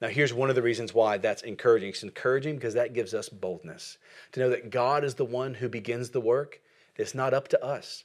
Now, 0.00 0.08
here's 0.08 0.34
one 0.34 0.48
of 0.48 0.56
the 0.56 0.62
reasons 0.62 0.94
why 0.94 1.18
that's 1.18 1.42
encouraging. 1.42 1.88
It's 1.88 2.02
encouraging 2.04 2.56
because 2.56 2.74
that 2.74 2.94
gives 2.94 3.14
us 3.14 3.28
boldness 3.28 3.98
to 4.32 4.40
know 4.40 4.50
that 4.50 4.70
God 4.70 5.02
is 5.02 5.14
the 5.14 5.24
one 5.24 5.54
who 5.54 5.68
begins 5.68 6.10
the 6.10 6.20
work. 6.20 6.60
It's 6.96 7.14
not 7.14 7.34
up 7.34 7.48
to 7.48 7.64
us. 7.64 8.04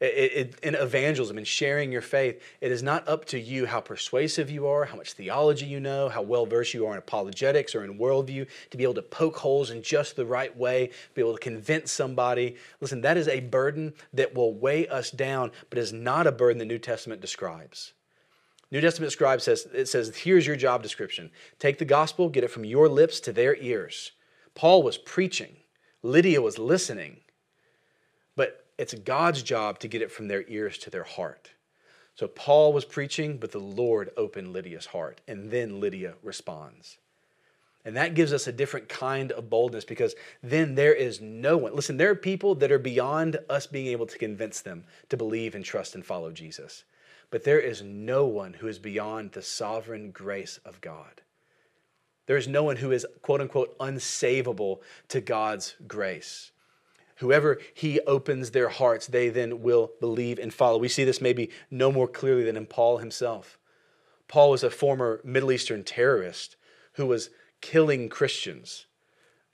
It, 0.00 0.06
it, 0.06 0.60
in 0.62 0.74
evangelism 0.76 1.38
and 1.38 1.46
sharing 1.46 1.90
your 1.90 2.02
faith, 2.02 2.40
it 2.60 2.70
is 2.70 2.84
not 2.84 3.08
up 3.08 3.24
to 3.26 3.38
you 3.38 3.66
how 3.66 3.80
persuasive 3.80 4.48
you 4.48 4.68
are, 4.68 4.84
how 4.84 4.96
much 4.96 5.14
theology 5.14 5.66
you 5.66 5.80
know, 5.80 6.08
how 6.08 6.22
well 6.22 6.46
versed 6.46 6.72
you 6.72 6.86
are 6.86 6.92
in 6.92 6.98
apologetics 6.98 7.74
or 7.74 7.82
in 7.84 7.98
worldview, 7.98 8.46
to 8.70 8.76
be 8.76 8.84
able 8.84 8.94
to 8.94 9.02
poke 9.02 9.36
holes 9.36 9.70
in 9.70 9.82
just 9.82 10.14
the 10.14 10.24
right 10.24 10.56
way, 10.56 10.90
be 11.14 11.20
able 11.20 11.32
to 11.32 11.40
convince 11.40 11.90
somebody. 11.90 12.54
Listen, 12.80 13.00
that 13.00 13.16
is 13.16 13.26
a 13.26 13.40
burden 13.40 13.92
that 14.12 14.32
will 14.32 14.54
weigh 14.54 14.86
us 14.86 15.10
down, 15.10 15.50
but 15.68 15.80
is 15.80 15.92
not 15.92 16.28
a 16.28 16.32
burden 16.32 16.58
the 16.58 16.64
New 16.64 16.78
Testament 16.78 17.20
describes. 17.20 17.92
New 18.70 18.80
Testament 18.80 19.12
scribe 19.12 19.40
says 19.40 19.66
it 19.72 19.88
says 19.88 20.14
here's 20.14 20.46
your 20.46 20.56
job 20.56 20.82
description. 20.82 21.30
Take 21.58 21.78
the 21.78 21.84
gospel, 21.84 22.28
get 22.28 22.44
it 22.44 22.50
from 22.50 22.64
your 22.64 22.88
lips 22.88 23.18
to 23.20 23.32
their 23.32 23.56
ears. 23.56 24.12
Paul 24.54 24.82
was 24.82 24.98
preaching. 24.98 25.56
Lydia 26.02 26.40
was 26.40 26.58
listening. 26.58 27.20
It's 28.78 28.94
God's 28.94 29.42
job 29.42 29.80
to 29.80 29.88
get 29.88 30.02
it 30.02 30.12
from 30.12 30.28
their 30.28 30.44
ears 30.48 30.78
to 30.78 30.90
their 30.90 31.04
heart. 31.04 31.50
So 32.14 32.26
Paul 32.26 32.72
was 32.72 32.84
preaching, 32.84 33.38
but 33.38 33.52
the 33.52 33.58
Lord 33.58 34.10
opened 34.16 34.52
Lydia's 34.52 34.86
heart, 34.86 35.20
and 35.28 35.50
then 35.50 35.80
Lydia 35.80 36.14
responds. 36.22 36.98
And 37.84 37.96
that 37.96 38.14
gives 38.14 38.32
us 38.32 38.46
a 38.46 38.52
different 38.52 38.88
kind 38.88 39.32
of 39.32 39.48
boldness 39.48 39.84
because 39.84 40.14
then 40.42 40.74
there 40.74 40.92
is 40.92 41.20
no 41.20 41.56
one. 41.56 41.74
Listen, 41.74 41.96
there 41.96 42.10
are 42.10 42.16
people 42.16 42.54
that 42.56 42.72
are 42.72 42.78
beyond 42.78 43.38
us 43.48 43.66
being 43.66 43.86
able 43.86 44.06
to 44.06 44.18
convince 44.18 44.60
them 44.60 44.84
to 45.08 45.16
believe 45.16 45.54
and 45.54 45.64
trust 45.64 45.94
and 45.94 46.04
follow 46.04 46.30
Jesus. 46.32 46.84
But 47.30 47.44
there 47.44 47.60
is 47.60 47.82
no 47.82 48.26
one 48.26 48.54
who 48.54 48.66
is 48.66 48.78
beyond 48.78 49.32
the 49.32 49.42
sovereign 49.42 50.10
grace 50.10 50.58
of 50.64 50.80
God. 50.80 51.22
There 52.26 52.36
is 52.36 52.48
no 52.48 52.62
one 52.62 52.76
who 52.76 52.90
is, 52.90 53.06
quote 53.22 53.40
unquote, 53.40 53.78
unsavable 53.78 54.80
to 55.08 55.20
God's 55.20 55.76
grace. 55.86 56.50
Whoever 57.18 57.58
he 57.74 58.00
opens 58.00 58.50
their 58.50 58.68
hearts, 58.68 59.06
they 59.06 59.28
then 59.28 59.62
will 59.62 59.90
believe 60.00 60.38
and 60.38 60.54
follow. 60.54 60.78
We 60.78 60.88
see 60.88 61.04
this 61.04 61.20
maybe 61.20 61.50
no 61.70 61.90
more 61.90 62.08
clearly 62.08 62.44
than 62.44 62.56
in 62.56 62.66
Paul 62.66 62.98
himself. 62.98 63.58
Paul 64.28 64.50
was 64.50 64.62
a 64.62 64.70
former 64.70 65.20
Middle 65.24 65.50
Eastern 65.50 65.82
terrorist 65.82 66.56
who 66.92 67.06
was 67.06 67.30
killing 67.60 68.08
Christians. 68.08 68.86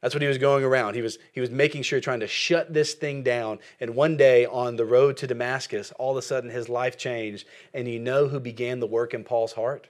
That's 0.02 0.14
what 0.14 0.20
he 0.20 0.28
was 0.28 0.36
going 0.36 0.64
around. 0.64 0.94
He 0.94 1.00
was, 1.00 1.18
he 1.32 1.40
was 1.40 1.50
making 1.50 1.82
sure, 1.84 1.98
trying 1.98 2.20
to 2.20 2.26
shut 2.26 2.74
this 2.74 2.92
thing 2.92 3.22
down. 3.22 3.60
And 3.80 3.94
one 3.94 4.18
day 4.18 4.44
on 4.44 4.76
the 4.76 4.84
road 4.84 5.16
to 5.18 5.26
Damascus, 5.26 5.92
all 5.92 6.10
of 6.10 6.18
a 6.18 6.22
sudden 6.22 6.50
his 6.50 6.68
life 6.68 6.98
changed. 6.98 7.46
And 7.72 7.88
you 7.88 7.98
know 7.98 8.28
who 8.28 8.40
began 8.40 8.80
the 8.80 8.86
work 8.86 9.14
in 9.14 9.24
Paul's 9.24 9.54
heart? 9.54 9.88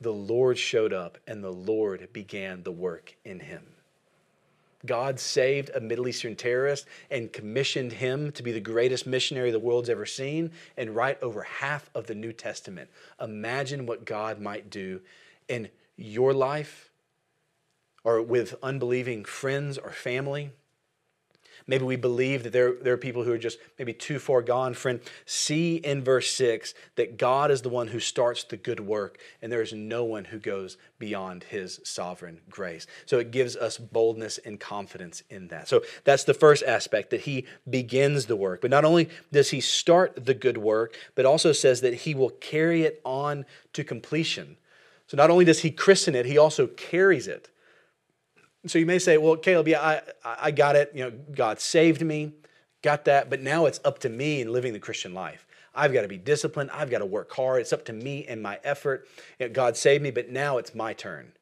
The 0.00 0.12
Lord 0.12 0.58
showed 0.58 0.92
up, 0.92 1.18
and 1.26 1.42
the 1.42 1.50
Lord 1.50 2.12
began 2.12 2.62
the 2.62 2.70
work 2.70 3.16
in 3.24 3.40
him. 3.40 3.64
God 4.86 5.20
saved 5.20 5.70
a 5.74 5.80
Middle 5.80 6.08
Eastern 6.08 6.36
terrorist 6.36 6.86
and 7.10 7.32
commissioned 7.32 7.92
him 7.92 8.32
to 8.32 8.42
be 8.42 8.52
the 8.52 8.60
greatest 8.60 9.06
missionary 9.06 9.50
the 9.50 9.58
world's 9.58 9.90
ever 9.90 10.06
seen 10.06 10.52
and 10.76 10.94
write 10.94 11.22
over 11.22 11.42
half 11.42 11.90
of 11.94 12.06
the 12.06 12.14
New 12.14 12.32
Testament. 12.32 12.88
Imagine 13.20 13.86
what 13.86 14.04
God 14.04 14.40
might 14.40 14.70
do 14.70 15.00
in 15.48 15.68
your 15.96 16.32
life 16.32 16.90
or 18.04 18.22
with 18.22 18.54
unbelieving 18.62 19.24
friends 19.24 19.78
or 19.78 19.90
family. 19.90 20.52
Maybe 21.68 21.84
we 21.84 21.96
believe 21.96 22.44
that 22.44 22.52
there, 22.52 22.74
there 22.74 22.94
are 22.94 22.98
people 22.98 23.24
who 23.24 23.32
are 23.32 23.38
just 23.38 23.58
maybe 23.76 23.92
too 23.92 24.20
far 24.20 24.40
gone. 24.40 24.72
Friend, 24.72 25.00
see 25.24 25.76
in 25.76 26.04
verse 26.04 26.30
6 26.30 26.74
that 26.94 27.18
God 27.18 27.50
is 27.50 27.62
the 27.62 27.68
one 27.68 27.88
who 27.88 27.98
starts 27.98 28.44
the 28.44 28.56
good 28.56 28.78
work, 28.78 29.18
and 29.42 29.50
there 29.50 29.62
is 29.62 29.72
no 29.72 30.04
one 30.04 30.26
who 30.26 30.38
goes 30.38 30.76
beyond 31.00 31.42
his 31.44 31.80
sovereign 31.82 32.40
grace. 32.48 32.86
So 33.06 33.18
it 33.18 33.32
gives 33.32 33.56
us 33.56 33.78
boldness 33.78 34.38
and 34.38 34.60
confidence 34.60 35.24
in 35.28 35.48
that. 35.48 35.66
So 35.66 35.82
that's 36.04 36.24
the 36.24 36.34
first 36.34 36.62
aspect, 36.62 37.10
that 37.10 37.22
he 37.22 37.46
begins 37.68 38.26
the 38.26 38.36
work. 38.36 38.60
But 38.60 38.70
not 38.70 38.84
only 38.84 39.08
does 39.32 39.50
he 39.50 39.60
start 39.60 40.24
the 40.24 40.34
good 40.34 40.58
work, 40.58 40.96
but 41.16 41.26
also 41.26 41.50
says 41.50 41.80
that 41.80 41.94
he 41.94 42.14
will 42.14 42.30
carry 42.30 42.82
it 42.82 43.00
on 43.04 43.44
to 43.72 43.82
completion. 43.82 44.56
So 45.08 45.16
not 45.16 45.30
only 45.30 45.44
does 45.44 45.60
he 45.60 45.70
christen 45.72 46.14
it, 46.14 46.26
he 46.26 46.38
also 46.38 46.68
carries 46.68 47.26
it. 47.26 47.48
So 48.68 48.78
you 48.78 48.86
may 48.86 48.98
say, 48.98 49.18
well, 49.18 49.36
Caleb, 49.36 49.68
yeah, 49.68 49.80
I, 49.80 50.00
I 50.24 50.50
got 50.50 50.76
it. 50.76 50.92
You 50.94 51.04
know, 51.04 51.12
God 51.32 51.60
saved 51.60 52.02
me, 52.02 52.32
got 52.82 53.04
that. 53.06 53.30
But 53.30 53.40
now 53.40 53.66
it's 53.66 53.80
up 53.84 53.98
to 54.00 54.08
me 54.08 54.40
in 54.40 54.52
living 54.52 54.72
the 54.72 54.78
Christian 54.78 55.14
life. 55.14 55.46
I've 55.74 55.92
got 55.92 56.02
to 56.02 56.08
be 56.08 56.16
disciplined. 56.16 56.70
I've 56.70 56.90
got 56.90 56.98
to 56.98 57.06
work 57.06 57.32
hard. 57.32 57.60
It's 57.60 57.72
up 57.72 57.84
to 57.86 57.92
me 57.92 58.24
and 58.26 58.42
my 58.42 58.58
effort. 58.64 59.06
You 59.38 59.46
know, 59.46 59.52
God 59.52 59.76
saved 59.76 60.02
me, 60.02 60.10
but 60.10 60.30
now 60.30 60.58
it's 60.58 60.74
my 60.74 60.94
turn. 60.94 61.32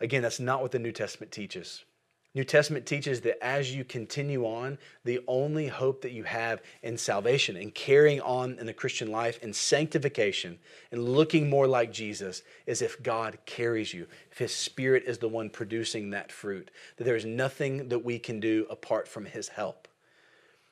Again, 0.00 0.22
that's 0.22 0.40
not 0.40 0.62
what 0.62 0.70
the 0.70 0.78
New 0.78 0.92
Testament 0.92 1.32
teaches. 1.32 1.84
New 2.32 2.44
Testament 2.44 2.86
teaches 2.86 3.22
that 3.22 3.42
as 3.44 3.74
you 3.74 3.82
continue 3.82 4.44
on, 4.44 4.78
the 5.04 5.18
only 5.26 5.66
hope 5.66 6.02
that 6.02 6.12
you 6.12 6.22
have 6.22 6.62
in 6.80 6.96
salvation 6.96 7.56
and 7.56 7.74
carrying 7.74 8.20
on 8.20 8.56
in 8.60 8.66
the 8.66 8.72
Christian 8.72 9.10
life 9.10 9.40
and 9.42 9.54
sanctification 9.54 10.56
and 10.92 11.08
looking 11.08 11.50
more 11.50 11.66
like 11.66 11.92
Jesus 11.92 12.42
is 12.66 12.82
if 12.82 13.02
God 13.02 13.36
carries 13.46 13.92
you, 13.92 14.06
if 14.30 14.38
His 14.38 14.54
Spirit 14.54 15.02
is 15.08 15.18
the 15.18 15.28
one 15.28 15.50
producing 15.50 16.10
that 16.10 16.30
fruit, 16.30 16.70
that 16.96 17.04
there 17.04 17.16
is 17.16 17.24
nothing 17.24 17.88
that 17.88 18.04
we 18.04 18.20
can 18.20 18.38
do 18.38 18.64
apart 18.70 19.08
from 19.08 19.24
His 19.24 19.48
help, 19.48 19.88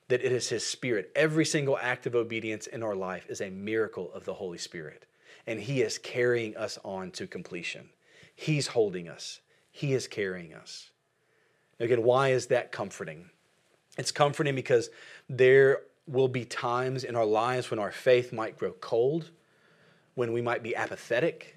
that 0.07 0.25
it 0.25 0.31
is 0.31 0.49
His 0.49 0.64
Spirit. 0.64 1.11
Every 1.16 1.44
single 1.44 1.77
act 1.77 2.07
of 2.07 2.14
obedience 2.14 2.68
in 2.68 2.85
our 2.85 2.94
life 2.94 3.27
is 3.29 3.40
a 3.40 3.51
miracle 3.51 4.12
of 4.12 4.25
the 4.25 4.35
Holy 4.35 4.59
Spirit, 4.59 5.07
and 5.44 5.59
He 5.59 5.83
is 5.83 5.99
carrying 5.99 6.57
us 6.57 6.79
on 6.85 7.11
to 7.12 7.27
completion. 7.27 7.88
He's 8.37 8.68
holding 8.68 9.09
us, 9.09 9.40
He 9.73 9.92
is 9.92 10.07
carrying 10.07 10.55
us. 10.55 10.90
Again, 11.81 12.03
why 12.03 12.29
is 12.31 12.47
that 12.47 12.73
comforting? 12.73 13.31
It's 13.97 14.12
comforting 14.12 14.55
because 14.55 14.91
there 15.29 15.83
will 16.07 16.29
be 16.29 16.45
times 16.45 17.05
in 17.05 17.14
our 17.14 17.25
lives 17.25 17.71
when 17.71 17.79
our 17.79 17.93
faith 17.93 18.33
might 18.33 18.57
grow 18.57 18.73
cold, 18.73 19.31
when 20.14 20.33
we 20.33 20.43
might 20.43 20.62
be 20.62 20.75
apathetic. 20.75 21.57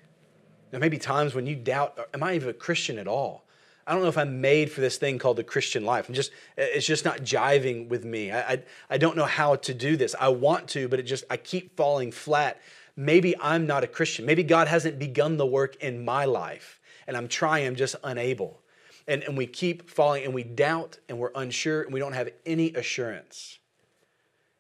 There 0.69 0.79
may 0.79 0.89
be 0.89 0.97
times 0.97 1.33
when 1.33 1.47
you 1.47 1.55
doubt, 1.55 1.99
am 2.13 2.23
I 2.23 2.35
even 2.35 2.49
a 2.49 2.53
Christian 2.53 2.97
at 2.97 3.07
all? 3.07 3.45
I 3.87 3.93
don't 3.93 4.03
know 4.03 4.09
if 4.09 4.17
I'm 4.17 4.41
made 4.41 4.71
for 4.71 4.79
this 4.79 4.97
thing 4.97 5.17
called 5.17 5.37
the 5.37 5.43
Christian 5.43 5.83
life. 5.85 6.07
I'm 6.07 6.13
just, 6.13 6.31
it's 6.55 6.85
just 6.85 7.03
not 7.03 7.19
jiving 7.19 7.87
with 7.89 8.05
me. 8.05 8.31
I, 8.31 8.53
I, 8.53 8.63
I 8.91 8.97
don't 8.97 9.17
know 9.17 9.25
how 9.25 9.55
to 9.55 9.73
do 9.73 9.97
this. 9.97 10.15
I 10.19 10.29
want 10.29 10.67
to, 10.69 10.87
but 10.87 10.99
it 10.99 11.03
just, 11.03 11.23
I 11.29 11.37
keep 11.37 11.75
falling 11.75 12.11
flat. 12.11 12.61
Maybe 12.95 13.35
I'm 13.39 13.65
not 13.65 13.83
a 13.83 13.87
Christian. 13.87 14.25
Maybe 14.25 14.43
God 14.43 14.67
hasn't 14.67 14.99
begun 14.99 15.37
the 15.37 15.45
work 15.45 15.77
in 15.77 16.05
my 16.05 16.25
life 16.25 16.79
and 17.07 17.17
I'm 17.17 17.27
trying, 17.27 17.65
I'm 17.65 17.75
just 17.75 17.95
unable 18.03 18.60
and, 19.07 19.23
and 19.23 19.37
we 19.37 19.47
keep 19.47 19.89
falling 19.89 20.23
and 20.23 20.33
we 20.33 20.43
doubt 20.43 20.99
and 21.09 21.17
we're 21.17 21.31
unsure 21.35 21.83
and 21.83 21.93
we 21.93 21.99
don't 21.99 22.13
have 22.13 22.29
any 22.45 22.73
assurance. 22.73 23.59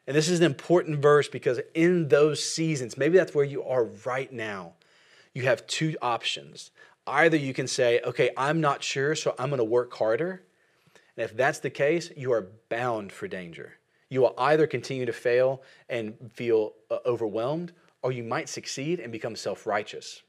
And 0.07 0.15
this 0.15 0.29
is 0.29 0.39
an 0.39 0.45
important 0.45 0.99
verse 0.99 1.27
because 1.27 1.59
in 1.73 2.07
those 2.07 2.43
seasons, 2.43 2.97
maybe 2.97 3.17
that's 3.17 3.35
where 3.35 3.45
you 3.45 3.63
are 3.63 3.85
right 4.05 4.31
now, 4.31 4.73
you 5.33 5.43
have 5.43 5.65
two 5.67 5.95
options. 6.01 6.71
Either 7.07 7.37
you 7.37 7.53
can 7.53 7.67
say, 7.67 8.01
okay, 8.01 8.31
I'm 8.35 8.61
not 8.61 8.83
sure, 8.83 9.15
so 9.15 9.33
I'm 9.39 9.49
going 9.49 9.59
to 9.59 9.63
work 9.63 9.93
harder. 9.93 10.43
And 11.15 11.23
if 11.23 11.35
that's 11.35 11.59
the 11.59 11.69
case, 11.69 12.11
you 12.15 12.31
are 12.33 12.49
bound 12.69 13.11
for 13.11 13.27
danger. 13.27 13.73
You 14.09 14.21
will 14.21 14.33
either 14.37 14.67
continue 14.67 15.05
to 15.05 15.13
fail 15.13 15.61
and 15.89 16.13
feel 16.31 16.73
uh, 16.89 16.97
overwhelmed, 17.05 17.71
or 18.01 18.11
you 18.11 18.23
might 18.23 18.49
succeed 18.49 18.99
and 18.99 19.11
become 19.11 19.35
self 19.35 19.65
righteous. 19.65 20.23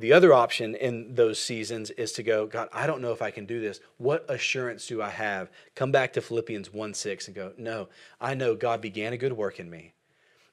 The 0.00 0.14
other 0.14 0.32
option 0.32 0.74
in 0.76 1.14
those 1.14 1.38
seasons 1.38 1.90
is 1.90 2.12
to 2.12 2.22
go, 2.22 2.46
God, 2.46 2.70
I 2.72 2.86
don't 2.86 3.02
know 3.02 3.12
if 3.12 3.20
I 3.20 3.30
can 3.30 3.44
do 3.44 3.60
this. 3.60 3.80
What 3.98 4.24
assurance 4.30 4.86
do 4.86 5.02
I 5.02 5.10
have? 5.10 5.50
Come 5.74 5.92
back 5.92 6.14
to 6.14 6.22
Philippians 6.22 6.72
1 6.72 6.94
6 6.94 7.26
and 7.26 7.36
go, 7.36 7.52
No, 7.58 7.90
I 8.18 8.32
know 8.32 8.54
God 8.54 8.80
began 8.80 9.12
a 9.12 9.18
good 9.18 9.34
work 9.34 9.60
in 9.60 9.68
me. 9.68 9.92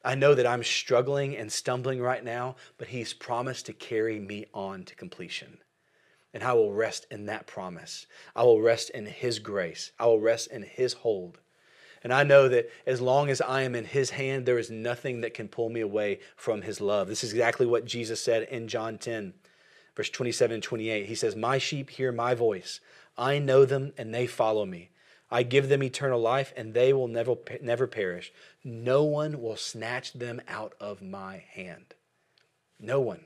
I 0.03 0.15
know 0.15 0.35
that 0.35 0.45
I'm 0.45 0.65
struggling 0.65 1.37
and 1.37 1.49
stumbling 1.49 2.01
right 2.01 2.25
now, 2.25 2.57
but 2.77 2.89
He's 2.89 3.13
promised 3.13 3.67
to 3.67 3.73
carry 3.73 4.19
me 4.19 4.47
on 4.53 4.83
to 4.83 4.95
completion. 4.95 5.59
And 6.33 6.43
I 6.43 6.51
will 6.51 6.73
rest 6.73 7.07
in 7.09 7.27
that 7.27 7.47
promise. 7.47 8.05
I 8.35 8.43
will 8.43 8.59
rest 8.59 8.89
in 8.89 9.05
His 9.05 9.39
grace. 9.39 9.93
I 9.97 10.07
will 10.07 10.19
rest 10.19 10.51
in 10.51 10.63
His 10.63 10.91
hold. 10.91 11.39
And 12.07 12.13
I 12.13 12.23
know 12.23 12.47
that 12.47 12.69
as 12.85 13.01
long 13.01 13.29
as 13.29 13.41
I 13.41 13.63
am 13.63 13.75
in 13.75 13.83
his 13.83 14.11
hand, 14.11 14.45
there 14.45 14.57
is 14.57 14.71
nothing 14.71 15.19
that 15.19 15.33
can 15.33 15.49
pull 15.49 15.67
me 15.67 15.81
away 15.81 16.21
from 16.37 16.61
his 16.61 16.79
love. 16.79 17.09
This 17.09 17.21
is 17.21 17.33
exactly 17.33 17.65
what 17.65 17.83
Jesus 17.83 18.21
said 18.21 18.43
in 18.43 18.69
John 18.69 18.97
10, 18.97 19.33
verse 19.93 20.09
27 20.09 20.53
and 20.53 20.63
28. 20.63 21.05
He 21.05 21.15
says, 21.15 21.35
My 21.35 21.57
sheep 21.57 21.89
hear 21.89 22.13
my 22.13 22.33
voice. 22.33 22.79
I 23.17 23.39
know 23.39 23.65
them 23.65 23.91
and 23.97 24.13
they 24.13 24.25
follow 24.25 24.65
me. 24.65 24.89
I 25.29 25.43
give 25.43 25.67
them 25.67 25.83
eternal 25.83 26.21
life 26.21 26.53
and 26.55 26.73
they 26.73 26.93
will 26.93 27.09
never, 27.09 27.35
never 27.61 27.87
perish. 27.87 28.31
No 28.63 29.03
one 29.03 29.41
will 29.41 29.57
snatch 29.57 30.13
them 30.13 30.41
out 30.47 30.75
of 30.79 31.01
my 31.01 31.43
hand. 31.51 31.93
No 32.79 33.01
one. 33.01 33.25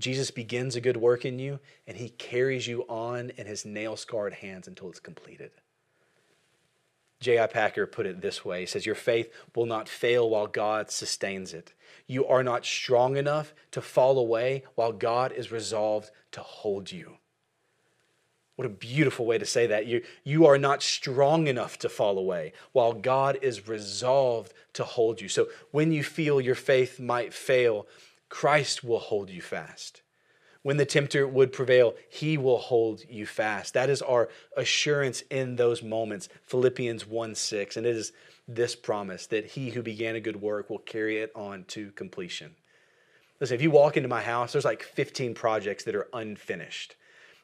Jesus 0.00 0.32
begins 0.32 0.74
a 0.74 0.80
good 0.80 0.96
work 0.96 1.24
in 1.24 1.38
you 1.38 1.60
and 1.86 1.96
he 1.96 2.08
carries 2.08 2.66
you 2.66 2.82
on 2.88 3.30
in 3.36 3.46
his 3.46 3.64
nail 3.64 3.96
scarred 3.96 4.34
hands 4.34 4.66
until 4.66 4.90
it's 4.90 4.98
completed. 4.98 5.52
J.I. 7.22 7.46
Packer 7.46 7.86
put 7.86 8.06
it 8.06 8.20
this 8.20 8.44
way 8.44 8.60
He 8.60 8.66
says, 8.66 8.84
Your 8.84 8.94
faith 8.94 9.32
will 9.54 9.66
not 9.66 9.88
fail 9.88 10.28
while 10.28 10.46
God 10.46 10.90
sustains 10.90 11.54
it. 11.54 11.72
You 12.06 12.26
are 12.26 12.42
not 12.42 12.66
strong 12.66 13.16
enough 13.16 13.54
to 13.70 13.80
fall 13.80 14.18
away 14.18 14.64
while 14.74 14.92
God 14.92 15.32
is 15.32 15.50
resolved 15.50 16.10
to 16.32 16.40
hold 16.40 16.92
you. 16.92 17.16
What 18.56 18.66
a 18.66 18.70
beautiful 18.70 19.24
way 19.24 19.38
to 19.38 19.46
say 19.46 19.66
that. 19.68 19.86
You, 19.86 20.02
you 20.24 20.46
are 20.46 20.58
not 20.58 20.82
strong 20.82 21.46
enough 21.46 21.78
to 21.78 21.88
fall 21.88 22.18
away 22.18 22.52
while 22.72 22.92
God 22.92 23.38
is 23.40 23.66
resolved 23.66 24.52
to 24.74 24.84
hold 24.84 25.20
you. 25.20 25.28
So 25.28 25.48
when 25.70 25.90
you 25.90 26.04
feel 26.04 26.40
your 26.40 26.54
faith 26.54 27.00
might 27.00 27.32
fail, 27.32 27.86
Christ 28.28 28.84
will 28.84 28.98
hold 28.98 29.30
you 29.30 29.40
fast. 29.40 30.01
When 30.62 30.76
the 30.76 30.86
tempter 30.86 31.26
would 31.26 31.52
prevail, 31.52 31.94
he 32.08 32.38
will 32.38 32.58
hold 32.58 33.02
you 33.08 33.26
fast. 33.26 33.74
That 33.74 33.90
is 33.90 34.00
our 34.00 34.28
assurance 34.56 35.22
in 35.28 35.56
those 35.56 35.82
moments. 35.82 36.28
Philippians 36.44 37.06
1 37.06 37.34
6. 37.34 37.76
And 37.76 37.86
it 37.86 37.96
is 37.96 38.12
this 38.46 38.76
promise 38.76 39.26
that 39.26 39.46
he 39.46 39.70
who 39.70 39.82
began 39.82 40.14
a 40.14 40.20
good 40.20 40.40
work 40.40 40.70
will 40.70 40.78
carry 40.78 41.18
it 41.18 41.32
on 41.34 41.64
to 41.64 41.90
completion. 41.92 42.54
Listen, 43.40 43.56
if 43.56 43.62
you 43.62 43.72
walk 43.72 43.96
into 43.96 44.08
my 44.08 44.22
house, 44.22 44.52
there's 44.52 44.64
like 44.64 44.84
15 44.84 45.34
projects 45.34 45.82
that 45.84 45.96
are 45.96 46.08
unfinished. 46.12 46.94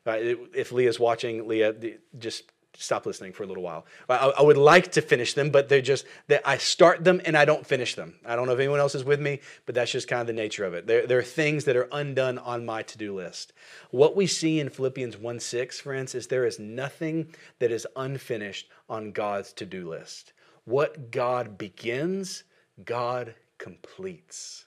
Uh, 0.06 0.16
if 0.54 0.70
Leah's 0.70 1.00
watching, 1.00 1.46
Leah, 1.46 1.74
just 2.18 2.44
stop 2.76 3.06
listening 3.06 3.32
for 3.32 3.42
a 3.42 3.46
little 3.46 3.62
while. 3.62 3.86
I, 4.08 4.32
I, 4.38 4.42
would 4.42 4.56
like 4.56 4.92
to 4.92 5.02
finish 5.02 5.34
them, 5.34 5.50
but 5.50 5.68
they're 5.68 5.80
just 5.80 6.06
that 6.28 6.42
I 6.44 6.58
start 6.58 7.04
them 7.04 7.20
and 7.24 7.36
I 7.36 7.44
don't 7.44 7.66
finish 7.66 7.94
them. 7.94 8.14
I 8.24 8.36
don't 8.36 8.46
know 8.46 8.52
if 8.52 8.58
anyone 8.58 8.78
else 8.78 8.94
is 8.94 9.04
with 9.04 9.20
me, 9.20 9.40
but 9.66 9.74
that's 9.74 9.90
just 9.90 10.08
kind 10.08 10.20
of 10.20 10.26
the 10.26 10.32
nature 10.32 10.64
of 10.64 10.74
it. 10.74 10.86
There, 10.86 11.06
there 11.06 11.18
are 11.18 11.24
things 11.24 11.64
that 11.64 11.76
are 11.76 11.88
undone 11.92 12.38
on 12.38 12.64
my 12.64 12.82
to-do 12.82 13.14
list. 13.14 13.52
What 13.90 14.14
we 14.14 14.26
see 14.26 14.60
in 14.60 14.70
Philippians 14.70 15.16
1 15.16 15.40
6, 15.40 15.80
friends, 15.80 16.14
is 16.14 16.26
there 16.26 16.46
is 16.46 16.58
nothing 16.58 17.34
that 17.58 17.72
is 17.72 17.86
unfinished 17.96 18.68
on 18.88 19.12
God's 19.12 19.52
to-do 19.54 19.88
list. 19.88 20.32
What 20.64 21.10
God 21.10 21.58
begins, 21.58 22.44
God 22.84 23.34
completes. 23.58 24.66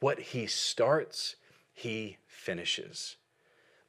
What 0.00 0.18
he 0.18 0.46
starts, 0.46 1.36
he 1.72 2.18
finishes. 2.26 3.16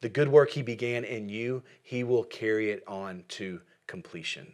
The 0.01 0.10
good 0.10 0.27
work 0.27 0.51
he 0.51 0.62
began 0.62 1.03
in 1.03 1.29
you, 1.29 1.63
he 1.81 2.03
will 2.03 2.23
carry 2.23 2.71
it 2.71 2.83
on 2.88 3.23
to 3.29 3.62
completion. 3.88 4.53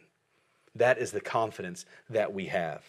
That 0.75 0.97
is 0.97 1.11
the 1.11 1.21
confidence 1.21 1.85
that 2.09 2.33
we 2.33 2.45
have. 2.45 2.83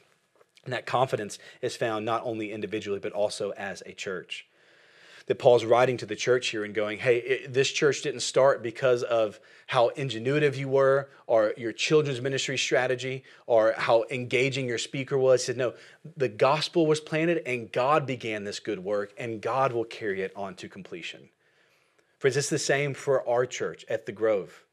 And 0.65 0.73
that 0.73 0.87
confidence 0.87 1.39
is 1.61 1.77
found 1.77 2.07
not 2.07 2.23
only 2.25 2.53
individually, 2.53 3.01
but 3.01 3.13
also 3.13 3.51
as 3.51 3.83
a 3.85 3.93
church. 3.93 4.47
That 5.27 5.39
Paul's 5.39 5.65
writing 5.65 5.97
to 5.99 6.07
the 6.07 6.17
church 6.17 6.49
here 6.49 6.65
and 6.65 6.75
going, 6.75 6.99
hey, 6.99 7.17
it, 7.17 7.53
this 7.53 7.71
church 7.71 8.03
didn't 8.03 8.21
start 8.21 8.63
because 8.63 9.03
of 9.03 9.41
how 9.67 9.91
ingenuitive 9.91 10.57
you 10.57 10.69
were, 10.69 11.09
or 11.27 11.55
your 11.57 11.73
children's 11.73 12.21
ministry 12.21 12.59
strategy, 12.59 13.25
or 13.47 13.75
how 13.77 14.05
engaging 14.11 14.67
your 14.67 14.79
speaker 14.79 15.19
was. 15.19 15.43
He 15.43 15.47
said, 15.47 15.57
no, 15.57 15.75
the 16.17 16.29
gospel 16.29 16.87
was 16.87 17.01
planted, 17.01 17.43
and 17.47 17.73
God 17.73 18.07
began 18.07 18.45
this 18.45 18.61
good 18.61 18.79
work, 18.79 19.13
and 19.19 19.41
God 19.41 19.73
will 19.73 19.85
carry 19.85 20.21
it 20.23 20.33
on 20.37 20.55
to 20.57 20.69
completion. 20.69 21.31
Friends, 22.25 22.39
it's 22.39 22.49
the 22.49 22.59
same 22.59 22.95
for 22.95 23.29
our 23.29 23.45
church 23.45 23.85
at 23.87 24.07
the 24.07 24.13
Grove. 24.13 24.65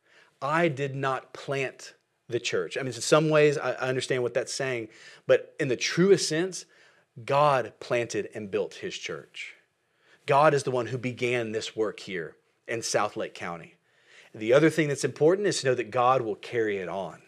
I 0.41 0.69
did 0.69 0.95
not 0.95 1.33
plant 1.33 1.95
the 2.29 2.39
church. 2.39 2.77
I 2.77 2.79
mean, 2.79 2.93
in 2.93 3.01
some 3.01 3.29
ways, 3.29 3.57
I 3.57 3.73
understand 3.73 4.23
what 4.23 4.33
that's 4.33 4.53
saying, 4.53 4.87
but 5.27 5.53
in 5.59 5.67
the 5.67 5.75
truest 5.75 6.29
sense, 6.29 6.63
God 7.25 7.73
planted 7.81 8.29
and 8.33 8.49
built 8.49 8.75
his 8.75 8.97
church. 8.97 9.55
God 10.25 10.53
is 10.53 10.63
the 10.63 10.71
one 10.71 10.85
who 10.85 10.97
began 10.97 11.51
this 11.51 11.75
work 11.75 11.99
here 11.99 12.37
in 12.69 12.81
South 12.81 13.17
Lake 13.17 13.33
County. 13.33 13.75
The 14.33 14.53
other 14.53 14.69
thing 14.69 14.87
that's 14.87 15.03
important 15.03 15.45
is 15.45 15.59
to 15.59 15.67
know 15.67 15.75
that 15.75 15.91
God 15.91 16.21
will 16.21 16.35
carry 16.35 16.77
it 16.77 16.87
on. 16.87 17.21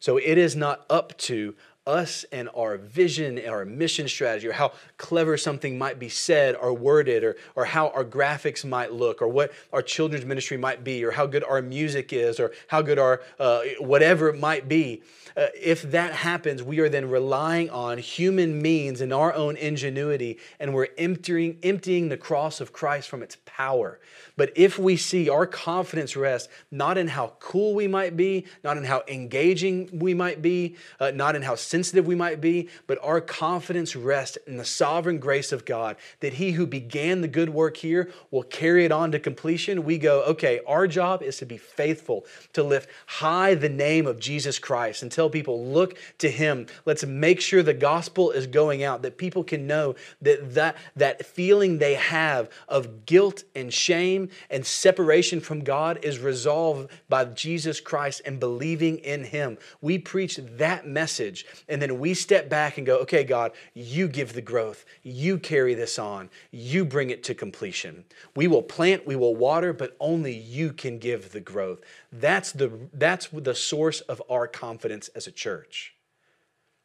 So 0.00 0.16
it 0.16 0.36
is 0.36 0.56
not 0.56 0.84
up 0.90 1.16
to 1.18 1.54
us 1.86 2.24
and 2.32 2.48
our 2.56 2.78
vision 2.78 3.38
and 3.38 3.48
our 3.48 3.64
mission 3.64 4.08
strategy, 4.08 4.48
or 4.48 4.52
how 4.52 4.72
clever 4.96 5.36
something 5.36 5.76
might 5.76 5.98
be 5.98 6.08
said 6.08 6.54
or 6.56 6.72
worded, 6.72 7.22
or, 7.22 7.36
or 7.54 7.64
how 7.66 7.88
our 7.88 8.04
graphics 8.04 8.64
might 8.64 8.92
look, 8.92 9.20
or 9.20 9.28
what 9.28 9.52
our 9.72 9.82
children's 9.82 10.24
ministry 10.24 10.56
might 10.56 10.82
be, 10.82 11.04
or 11.04 11.10
how 11.10 11.26
good 11.26 11.44
our 11.44 11.60
music 11.60 12.12
is, 12.12 12.40
or 12.40 12.52
how 12.68 12.80
good 12.80 12.98
our 12.98 13.22
uh, 13.38 13.60
whatever 13.80 14.28
it 14.28 14.38
might 14.38 14.68
be. 14.68 15.02
Uh, 15.36 15.46
if 15.60 15.82
that 15.82 16.12
happens, 16.12 16.62
we 16.62 16.78
are 16.78 16.88
then 16.88 17.10
relying 17.10 17.68
on 17.70 17.98
human 17.98 18.62
means 18.62 19.00
and 19.00 19.12
our 19.12 19.34
own 19.34 19.56
ingenuity, 19.56 20.38
and 20.60 20.72
we're 20.72 20.88
emptying, 20.96 21.58
emptying 21.62 22.08
the 22.08 22.16
cross 22.16 22.60
of 22.60 22.72
Christ 22.72 23.08
from 23.08 23.22
its 23.22 23.36
power. 23.44 23.98
But 24.36 24.52
if 24.56 24.78
we 24.78 24.96
see 24.96 25.28
our 25.28 25.46
confidence 25.46 26.16
rest 26.16 26.48
not 26.70 26.98
in 26.98 27.08
how 27.08 27.34
cool 27.40 27.74
we 27.74 27.86
might 27.88 28.16
be, 28.16 28.46
not 28.62 28.76
in 28.76 28.84
how 28.84 29.02
engaging 29.08 29.90
we 29.92 30.14
might 30.14 30.40
be, 30.40 30.76
uh, 31.00 31.10
not 31.12 31.36
in 31.36 31.42
how 31.42 31.54
sensitive 31.74 32.06
we 32.06 32.14
might 32.14 32.40
be, 32.40 32.68
but 32.86 33.00
our 33.02 33.20
confidence 33.20 33.96
rests 33.96 34.38
in 34.46 34.56
the 34.56 34.64
sovereign 34.64 35.18
grace 35.18 35.50
of 35.50 35.64
God 35.64 35.96
that 36.20 36.34
He 36.34 36.52
who 36.52 36.68
began 36.68 37.20
the 37.20 37.26
good 37.26 37.48
work 37.48 37.76
here 37.76 38.12
will 38.30 38.44
carry 38.44 38.84
it 38.84 38.92
on 38.92 39.10
to 39.10 39.18
completion, 39.18 39.82
we 39.82 39.98
go, 39.98 40.22
okay, 40.22 40.60
our 40.68 40.86
job 40.86 41.20
is 41.20 41.38
to 41.38 41.46
be 41.46 41.56
faithful, 41.56 42.26
to 42.52 42.62
lift 42.62 42.88
high 43.06 43.56
the 43.56 43.68
name 43.68 44.06
of 44.06 44.20
Jesus 44.20 44.60
Christ 44.60 45.02
and 45.02 45.10
tell 45.10 45.28
people, 45.28 45.66
look 45.66 45.98
to 46.18 46.30
Him. 46.30 46.68
Let's 46.84 47.04
make 47.04 47.40
sure 47.40 47.60
the 47.60 47.74
gospel 47.74 48.30
is 48.30 48.46
going 48.46 48.84
out, 48.84 49.02
that 49.02 49.18
people 49.18 49.42
can 49.42 49.66
know 49.66 49.96
that 50.22 50.54
that, 50.54 50.76
that 50.94 51.26
feeling 51.26 51.78
they 51.78 51.94
have 51.94 52.50
of 52.68 53.04
guilt 53.04 53.42
and 53.56 53.74
shame 53.74 54.28
and 54.48 54.64
separation 54.64 55.40
from 55.40 55.64
God 55.64 55.98
is 56.04 56.20
resolved 56.20 56.88
by 57.08 57.24
Jesus 57.24 57.80
Christ 57.80 58.22
and 58.24 58.38
believing 58.38 58.98
in 58.98 59.24
Him. 59.24 59.58
We 59.80 59.98
preach 59.98 60.36
that 60.36 60.86
message 60.86 61.44
and 61.68 61.80
then 61.80 61.98
we 61.98 62.14
step 62.14 62.48
back 62.48 62.76
and 62.76 62.86
go, 62.86 62.98
okay, 62.98 63.24
God, 63.24 63.52
you 63.72 64.08
give 64.08 64.32
the 64.34 64.42
growth. 64.42 64.84
You 65.02 65.38
carry 65.38 65.74
this 65.74 65.98
on. 65.98 66.28
You 66.50 66.84
bring 66.84 67.10
it 67.10 67.22
to 67.24 67.34
completion. 67.34 68.04
We 68.36 68.46
will 68.46 68.62
plant, 68.62 69.06
we 69.06 69.16
will 69.16 69.34
water, 69.34 69.72
but 69.72 69.96
only 69.98 70.36
you 70.36 70.72
can 70.72 70.98
give 70.98 71.32
the 71.32 71.40
growth. 71.40 71.80
That's 72.12 72.52
the, 72.52 72.70
that's 72.92 73.28
the 73.32 73.54
source 73.54 74.00
of 74.02 74.22
our 74.28 74.46
confidence 74.46 75.08
as 75.08 75.26
a 75.26 75.32
church, 75.32 75.94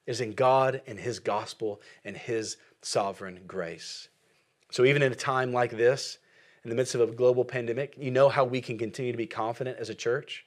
is 0.08 0.22
in 0.22 0.32
God 0.32 0.82
and 0.88 0.98
His 0.98 1.20
gospel 1.20 1.82
and 2.06 2.16
His 2.16 2.58
sovereign 2.82 3.42
grace. 3.46 4.08
So 4.72 4.86
even 4.86 5.02
in 5.02 5.12
a 5.12 5.16
time 5.16 5.52
like 5.52 5.72
this, 5.72 6.20
in 6.64 6.70
the 6.70 6.76
midst 6.76 6.96
of 6.96 7.02
a 7.02 7.08
global 7.08 7.44
pandemic, 7.44 7.96
you 7.98 8.12
know 8.12 8.30
how 8.30 8.46
we 8.46 8.62
can 8.62 8.78
continue 8.78 9.12
to 9.12 9.18
be 9.18 9.26
confident 9.26 9.78
as 9.78 9.90
a 9.90 9.96
church? 9.96 10.46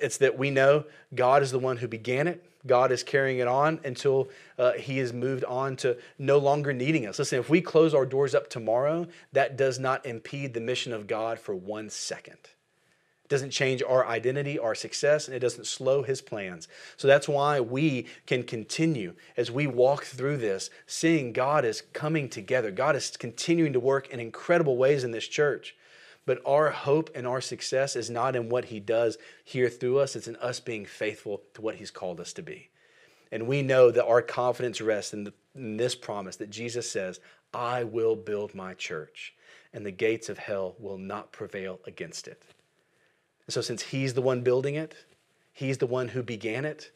It's 0.00 0.18
that 0.18 0.38
we 0.38 0.50
know 0.50 0.84
God 1.14 1.42
is 1.42 1.50
the 1.50 1.58
one 1.58 1.78
who 1.78 1.88
began 1.88 2.28
it. 2.28 2.44
God 2.66 2.92
is 2.92 3.02
carrying 3.02 3.38
it 3.38 3.48
on 3.48 3.80
until 3.84 4.28
uh, 4.58 4.72
He 4.72 4.98
has 4.98 5.12
moved 5.12 5.44
on 5.44 5.76
to 5.76 5.96
no 6.18 6.36
longer 6.38 6.72
needing 6.72 7.06
us. 7.06 7.18
Listen, 7.18 7.40
if 7.40 7.48
we 7.48 7.60
close 7.62 7.94
our 7.94 8.04
doors 8.04 8.34
up 8.34 8.50
tomorrow, 8.50 9.06
that 9.32 9.56
does 9.56 9.78
not 9.78 10.04
impede 10.04 10.52
the 10.52 10.60
mission 10.60 10.92
of 10.92 11.06
God 11.06 11.38
for 11.38 11.54
one 11.54 11.88
second 11.88 12.36
It 13.24 13.28
doesn't 13.28 13.50
change 13.50 13.82
our 13.82 14.06
identity, 14.06 14.58
our 14.58 14.74
success, 14.74 15.26
and 15.26 15.34
it 15.34 15.40
doesn't 15.40 15.66
slow 15.66 16.02
his 16.02 16.20
plans. 16.20 16.68
So 16.98 17.08
that's 17.08 17.28
why 17.28 17.60
we 17.60 18.06
can 18.26 18.42
continue 18.42 19.14
as 19.38 19.50
we 19.50 19.66
walk 19.66 20.04
through 20.04 20.36
this, 20.36 20.68
seeing 20.86 21.32
God 21.32 21.64
is 21.64 21.82
coming 21.94 22.28
together. 22.28 22.70
God 22.70 22.94
is 22.94 23.16
continuing 23.16 23.72
to 23.72 23.80
work 23.80 24.10
in 24.10 24.20
incredible 24.20 24.76
ways 24.76 25.02
in 25.02 25.12
this 25.12 25.28
church. 25.28 25.74
But 26.30 26.42
our 26.46 26.70
hope 26.70 27.10
and 27.16 27.26
our 27.26 27.40
success 27.40 27.96
is 27.96 28.08
not 28.08 28.36
in 28.36 28.50
what 28.50 28.66
he 28.66 28.78
does 28.78 29.18
here 29.42 29.68
through 29.68 29.98
us, 29.98 30.14
it's 30.14 30.28
in 30.28 30.36
us 30.36 30.60
being 30.60 30.86
faithful 30.86 31.42
to 31.54 31.60
what 31.60 31.74
he's 31.74 31.90
called 31.90 32.20
us 32.20 32.32
to 32.34 32.40
be. 32.40 32.70
And 33.32 33.48
we 33.48 33.62
know 33.62 33.90
that 33.90 34.06
our 34.06 34.22
confidence 34.22 34.80
rests 34.80 35.12
in, 35.12 35.24
the, 35.24 35.34
in 35.56 35.76
this 35.76 35.96
promise 35.96 36.36
that 36.36 36.48
Jesus 36.48 36.88
says, 36.88 37.18
I 37.52 37.82
will 37.82 38.14
build 38.14 38.54
my 38.54 38.74
church, 38.74 39.34
and 39.72 39.84
the 39.84 39.90
gates 39.90 40.28
of 40.28 40.38
hell 40.38 40.76
will 40.78 40.98
not 40.98 41.32
prevail 41.32 41.80
against 41.84 42.28
it. 42.28 42.44
And 43.48 43.52
so, 43.52 43.60
since 43.60 43.82
He's 43.82 44.14
the 44.14 44.22
one 44.22 44.42
building 44.42 44.76
it, 44.76 44.94
He's 45.52 45.78
the 45.78 45.88
one 45.88 46.06
who 46.06 46.22
began 46.22 46.64
it, 46.64 46.92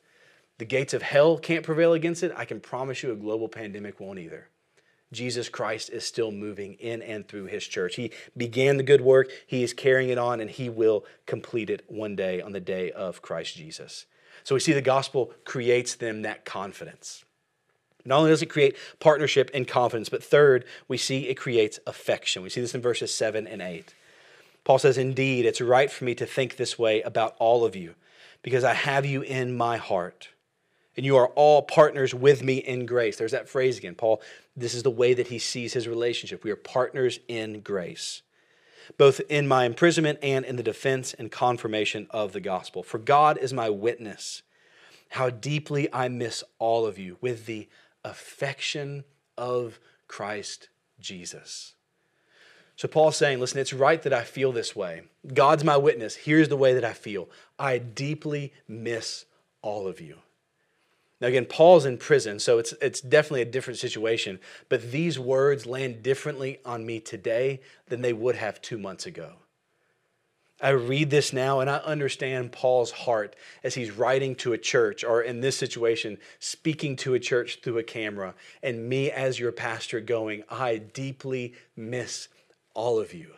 the 0.59 0.65
gates 0.65 0.95
of 0.95 1.03
hell 1.03 1.39
can't 1.39 1.65
prevail 1.65 1.93
against 1.93 2.23
it. 2.23 2.31
I 2.37 2.45
can 2.45 2.61
promise 2.61 3.03
you 3.03 3.11
a 3.11 3.17
global 3.17 3.49
pandemic 3.49 3.99
won't 3.99 4.21
either. 4.21 4.47
Jesus 5.13 5.49
Christ 5.49 5.91
is 5.91 6.05
still 6.05 6.31
moving 6.31 6.75
in 6.75 7.03
and 7.03 7.27
through 7.27 7.47
his 7.47 7.67
church. 7.67 7.97
He 7.97 8.11
began 8.37 8.77
the 8.77 8.83
good 8.83 9.01
work, 9.01 9.31
he 9.47 9.63
is 9.63 9.73
carrying 9.73 10.11
it 10.11 10.19
on, 10.19 10.41
and 10.41 10.51
he 10.51 10.69
will 10.69 11.05
complete 11.27 11.71
it 11.71 11.85
one 11.89 12.17
day 12.17 12.41
on 12.41 12.53
the 12.53 12.61
day 12.61 12.91
of 12.91 13.23
Christ 13.23 13.57
Jesus. 13.57 14.07
So 14.43 14.55
we 14.55 14.61
see 14.61 14.73
the 14.73 14.83
gospel 14.83 15.33
creates 15.45 15.95
them 15.95 16.23
that 16.23 16.45
confidence. 16.45 17.25
Not 18.05 18.19
only 18.19 18.31
does 18.31 18.43
it 18.43 18.47
create 18.47 18.77
partnership 19.01 19.51
and 19.55 19.67
confidence, 19.67 20.09
but 20.09 20.23
third, 20.23 20.65
we 20.89 20.99
see 20.99 21.29
it 21.29 21.37
creates 21.37 21.79
affection. 21.87 22.43
We 22.43 22.51
see 22.51 22.61
this 22.61 22.75
in 22.75 22.83
verses 22.83 23.15
7 23.15 23.47
and 23.47 23.63
8. 23.63 23.95
Paul 24.65 24.79
says, 24.79 24.99
Indeed, 24.99 25.47
it's 25.47 25.61
right 25.61 25.91
for 25.91 26.05
me 26.05 26.15
to 26.17 26.27
think 26.27 26.57
this 26.57 26.79
way 26.79 27.01
about 27.03 27.35
all 27.39 27.65
of 27.65 27.75
you, 27.75 27.95
because 28.43 28.65
I 28.65 28.75
have 28.75 29.07
you 29.07 29.23
in 29.23 29.57
my 29.57 29.79
heart. 29.79 30.29
And 30.97 31.05
you 31.05 31.17
are 31.17 31.29
all 31.29 31.63
partners 31.63 32.15
with 32.15 32.43
me 32.43 32.59
in 32.59 32.87
grace. 32.87 33.17
There's 33.17 33.33
that 33.33 33.49
phrase 33.49 33.79
again. 33.79 33.95
Paul, 33.95 34.23
this 34.57 34.75
is 34.75 34.83
the 34.83 34.91
way 34.91 35.15
that 35.15 35.29
he 35.29 35.39
sees 35.39 35.73
his 35.73 35.89
relationship. 35.89 36.45
We 36.45 36.51
are 36.51 36.57
partners 36.57 37.19
in 37.27 37.61
grace, 37.61 38.23
both 38.97 39.21
in 39.29 39.49
my 39.49 39.65
imprisonment 39.65 40.21
and 40.23 40.45
in 40.45 40.57
the 40.57 40.63
defense 40.63 41.15
and 41.15 41.33
confirmation 41.33 42.07
of 42.11 42.33
the 42.33 42.41
gospel. 42.41 42.83
For 42.83 42.99
God 42.99 43.39
is 43.39 43.53
my 43.53 43.71
witness 43.71 44.43
how 45.11 45.31
deeply 45.31 45.89
I 45.93 46.09
miss 46.09 46.43
all 46.59 46.87
of 46.87 46.99
you 46.99 47.19
with 47.21 47.47
the 47.47 47.69
affection 48.05 49.05
of 49.39 49.79
Christ 50.09 50.69
Jesus. 50.99 51.75
So 52.77 52.89
Paul's 52.89 53.17
saying, 53.17 53.39
listen, 53.39 53.61
it's 53.61 53.73
right 53.73 54.03
that 54.03 54.13
I 54.13 54.25
feel 54.25 54.51
this 54.51 54.75
way. 54.75 55.03
God's 55.33 55.63
my 55.63 55.77
witness. 55.77 56.17
Here's 56.17 56.49
the 56.49 56.57
way 56.57 56.75
that 56.75 56.85
I 56.85 56.93
feel. 56.93 57.29
I 57.59 57.79
deeply 57.79 58.53
miss 58.67 59.25
all 59.63 59.87
of 59.87 60.01
you. 60.01 60.17
Now, 61.21 61.29
again, 61.29 61.47
Paul's 61.47 61.87
in 61.87 61.97
prison, 61.97 62.39
so 62.39 62.59
it's, 62.59 62.73
it's 62.83 63.01
definitely 63.01 63.43
a 63.43 63.47
different 63.47 63.79
situation, 63.79 64.41
but 64.69 64.91
these 64.91 65.19
words 65.19 65.65
land 65.65 66.03
differently 66.03 66.59
on 66.65 66.85
me 66.85 67.01
today 67.01 67.61
than 67.87 68.03
they 68.03 68.13
would 68.13 68.35
have 68.35 68.61
two 68.61 68.79
months 68.79 69.07
ago. 69.07 69.35
I 70.61 70.71
read 70.71 71.11
this 71.11 71.33
now 71.33 71.61
and 71.61 71.69
I 71.69 71.77
understand 71.79 72.53
Paul's 72.53 72.91
heart 72.91 73.37
as 73.63 73.75
he's 73.75 73.91
writing 73.91 74.35
to 74.37 74.53
a 74.53 74.59
church, 74.59 75.05
or 75.05 75.23
in 75.23 75.41
this 75.41 75.57
situation, 75.57 76.19
speaking 76.39 76.97
to 76.97 77.15
a 77.15 77.21
church 77.21 77.61
through 77.63 77.79
a 77.79 77.83
camera, 77.83 78.35
and 78.63 78.89
me 78.89 79.11
as 79.11 79.39
your 79.39 79.53
pastor 79.53 80.01
going, 80.01 80.43
I 80.49 80.79
deeply 80.79 81.55
miss 81.77 82.29
all 82.73 82.99
of 82.99 83.13
you. 83.13 83.33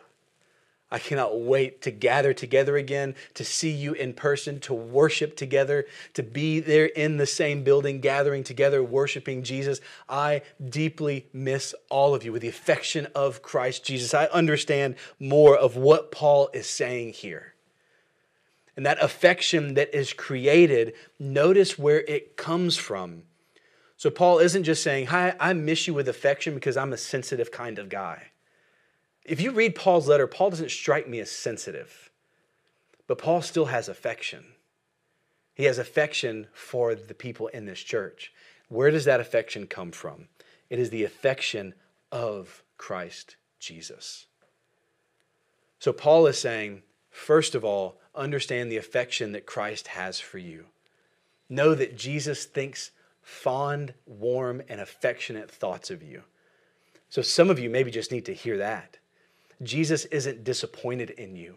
I 0.89 0.99
cannot 0.99 1.41
wait 1.41 1.81
to 1.81 1.91
gather 1.91 2.33
together 2.33 2.77
again, 2.77 3.15
to 3.33 3.43
see 3.43 3.71
you 3.71 3.91
in 3.91 4.13
person, 4.13 4.61
to 4.61 4.73
worship 4.73 5.35
together, 5.35 5.85
to 6.13 6.23
be 6.23 6.61
there 6.61 6.85
in 6.85 7.17
the 7.17 7.25
same 7.25 7.63
building, 7.63 7.99
gathering 7.99 8.43
together, 8.43 8.81
worshiping 8.81 9.43
Jesus. 9.43 9.81
I 10.07 10.43
deeply 10.63 11.27
miss 11.33 11.75
all 11.89 12.15
of 12.15 12.23
you 12.23 12.31
with 12.31 12.41
the 12.41 12.47
affection 12.47 13.07
of 13.13 13.41
Christ 13.41 13.83
Jesus. 13.83 14.13
I 14.13 14.25
understand 14.27 14.95
more 15.19 15.57
of 15.57 15.75
what 15.75 16.11
Paul 16.11 16.49
is 16.53 16.67
saying 16.67 17.13
here. 17.13 17.53
And 18.77 18.85
that 18.85 19.03
affection 19.03 19.73
that 19.73 19.93
is 19.93 20.13
created, 20.13 20.93
notice 21.19 21.77
where 21.77 22.01
it 22.01 22.37
comes 22.37 22.77
from. 22.77 23.23
So 23.97 24.09
Paul 24.09 24.39
isn't 24.39 24.63
just 24.63 24.83
saying, 24.83 25.07
Hi, 25.07 25.35
I 25.39 25.51
miss 25.53 25.87
you 25.87 25.95
with 25.95 26.07
affection 26.07 26.53
because 26.53 26.77
I'm 26.77 26.93
a 26.93 26.97
sensitive 26.97 27.51
kind 27.51 27.79
of 27.79 27.89
guy. 27.89 28.27
If 29.27 29.41
you 29.41 29.51
read 29.51 29.75
Paul's 29.75 30.07
letter, 30.07 30.25
Paul 30.25 30.51
doesn't 30.51 30.71
strike 30.71 31.07
me 31.07 31.19
as 31.19 31.29
sensitive, 31.29 32.09
but 33.07 33.17
Paul 33.17 33.41
still 33.41 33.65
has 33.65 33.89
affection. 33.89 34.45
He 35.53 35.65
has 35.65 35.77
affection 35.77 36.47
for 36.53 36.95
the 36.95 37.13
people 37.13 37.47
in 37.47 37.65
this 37.65 37.79
church. 37.79 38.31
Where 38.69 38.89
does 38.89 39.03
that 39.03 39.19
affection 39.19 39.67
come 39.67 39.91
from? 39.91 40.29
It 40.69 40.79
is 40.79 40.91
the 40.91 41.03
affection 41.03 41.73
of 42.09 42.63
Christ 42.77 43.35
Jesus. 43.59 44.27
So 45.79 45.91
Paul 45.91 46.25
is 46.27 46.39
saying, 46.39 46.83
first 47.09 47.53
of 47.53 47.65
all, 47.65 47.99
understand 48.15 48.71
the 48.71 48.77
affection 48.77 49.33
that 49.33 49.45
Christ 49.45 49.89
has 49.89 50.21
for 50.21 50.37
you. 50.37 50.65
Know 51.49 51.75
that 51.75 51.97
Jesus 51.97 52.45
thinks 52.45 52.91
fond, 53.21 53.93
warm, 54.05 54.61
and 54.69 54.79
affectionate 54.79 55.51
thoughts 55.51 55.91
of 55.91 56.01
you. 56.01 56.23
So 57.09 57.21
some 57.21 57.49
of 57.49 57.59
you 57.59 57.69
maybe 57.69 57.91
just 57.91 58.11
need 58.11 58.25
to 58.25 58.33
hear 58.33 58.57
that. 58.57 58.99
Jesus 59.61 60.05
isn't 60.05 60.43
disappointed 60.43 61.11
in 61.11 61.35
you. 61.35 61.55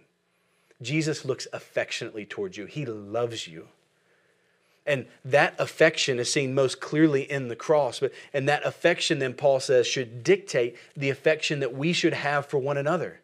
Jesus 0.83 1.25
looks 1.25 1.47
affectionately 1.53 2.25
towards 2.25 2.57
you. 2.57 2.67
He 2.67 2.87
loves 2.87 3.47
you. 3.47 3.69
And 4.87 5.07
that 5.25 5.55
affection 5.59 6.19
is 6.19 6.33
seen 6.33 6.55
most 6.55 6.81
clearly 6.81 7.31
in 7.31 7.49
the 7.49 7.57
cross. 7.57 8.01
But, 8.01 8.13
and 8.33 8.49
that 8.49 8.65
affection, 8.65 9.19
then 9.19 9.35
Paul 9.35 9.61
says, 9.61 9.87
should 9.87 10.25
dictate 10.25 10.77
the 10.97 11.11
affection 11.11 11.61
that 11.61 11.75
we 11.75 11.93
should 11.93 12.15
have 12.15 12.47
for 12.47 12.59
one 12.59 12.79
another. 12.79 13.21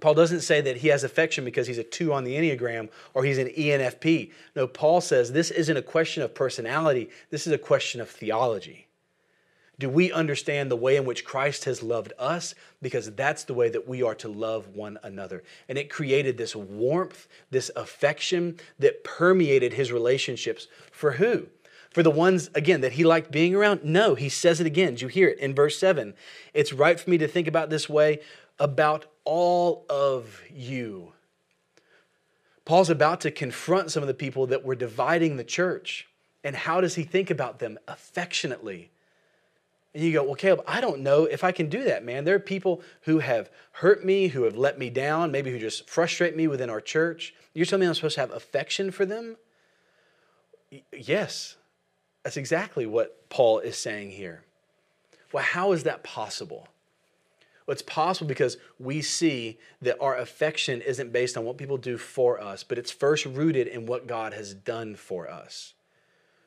Paul 0.00 0.14
doesn't 0.14 0.40
say 0.40 0.60
that 0.60 0.78
he 0.78 0.88
has 0.88 1.04
affection 1.04 1.44
because 1.44 1.68
he's 1.68 1.78
a 1.78 1.84
two 1.84 2.12
on 2.12 2.24
the 2.24 2.34
Enneagram 2.34 2.88
or 3.14 3.24
he's 3.24 3.38
an 3.38 3.48
ENFP. 3.48 4.32
No, 4.56 4.66
Paul 4.66 5.00
says 5.00 5.32
this 5.32 5.52
isn't 5.52 5.76
a 5.76 5.82
question 5.82 6.22
of 6.22 6.34
personality, 6.34 7.10
this 7.30 7.46
is 7.46 7.52
a 7.52 7.58
question 7.58 8.00
of 8.00 8.10
theology. 8.10 8.83
Do 9.78 9.88
we 9.88 10.12
understand 10.12 10.70
the 10.70 10.76
way 10.76 10.96
in 10.96 11.04
which 11.04 11.24
Christ 11.24 11.64
has 11.64 11.82
loved 11.82 12.12
us? 12.18 12.54
Because 12.80 13.10
that's 13.12 13.44
the 13.44 13.54
way 13.54 13.68
that 13.70 13.88
we 13.88 14.02
are 14.02 14.14
to 14.16 14.28
love 14.28 14.68
one 14.68 14.98
another. 15.02 15.42
And 15.68 15.76
it 15.76 15.90
created 15.90 16.38
this 16.38 16.54
warmth, 16.54 17.26
this 17.50 17.70
affection 17.74 18.58
that 18.78 19.02
permeated 19.02 19.72
his 19.72 19.90
relationships. 19.90 20.68
For 20.92 21.12
who? 21.12 21.48
For 21.90 22.02
the 22.02 22.10
ones, 22.10 22.50
again, 22.54 22.80
that 22.82 22.92
he 22.92 23.04
liked 23.04 23.30
being 23.30 23.54
around? 23.54 23.84
No, 23.84 24.14
he 24.14 24.28
says 24.28 24.60
it 24.60 24.66
again. 24.66 24.94
Did 24.94 25.02
you 25.02 25.08
hear 25.08 25.28
it 25.28 25.38
in 25.38 25.54
verse 25.54 25.78
7? 25.78 26.14
It's 26.52 26.72
right 26.72 26.98
for 26.98 27.10
me 27.10 27.18
to 27.18 27.28
think 27.28 27.48
about 27.48 27.70
this 27.70 27.88
way 27.88 28.20
about 28.58 29.06
all 29.24 29.84
of 29.88 30.40
you. 30.52 31.12
Paul's 32.64 32.90
about 32.90 33.20
to 33.22 33.30
confront 33.30 33.90
some 33.90 34.02
of 34.02 34.06
the 34.06 34.14
people 34.14 34.46
that 34.46 34.64
were 34.64 34.74
dividing 34.74 35.36
the 35.36 35.44
church. 35.44 36.08
And 36.42 36.54
how 36.54 36.80
does 36.80 36.94
he 36.94 37.02
think 37.02 37.30
about 37.30 37.58
them? 37.58 37.78
Affectionately 37.88 38.90
and 39.94 40.02
you 40.02 40.12
go, 40.12 40.24
well, 40.24 40.34
Caleb, 40.34 40.64
I 40.66 40.80
don't 40.80 41.00
know 41.00 41.24
if 41.24 41.44
I 41.44 41.52
can 41.52 41.68
do 41.68 41.84
that, 41.84 42.04
man. 42.04 42.24
There 42.24 42.34
are 42.34 42.40
people 42.40 42.82
who 43.02 43.20
have 43.20 43.48
hurt 43.72 44.04
me, 44.04 44.26
who 44.26 44.42
have 44.42 44.56
let 44.56 44.76
me 44.76 44.90
down, 44.90 45.30
maybe 45.30 45.52
who 45.52 45.58
just 45.58 45.88
frustrate 45.88 46.36
me 46.36 46.48
within 46.48 46.68
our 46.68 46.80
church. 46.80 47.32
You're 47.54 47.64
telling 47.64 47.82
me 47.82 47.86
I'm 47.86 47.94
supposed 47.94 48.16
to 48.16 48.20
have 48.20 48.32
affection 48.32 48.90
for 48.90 49.06
them? 49.06 49.36
Yes, 50.92 51.56
that's 52.24 52.36
exactly 52.36 52.86
what 52.86 53.28
Paul 53.28 53.60
is 53.60 53.78
saying 53.78 54.10
here. 54.10 54.42
Well, 55.32 55.44
how 55.44 55.70
is 55.70 55.84
that 55.84 56.02
possible? 56.02 56.66
Well, 57.64 57.72
it's 57.72 57.82
possible 57.82 58.26
because 58.26 58.56
we 58.80 59.00
see 59.00 59.58
that 59.80 60.00
our 60.00 60.16
affection 60.16 60.80
isn't 60.80 61.12
based 61.12 61.36
on 61.36 61.44
what 61.44 61.56
people 61.56 61.76
do 61.76 61.98
for 61.98 62.40
us, 62.40 62.64
but 62.64 62.78
it's 62.78 62.90
first 62.90 63.26
rooted 63.26 63.68
in 63.68 63.86
what 63.86 64.08
God 64.08 64.32
has 64.34 64.54
done 64.54 64.96
for 64.96 65.30
us 65.30 65.73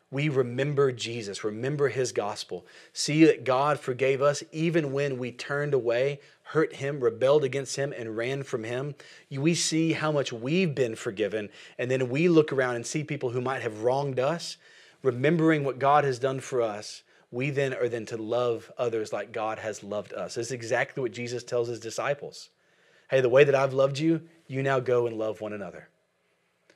we 0.09 0.29
remember 0.29 0.91
Jesus, 0.93 1.43
remember 1.43 1.89
his 1.89 2.13
gospel, 2.13 2.65
see 2.93 3.25
that 3.25 3.43
God 3.43 3.79
forgave 3.79 4.21
us 4.21 4.41
even 4.53 4.93
when 4.93 5.17
we 5.17 5.33
turned 5.33 5.73
away, 5.73 6.21
hurt 6.43 6.75
him, 6.75 7.01
rebelled 7.01 7.43
against 7.43 7.75
him, 7.75 7.93
and 7.97 8.15
ran 8.15 8.43
from 8.43 8.63
him. 8.63 8.95
We 9.29 9.53
see 9.53 9.91
how 9.91 10.13
much 10.13 10.31
we've 10.31 10.73
been 10.73 10.95
forgiven, 10.95 11.49
and 11.77 11.91
then 11.91 12.07
we 12.09 12.29
look 12.29 12.53
around 12.53 12.77
and 12.77 12.85
see 12.85 13.03
people 13.03 13.31
who 13.31 13.41
might 13.41 13.61
have 13.63 13.83
wronged 13.83 14.17
us, 14.17 14.55
remembering 15.03 15.65
what 15.65 15.79
God 15.79 16.05
has 16.05 16.19
done 16.19 16.39
for 16.39 16.61
us. 16.61 17.03
We 17.29 17.49
then 17.49 17.73
are 17.73 17.89
then 17.89 18.05
to 18.05 18.17
love 18.17 18.71
others 18.77 19.11
like 19.11 19.33
God 19.33 19.59
has 19.59 19.83
loved 19.83 20.13
us. 20.13 20.35
This 20.35 20.47
is 20.47 20.51
exactly 20.53 21.01
what 21.01 21.11
Jesus 21.11 21.43
tells 21.43 21.67
his 21.67 21.81
disciples. 21.81 22.49
Hey, 23.09 23.19
the 23.19 23.27
way 23.27 23.43
that 23.43 23.55
I've 23.55 23.73
loved 23.73 23.99
you, 23.99 24.21
you 24.47 24.63
now 24.63 24.79
go 24.79 25.05
and 25.05 25.17
love 25.17 25.41
one 25.41 25.51
another. 25.51 25.89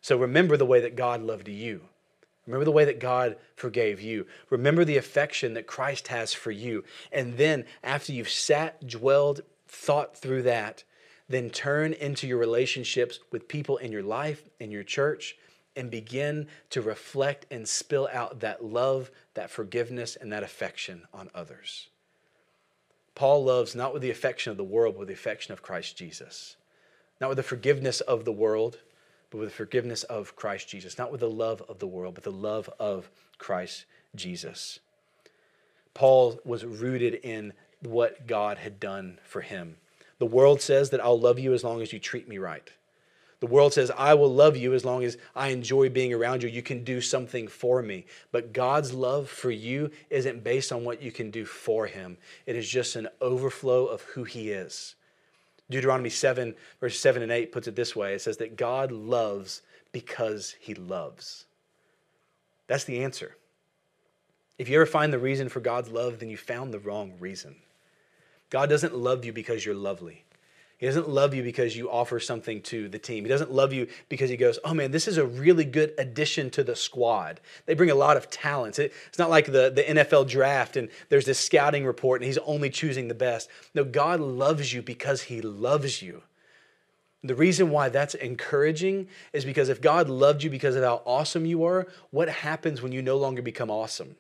So 0.02 0.18
remember 0.18 0.58
the 0.58 0.66
way 0.66 0.82
that 0.82 0.98
God 0.98 1.22
loved 1.22 1.48
you. 1.48 1.84
Remember 2.48 2.66
the 2.66 2.72
way 2.72 2.86
that 2.86 3.00
God 3.00 3.38
forgave 3.56 4.02
you. 4.02 4.26
Remember 4.50 4.84
the 4.84 4.98
affection 4.98 5.54
that 5.54 5.68
Christ 5.68 6.08
has 6.08 6.34
for 6.34 6.52
you. 6.52 6.84
And 7.12 7.38
then, 7.38 7.66
after 7.84 8.12
you've 8.12 8.30
sat, 8.30 8.88
dwelled, 8.88 9.42
thought 9.68 10.18
through 10.18 10.44
that, 10.44 10.84
then 11.30 11.50
turn 11.50 11.94
into 11.94 12.28
your 12.28 12.38
relationships 12.38 13.20
with 13.32 13.48
people 13.48 13.78
in 13.78 13.92
your 13.92 14.04
life, 14.04 14.50
in 14.60 14.72
your 14.72 14.84
church, 14.84 15.38
and 15.76 15.90
begin 15.90 16.48
to 16.72 16.82
reflect 16.82 17.46
and 17.50 17.68
spill 17.68 18.10
out 18.12 18.42
that 18.42 18.66
love, 18.66 19.12
that 19.36 19.50
forgiveness, 19.50 20.18
and 20.20 20.34
that 20.34 20.44
affection 20.44 21.04
on 21.14 21.30
others. 21.34 21.88
Paul 23.16 23.44
loves 23.44 23.76
not 23.76 23.94
with 23.94 24.02
the 24.02 24.12
affection 24.12 24.52
of 24.52 24.58
the 24.58 24.64
world, 24.64 24.96
but 24.96 25.00
with 25.00 25.08
the 25.08 25.14
affection 25.14 25.54
of 25.54 25.62
Christ 25.62 25.98
Jesus. 25.98 26.56
Not 27.22 27.30
with 27.30 27.38
the 27.38 27.44
forgiveness 27.44 28.02
of 28.02 28.26
the 28.26 28.32
world, 28.32 28.80
but 29.32 29.40
with 29.40 29.50
the 29.50 29.56
forgiveness 29.56 30.04
of 30.04 30.36
Christ 30.36 30.70
Jesus, 30.70 30.98
not 30.98 31.12
with 31.12 31.22
the 31.22 31.30
love 31.30 31.64
of 31.68 31.80
the 31.80 31.88
world, 31.88 32.14
but 32.14 32.24
the 32.24 32.32
love 32.32 32.70
of 32.80 33.10
Christ 33.40 33.86
Jesus. 34.14 34.80
Paul 35.94 36.40
was 36.46 36.64
rooted 36.64 37.16
in 37.16 37.54
what 37.82 38.28
God 38.28 38.60
had 38.60 38.80
done 38.80 39.18
for 39.24 39.42
him. 39.42 39.78
The 40.20 40.26
world 40.28 40.62
says 40.62 40.92
that 40.92 41.02
I'll 41.02 41.20
love 41.20 41.40
you 41.40 41.54
as 41.54 41.64
long 41.64 41.82
as 41.82 41.92
you 41.92 41.98
treat 41.98 42.28
me 42.28 42.38
right. 42.38 42.72
The 43.40 43.48
world 43.48 43.74
says, 43.74 43.90
I 43.98 44.14
will 44.14 44.32
love 44.32 44.56
you 44.56 44.76
as 44.76 44.86
long 44.86 45.04
as 45.04 45.18
I 45.36 45.48
enjoy 45.48 45.90
being 45.90 46.14
around 46.14 46.44
you. 46.44 46.50
You 46.50 46.62
can 46.62 46.84
do 46.84 47.02
something 47.02 47.48
for 47.48 47.82
me. 47.82 48.06
But 48.32 48.54
God's 48.54 48.94
love 48.94 49.30
for 49.30 49.50
you 49.50 49.90
isn't 50.12 50.44
based 50.44 50.72
on 50.72 50.84
what 50.84 51.02
you 51.02 51.12
can 51.12 51.32
do 51.32 51.44
for 51.44 51.88
Him, 51.88 52.18
it 52.46 52.56
is 52.56 52.70
just 52.70 52.96
an 52.96 53.08
overflow 53.20 53.88
of 53.88 54.02
who 54.04 54.24
He 54.24 54.52
is. 54.52 54.94
Deuteronomy 55.72 56.10
7, 56.10 56.54
verse 56.80 57.00
7 57.00 57.24
and 57.24 57.32
8 57.32 57.52
puts 57.52 57.68
it 57.68 57.76
this 57.76 57.96
way 57.96 58.14
it 58.14 58.22
says 58.22 58.38
that 58.38 58.56
God 58.56 58.92
loves 58.92 59.62
because 59.92 60.56
he 60.60 60.74
loves. 60.74 61.46
That's 62.68 62.84
the 62.84 63.04
answer. 63.04 63.36
If 64.58 64.70
you 64.70 64.76
ever 64.76 64.86
find 64.86 65.12
the 65.12 65.20
reason 65.20 65.50
for 65.50 65.60
God's 65.60 65.90
love, 65.90 66.20
then 66.20 66.30
you 66.30 66.38
found 66.38 66.72
the 66.72 66.80
wrong 66.80 67.14
reason. 67.20 67.56
God 68.50 68.70
doesn't 68.70 68.96
love 68.96 69.26
you 69.26 69.34
because 69.34 69.66
you're 69.66 69.74
lovely. 69.74 70.24
He 70.82 70.88
doesn't 70.88 71.08
love 71.08 71.36
you 71.36 71.44
because 71.44 71.78
you 71.78 71.92
offer 71.92 72.20
something 72.20 72.60
to 72.64 72.90
the 72.90 72.98
team. 72.98 73.24
He 73.24 73.30
doesn't 73.30 73.52
love 73.52 73.72
you 73.72 73.88
because 74.10 74.32
he 74.32 74.36
goes, 74.36 74.58
oh 74.64 74.74
man, 74.74 74.90
this 74.90 75.08
is 75.08 75.20
a 75.20 75.26
really 75.26 75.64
good 75.64 75.94
addition 76.00 76.50
to 76.50 76.64
the 76.64 76.76
squad. 76.76 77.40
They 77.68 77.76
bring 77.76 77.92
a 77.92 77.96
lot 77.96 78.18
of 78.18 78.32
talents. 78.32 78.80
It's 78.80 79.20
not 79.20 79.30
like 79.30 79.46
the, 79.46 79.70
the 79.70 79.84
NFL 79.84 80.28
draft 80.28 80.78
and 80.78 80.90
there's 81.10 81.26
this 81.26 81.38
scouting 81.38 81.86
report 81.86 82.20
and 82.20 82.26
he's 82.26 82.40
only 82.40 82.72
choosing 82.72 83.10
the 83.10 83.14
best. 83.14 83.48
No, 83.76 83.84
God 83.84 84.20
loves 84.20 84.74
you 84.74 84.82
because 84.82 85.22
he 85.22 85.40
loves 85.40 86.02
you. 86.02 86.24
The 87.24 87.36
reason 87.36 87.70
why 87.70 87.90
that's 87.90 88.16
encouraging 88.16 89.08
is 89.34 89.46
because 89.46 89.70
if 89.70 89.82
God 89.82 90.10
loved 90.10 90.42
you 90.42 90.50
because 90.50 90.76
of 90.76 90.84
how 90.84 91.04
awesome 91.06 91.46
you 91.46 91.64
are, 91.64 91.86
what 92.10 92.28
happens 92.28 92.82
when 92.82 92.92
you 92.92 93.04
no 93.04 93.18
longer 93.18 93.44
become 93.44 93.70
awesome? 93.70 94.16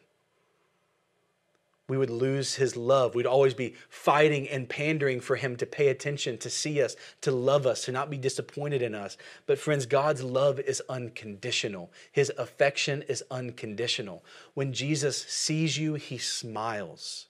We 1.91 1.97
would 1.97 2.09
lose 2.09 2.55
his 2.55 2.77
love. 2.77 3.15
We'd 3.15 3.25
always 3.25 3.53
be 3.53 3.75
fighting 3.89 4.47
and 4.47 4.69
pandering 4.69 5.19
for 5.19 5.35
him 5.35 5.57
to 5.57 5.65
pay 5.65 5.89
attention, 5.89 6.37
to 6.37 6.49
see 6.49 6.81
us, 6.81 6.95
to 7.19 7.31
love 7.31 7.67
us, 7.67 7.83
to 7.83 7.91
not 7.91 8.09
be 8.09 8.17
disappointed 8.17 8.81
in 8.81 8.95
us. 8.95 9.17
But, 9.45 9.59
friends, 9.59 9.85
God's 9.85 10.23
love 10.23 10.57
is 10.57 10.81
unconditional. 10.87 11.91
His 12.09 12.31
affection 12.37 13.01
is 13.09 13.25
unconditional. 13.29 14.23
When 14.53 14.71
Jesus 14.71 15.21
sees 15.23 15.77
you, 15.77 15.95
he 15.95 16.17
smiles. 16.17 17.27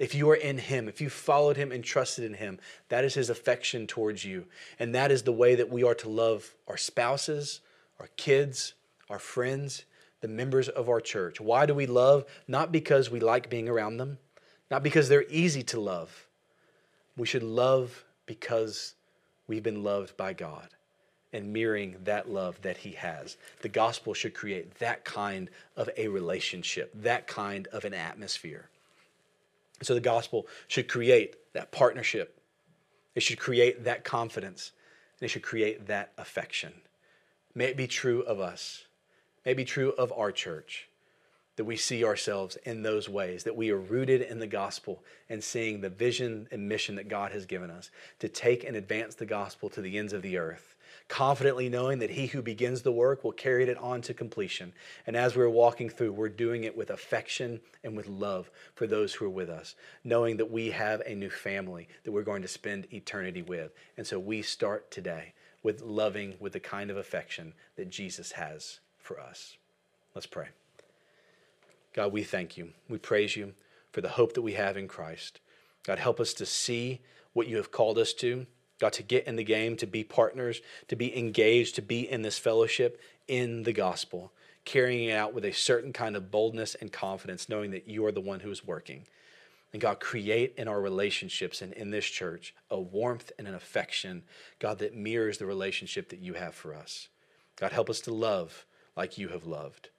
If 0.00 0.12
you 0.12 0.28
are 0.30 0.34
in 0.34 0.58
him, 0.58 0.88
if 0.88 1.00
you 1.00 1.08
followed 1.08 1.56
him 1.56 1.70
and 1.70 1.84
trusted 1.84 2.24
in 2.24 2.34
him, 2.34 2.58
that 2.88 3.04
is 3.04 3.14
his 3.14 3.30
affection 3.30 3.86
towards 3.86 4.24
you. 4.24 4.46
And 4.80 4.92
that 4.96 5.12
is 5.12 5.22
the 5.22 5.30
way 5.30 5.54
that 5.54 5.70
we 5.70 5.84
are 5.84 5.94
to 5.94 6.08
love 6.08 6.56
our 6.66 6.76
spouses, 6.76 7.60
our 8.00 8.08
kids, 8.16 8.74
our 9.08 9.20
friends, 9.20 9.84
the 10.22 10.28
members 10.28 10.68
of 10.68 10.88
our 10.88 11.00
church. 11.00 11.40
Why 11.40 11.66
do 11.66 11.74
we 11.74 11.86
love? 11.86 12.24
Not 12.48 12.72
because 12.72 13.10
we 13.10 13.20
like 13.20 13.50
being 13.50 13.68
around 13.68 13.98
them, 13.98 14.18
not 14.70 14.82
because 14.82 15.08
they're 15.08 15.26
easy 15.28 15.62
to 15.64 15.80
love. 15.80 16.26
We 17.16 17.26
should 17.26 17.42
love 17.42 18.04
because 18.24 18.94
we've 19.46 19.62
been 19.62 19.82
loved 19.82 20.16
by 20.16 20.32
God 20.32 20.68
and 21.32 21.52
mirroring 21.52 21.96
that 22.04 22.30
love 22.30 22.60
that 22.62 22.78
He 22.78 22.92
has. 22.92 23.36
The 23.62 23.68
gospel 23.68 24.14
should 24.14 24.32
create 24.32 24.78
that 24.78 25.04
kind 25.04 25.50
of 25.76 25.90
a 25.96 26.08
relationship, 26.08 26.92
that 27.02 27.26
kind 27.26 27.66
of 27.68 27.84
an 27.84 27.92
atmosphere. 27.92 28.68
So 29.82 29.94
the 29.94 30.00
gospel 30.00 30.46
should 30.68 30.88
create 30.88 31.36
that 31.52 31.72
partnership, 31.72 32.40
it 33.14 33.22
should 33.22 33.38
create 33.38 33.84
that 33.84 34.04
confidence, 34.04 34.72
and 35.18 35.26
it 35.26 35.28
should 35.28 35.42
create 35.42 35.86
that 35.88 36.12
affection. 36.16 36.72
May 37.54 37.66
it 37.66 37.76
be 37.76 37.86
true 37.86 38.22
of 38.22 38.40
us 38.40 38.86
may 39.44 39.54
be 39.54 39.64
true 39.64 39.92
of 39.92 40.12
our 40.12 40.32
church 40.32 40.88
that 41.56 41.64
we 41.64 41.76
see 41.76 42.02
ourselves 42.04 42.56
in 42.64 42.82
those 42.82 43.08
ways, 43.08 43.44
that 43.44 43.56
we 43.56 43.70
are 43.70 43.78
rooted 43.78 44.22
in 44.22 44.38
the 44.38 44.46
gospel 44.46 45.02
and 45.28 45.44
seeing 45.44 45.80
the 45.80 45.90
vision 45.90 46.48
and 46.50 46.68
mission 46.68 46.94
that 46.94 47.08
God 47.08 47.32
has 47.32 47.44
given 47.44 47.70
us 47.70 47.90
to 48.20 48.28
take 48.28 48.64
and 48.64 48.74
advance 48.74 49.14
the 49.14 49.26
gospel 49.26 49.68
to 49.70 49.82
the 49.82 49.98
ends 49.98 50.14
of 50.14 50.22
the 50.22 50.38
earth, 50.38 50.74
confidently 51.08 51.68
knowing 51.68 51.98
that 51.98 52.10
he 52.10 52.26
who 52.26 52.40
begins 52.40 52.80
the 52.80 52.92
work 52.92 53.22
will 53.22 53.32
carry 53.32 53.64
it 53.64 53.76
on 53.76 54.00
to 54.00 54.14
completion. 54.14 54.72
And 55.06 55.14
as 55.14 55.36
we're 55.36 55.48
walking 55.48 55.90
through, 55.90 56.12
we're 56.12 56.30
doing 56.30 56.64
it 56.64 56.74
with 56.74 56.88
affection 56.88 57.60
and 57.84 57.94
with 57.94 58.08
love 58.08 58.50
for 58.74 58.86
those 58.86 59.12
who 59.12 59.26
are 59.26 59.30
with 59.30 59.50
us, 59.50 59.74
knowing 60.04 60.38
that 60.38 60.50
we 60.50 60.70
have 60.70 61.02
a 61.02 61.14
new 61.14 61.30
family 61.30 61.86
that 62.04 62.12
we're 62.12 62.22
going 62.22 62.42
to 62.42 62.48
spend 62.48 62.92
eternity 62.94 63.42
with. 63.42 63.72
And 63.98 64.06
so 64.06 64.18
we 64.18 64.40
start 64.40 64.90
today 64.90 65.34
with 65.62 65.82
loving 65.82 66.34
with 66.40 66.54
the 66.54 66.60
kind 66.60 66.90
of 66.90 66.96
affection 66.96 67.52
that 67.76 67.90
Jesus 67.90 68.32
has 68.32 68.80
for 69.02 69.20
us. 69.20 69.56
Let's 70.14 70.26
pray. 70.26 70.48
God, 71.94 72.12
we 72.12 72.22
thank 72.22 72.56
you. 72.56 72.70
We 72.88 72.98
praise 72.98 73.36
you 73.36 73.52
for 73.92 74.00
the 74.00 74.08
hope 74.08 74.32
that 74.34 74.42
we 74.42 74.54
have 74.54 74.76
in 74.76 74.88
Christ. 74.88 75.40
God, 75.84 75.98
help 75.98 76.20
us 76.20 76.32
to 76.34 76.46
see 76.46 77.00
what 77.32 77.48
you 77.48 77.56
have 77.56 77.70
called 77.70 77.98
us 77.98 78.12
to. 78.14 78.46
God, 78.78 78.92
to 78.94 79.02
get 79.02 79.26
in 79.26 79.36
the 79.36 79.44
game, 79.44 79.76
to 79.76 79.86
be 79.86 80.02
partners, 80.02 80.60
to 80.88 80.96
be 80.96 81.16
engaged, 81.16 81.76
to 81.76 81.82
be 81.82 82.10
in 82.10 82.22
this 82.22 82.38
fellowship 82.38 83.00
in 83.28 83.62
the 83.62 83.72
gospel, 83.72 84.32
carrying 84.64 85.08
it 85.08 85.12
out 85.12 85.32
with 85.32 85.44
a 85.44 85.52
certain 85.52 85.92
kind 85.92 86.16
of 86.16 86.30
boldness 86.32 86.74
and 86.74 86.90
confidence, 86.90 87.48
knowing 87.48 87.70
that 87.70 87.86
you 87.86 88.04
are 88.04 88.12
the 88.12 88.20
one 88.20 88.40
who 88.40 88.50
is 88.50 88.66
working. 88.66 89.06
And 89.72 89.80
God, 89.80 90.00
create 90.00 90.54
in 90.56 90.68
our 90.68 90.80
relationships 90.80 91.62
and 91.62 91.72
in 91.74 91.90
this 91.90 92.04
church 92.04 92.54
a 92.70 92.80
warmth 92.80 93.30
and 93.38 93.46
an 93.46 93.54
affection, 93.54 94.24
God, 94.58 94.78
that 94.78 94.96
mirrors 94.96 95.38
the 95.38 95.46
relationship 95.46 96.08
that 96.08 96.18
you 96.18 96.34
have 96.34 96.54
for 96.54 96.74
us. 96.74 97.08
God, 97.56 97.72
help 97.72 97.88
us 97.88 98.00
to 98.02 98.12
love 98.12 98.66
like 98.96 99.18
you 99.18 99.28
have 99.28 99.44
loved. 99.44 99.90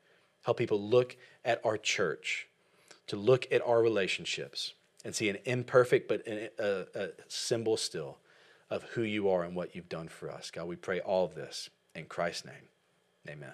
Help 0.44 0.58
people 0.58 0.82
look 0.82 1.16
at 1.46 1.62
our 1.66 1.78
church, 1.78 2.48
to 3.08 3.16
look 3.16 3.48
at 3.52 3.62
our 3.62 3.82
relationships 3.82 4.74
and 5.06 5.16
see 5.16 5.30
an 5.30 5.38
imperfect 5.46 6.08
but 6.08 6.26
a, 6.28 6.88
a, 6.96 7.10
symbol 7.28 7.78
still 7.78 8.18
of 8.70 8.84
who 8.84 9.02
you 9.02 9.30
are 9.30 9.44
and 9.44 9.56
what 9.56 9.76
you've 9.76 9.89
done 9.89 10.08
for 10.08 10.32
us. 10.32 10.52
God, 10.52 10.68
we 10.68 10.76
pray 10.76 11.00
all 11.00 11.26
of 11.26 11.36
this 11.36 11.70
in 11.96 12.06
Christ's 12.06 12.46
name. 12.46 12.70
Amen. 13.28 13.54